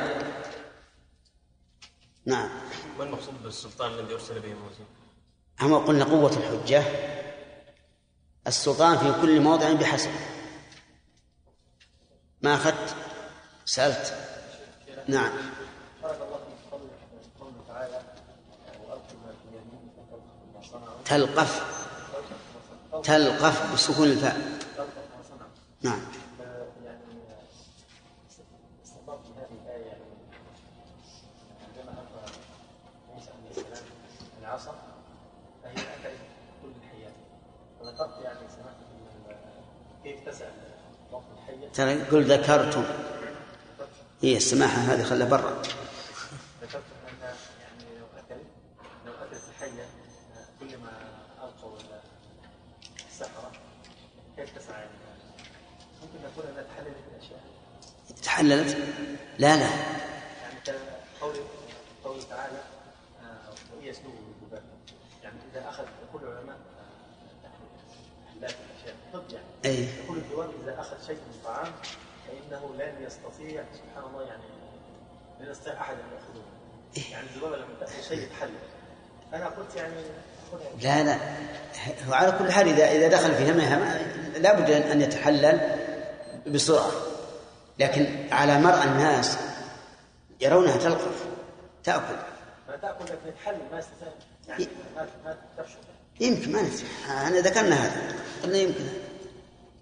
[2.25, 2.51] نعم.
[2.99, 5.00] ما المقصود بالسلطان الذي أرسل به موسى؟
[5.61, 6.85] هم قلنا قوة الحجة
[8.47, 10.11] السلطان في كل موضع بحسب.
[12.43, 12.97] ما أخذت؟
[13.65, 14.15] سألت.
[15.09, 15.33] نعم.
[21.05, 21.63] تلقف
[23.03, 24.59] تلقف بسكون الفاء.
[25.83, 26.01] نعم.
[41.75, 42.85] ترى قل ذكرتم.
[44.23, 45.63] هي السماحة هذه خلها برا.
[50.61, 50.75] كل
[58.23, 58.77] تحللت؟
[59.39, 59.69] لا لا.
[62.05, 62.63] قوله تعالى
[63.77, 64.63] وهي بالذباب
[65.23, 65.85] يعني اذا اخذ
[66.23, 67.49] العلماء آه،
[68.29, 68.97] تحليلات الاشياء
[69.33, 69.89] يعني
[70.65, 71.73] إذا أخذ شيء من الطعام
[72.27, 74.43] فإنه لن يستطيع سبحان الله يعني
[75.41, 76.45] لن يستطيع أحد أن يأخذه.
[77.13, 78.51] يعني الذبابه لما تأخذ شيء يتحلل
[79.35, 79.95] أنا قلت يعني
[80.83, 81.19] لا لا.
[82.09, 85.61] هو على كل حال إذا إذا دخل في همها ما- لا بد أن يتحلل
[86.47, 86.91] بسرعة.
[87.79, 89.39] لكن على مرأى الناس
[90.41, 91.25] يرونها تلقف
[91.85, 92.17] تأكل.
[92.69, 94.09] ما تأكل لكن يتحلل ما يستطيع.
[94.49, 95.77] يعني ما ما تفشل
[96.21, 98.15] يمكن ما ندري أنا ذكرنا هذا.
[98.43, 98.85] قلنا يمكن.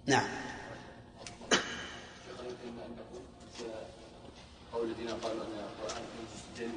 [0.05, 0.27] نعم
[4.73, 6.01] قول الذين قالوا أن القرآن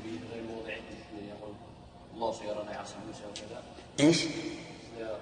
[0.05, 0.73] به غير موضع
[1.29, 1.55] يقول
[2.15, 2.33] الله
[2.71, 3.63] عصا موسى وكذا
[4.01, 4.25] إيش؟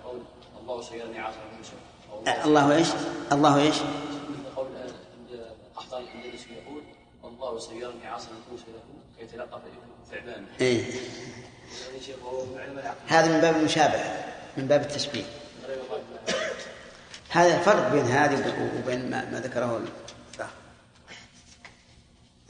[0.05, 0.21] قول
[0.61, 0.83] الله
[1.21, 1.73] عصا موسى
[2.27, 2.89] أه، الله إيش؟
[3.33, 3.57] الله
[4.31, 4.67] مثل قول
[5.77, 6.83] قحطان الاندلسي يقول
[7.25, 9.61] الله سيرني عصا موسى لكم كي يتلقى
[10.11, 10.85] ثعبان إيه.
[12.57, 14.25] يعني هذا من باب المشابهة
[14.57, 15.25] من باب التشبيه.
[17.29, 19.83] هذا الفرق بين هذه وبين ما, ما ذكره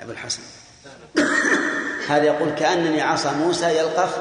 [0.00, 0.42] أبو الحسن.
[2.08, 4.18] هذا يقول كأنني عصا موسى يلقف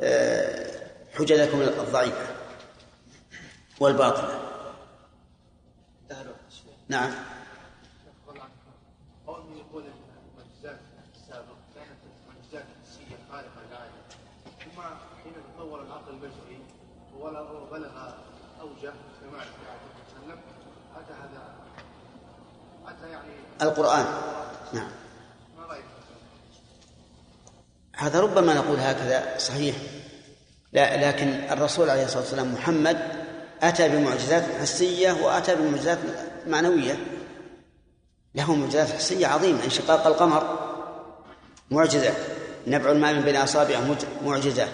[0.00, 0.70] آه،
[1.18, 2.26] حججكم الضعيفة
[3.80, 4.40] والباطلة.
[6.88, 7.10] نعم.
[17.70, 18.12] وبلغ
[18.60, 18.92] اوجه
[20.96, 21.54] اتى هذا
[22.86, 23.32] اتى يعني
[23.62, 24.06] القرآن
[24.72, 24.90] نعم
[25.58, 25.84] ما رايك؟
[28.00, 29.76] هذا ربما نقول هكذا صحيح.
[30.72, 32.98] لا لكن الرسول عليه الصلاة والسلام محمد
[33.62, 35.98] أتى بمعجزات حسية وأتى بمعجزات
[36.46, 36.96] معنوية.
[38.34, 40.58] له معجزات حسية عظيمة انشقاق القمر
[41.70, 42.12] معجزة
[42.66, 44.68] نبع الماء من بين أصابعه مج- معجزة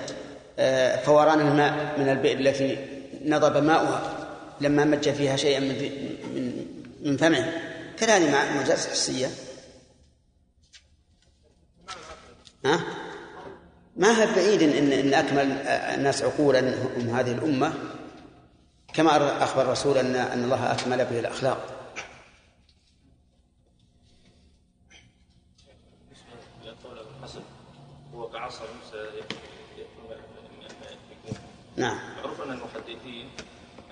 [0.58, 2.78] آه، فوران الماء من البئر التي
[3.24, 4.28] نضب ماؤها
[4.60, 5.68] لما مج فيها شيئا من
[6.34, 6.66] من
[7.02, 7.52] من فمه.
[7.98, 9.26] كذلك مع- معجزات حسية.
[12.64, 12.80] ها؟
[13.96, 16.60] ما هو بعيد ان ان أكمل الناس عقولا
[16.96, 17.72] هم هذه الأمة
[18.94, 21.76] كما أخبر الرسول أن أن الله أكمل به الأخلاق
[28.46, 29.06] موسى
[31.76, 33.28] نعم معروف أن المحدثين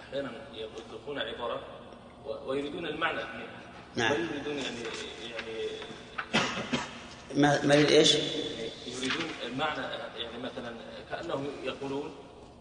[0.00, 1.60] أحيانا يطلقون عبارة
[2.46, 3.60] ويريدون المعنى منها
[3.96, 4.12] نعم.
[4.12, 4.80] يريدون يعني
[5.30, 5.68] يعني
[7.34, 8.16] ما ما إيش؟
[9.04, 9.82] يريدون المعنى
[10.16, 10.74] يعني مثلا
[11.10, 12.14] كأنهم يقولون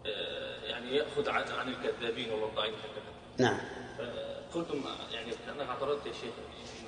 [0.06, 3.58] آه، يعني يأخذ عن عن الكذابين والوضاعين هكذا نعم.
[3.98, 6.34] فقلتم يعني كأنك اعترضت يا شيخ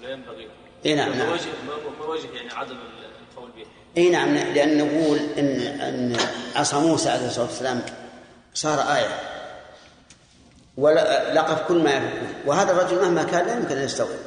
[0.03, 0.49] لا ينبغي.
[0.87, 1.28] إي نعم، نعم.
[1.28, 1.43] مواجه
[2.01, 2.77] مواجه يعني عدم
[3.31, 3.66] القول به.
[3.97, 6.16] إي نعم لأن نقول ان إن
[6.57, 7.83] عصا موسى عليه الصلاة والسلام
[8.55, 9.37] صار آية.
[10.77, 14.19] ولقى في كل ما يفكون وهذا الرجل مهما كان لا يمكن أن يستوعب.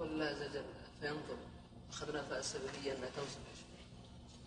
[0.00, 0.64] قل عز وجل
[1.00, 1.36] فينظر.
[1.92, 3.40] أخذنا فالسببية أنها تنصب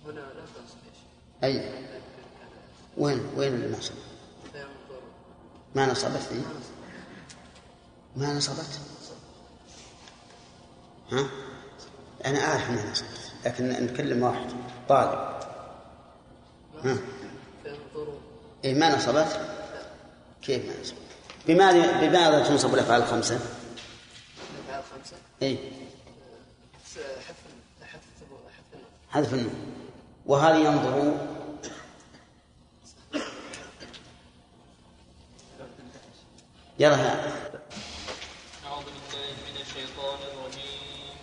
[0.06, 0.78] هنا لا تنصب
[1.44, 1.86] أي؟
[2.98, 3.94] وين؟ وين النصب؟
[4.53, 5.02] فينظر.
[5.76, 6.41] ما نصبت لي
[8.15, 8.80] ما نصبت.
[11.11, 11.30] ها؟
[12.26, 14.49] أنا أعرف انها نصبت لكن نتكلم واحد
[14.90, 15.44] طالب.
[16.84, 16.98] ها؟
[18.65, 19.40] اي ما نصبت؟
[20.41, 20.98] كيف ما نصبت؟
[21.48, 25.57] بماذا بماذا تنصب الأفعال الخمسة؟ الأفعال خمسة اي
[26.95, 27.38] حذف
[27.82, 28.03] حذف
[29.14, 29.76] حذف النون
[30.26, 31.18] وهذه ينظر
[36.80, 36.95] يلا
[38.65, 41.15] أعوذ بالله من الشيطان الرجيم.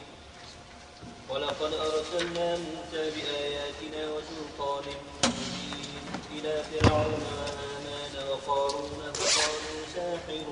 [1.31, 4.85] ولقد أرسلنا موسى بآياتنا وسلطان
[5.25, 5.95] مبين
[6.37, 10.47] إلى فرعون وهامان وقارون فقالوا ساحر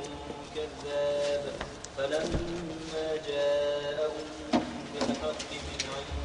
[0.55, 1.44] كذاب.
[1.97, 4.27] فلما جاءهم
[4.94, 6.18] بالحق من عندنا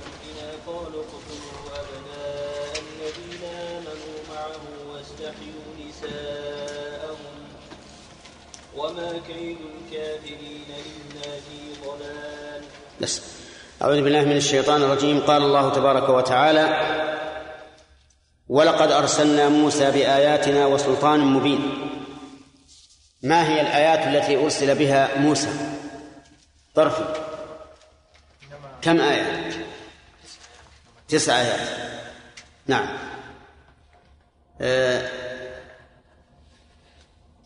[0.67, 7.33] قالوا اقتلوا أبناء الذين آمنوا معه واستحيوا نساءهم
[8.77, 12.61] وما كيد الكافرين إلا في ضلال.
[13.01, 13.21] بس.
[13.81, 15.19] أعوذ بالله من الشيطان الرجيم.
[15.19, 16.65] قال الله تبارك وتعالى
[18.49, 21.89] ولقد أرسلنا موسى بآياتنا وسلطان مبين.
[23.23, 25.49] ما هي الآيات التي أرسل بها موسى؟
[26.75, 27.05] طرفي.
[28.81, 29.49] كم آية؟
[31.13, 31.67] تسع آيات.
[32.67, 32.87] نعم.
[34.61, 35.09] آه،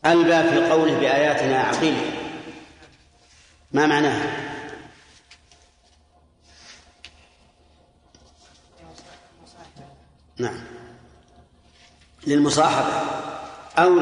[0.06, 1.98] ألبى في قوله بآياتنا عقيل
[3.72, 4.48] ما معناها؟
[10.38, 10.64] نعم.
[12.28, 12.94] للمصاحبة
[13.78, 14.00] أو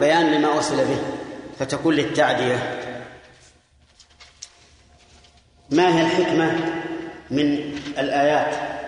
[0.00, 1.02] بيان لما أرسل به
[1.58, 2.84] فتكون للتعدية.
[5.70, 6.74] ما هي الحكمة
[7.30, 8.78] من الآيات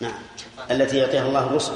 [0.00, 0.22] نعم
[0.70, 1.72] التي يعطيها الله الرسل.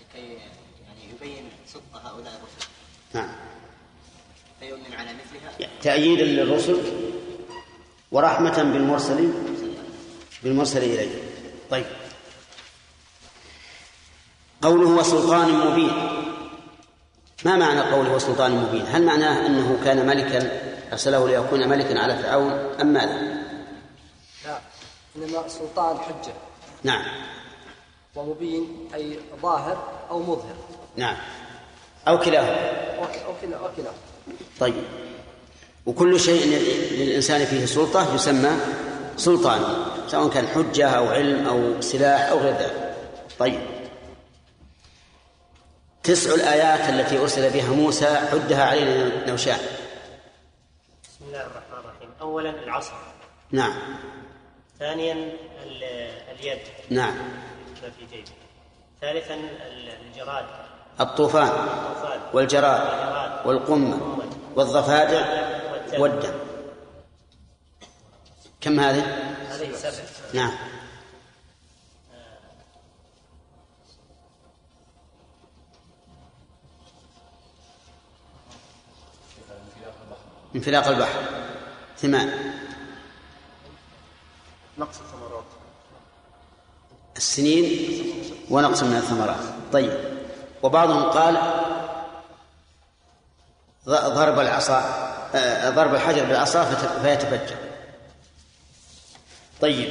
[0.00, 2.68] لكي يعني يبين صدق هؤلاء الرسل.
[3.14, 3.28] نعم.
[4.60, 5.68] فيؤمن على مثلها.
[5.82, 6.82] تأييدا للرسل
[8.12, 9.34] ورحمة بالمرسلين.
[10.42, 11.22] بالمرسل إليه
[11.70, 11.86] طيب.
[14.62, 15.92] قوله وسلطان مبين.
[17.44, 22.52] ما معنى قوله وسلطان مبين؟ هل معناه أنه كان ملكا؟ أرسله ليكون ملكا على فرعون
[22.80, 23.38] أم ماذا؟
[24.44, 24.60] لا
[25.16, 26.32] إنما سلطان حجة.
[26.82, 27.04] نعم.
[28.18, 30.54] ومبين أي ظاهر أو مظهر.
[30.96, 31.16] نعم.
[32.08, 32.56] أو كلاهما.
[32.98, 33.90] أو كلا أو كلا
[34.60, 34.74] طيب.
[35.86, 36.44] وكل شيء
[36.98, 38.50] للإنسان فيه سلطة يسمى
[39.16, 39.60] سلطان
[40.08, 42.96] سواء كان حجة أو علم أو سلاح أو غير ذلك.
[43.38, 43.60] طيب.
[46.02, 49.58] تسع الآيات التي أرسل بها موسى عدها علينا نوشان
[51.04, 52.08] بسم الله الرحمن الرحيم.
[52.20, 52.92] أولا العصا
[53.52, 53.74] نعم.
[54.78, 55.12] ثانيا
[55.64, 55.84] ال-
[56.40, 56.58] اليد.
[56.90, 57.14] نعم.
[57.82, 58.28] ما في جيبه.
[59.00, 60.44] ثالثا ال- الجراد.
[61.00, 62.20] الطوفان الطوفان.
[62.32, 64.18] والجراد والقمة
[64.56, 65.48] والضفادع
[65.98, 66.34] والدم.
[68.60, 69.02] كم هذه؟
[69.48, 70.04] هذه سبع.
[70.34, 70.52] نعم.
[80.54, 81.22] انفلاق البحر.
[81.98, 82.54] ثمان.
[84.78, 85.37] نقص الثمرات.
[87.18, 87.88] السنين
[88.50, 89.44] ونقص من الثمرات.
[89.72, 89.98] طيب.
[90.62, 91.36] وبعضهم قال
[93.88, 94.78] ضرب العصا
[95.34, 96.64] آه، ضرب الحجر بالعصا
[97.02, 97.56] فيتفجر.
[99.60, 99.88] طيب.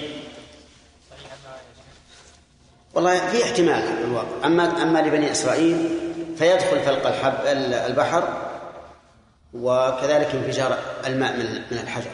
[2.94, 5.90] والله في احتمال في الواقع أما أما لبني إسرائيل
[6.38, 8.52] فيدخل فلق الحب ال- البحر
[9.54, 12.12] وكذلك انفجار الماء من من الحجر.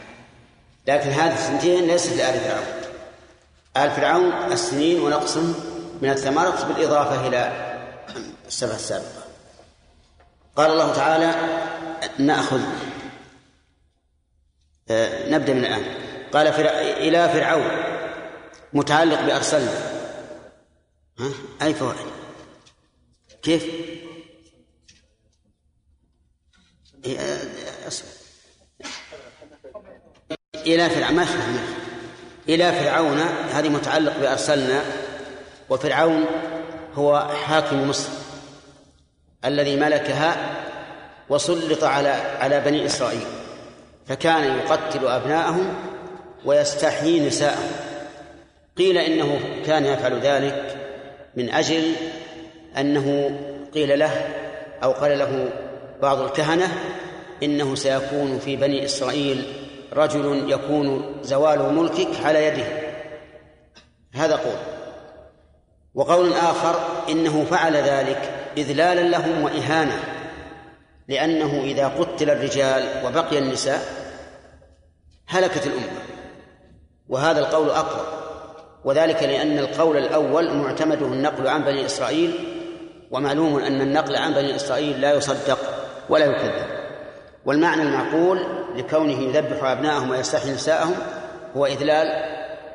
[0.87, 2.82] لكن هذه السنتين ليست لآل فرعون.
[3.77, 5.37] آل فرعون السنين ونقص
[6.01, 7.73] من الثمرة بالإضافة إلى
[8.47, 9.23] السبع السابقة.
[10.55, 11.35] قال الله تعالى
[12.19, 12.61] نأخذ
[14.89, 15.83] آه، نبدأ من الآن.
[16.33, 16.69] قال فرع...
[16.79, 17.71] إلى فرعون
[18.73, 19.71] متعلق بأرسلنا
[21.19, 21.31] ها؟
[21.61, 22.07] أي فوائد
[23.41, 23.63] كيف؟
[27.05, 28.07] إيه، آه، أصبر.
[30.55, 31.82] إلى فرعون ما يخالف
[32.49, 33.19] إلى فرعون
[33.53, 34.81] هذه متعلق بأرسلنا
[35.69, 36.25] وفرعون
[36.95, 38.09] هو حاكم مصر
[39.45, 40.35] الذي ملكها
[41.29, 42.09] وسلط على
[42.39, 43.25] على بني إسرائيل
[44.07, 45.73] فكان يقتل أبناءهم
[46.45, 47.71] ويستحيي نساءهم.
[48.77, 50.75] قيل إنه كان يفعل ذلك
[51.35, 51.91] من أجل
[52.77, 53.39] أنه
[53.73, 54.29] قيل له
[54.83, 55.49] أو قال له
[56.01, 56.67] بعض الكهنة
[57.43, 59.62] إنه سيكون في بني إسرائيل
[59.93, 62.65] رجل يكون زوال ملكك على يده.
[64.13, 64.57] هذا قول.
[65.95, 66.75] وقول آخر
[67.09, 69.99] إنه فعل ذلك إذلالا لهم وإهانة
[71.07, 73.81] لأنه إذا قتل الرجال وبقي النساء
[75.27, 76.01] هلكت الأمة.
[77.09, 78.05] وهذا القول أقوى.
[78.85, 82.33] وذلك لأن القول الأول معتمده النقل عن بني إسرائيل
[83.11, 85.59] ومعلوم أن النقل عن بني إسرائيل لا يصدق
[86.09, 86.72] ولا يكذب.
[87.45, 88.39] والمعنى المعقول
[88.75, 90.95] لكونه يذبح أبناءهم ويستحيي نساءهم
[91.55, 92.07] هو إذلال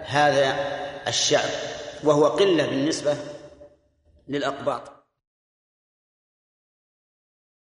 [0.05, 0.55] هذا
[1.09, 1.49] الشعب
[2.05, 3.17] وهو قلة بالنسبة
[4.29, 4.98] للأقباط.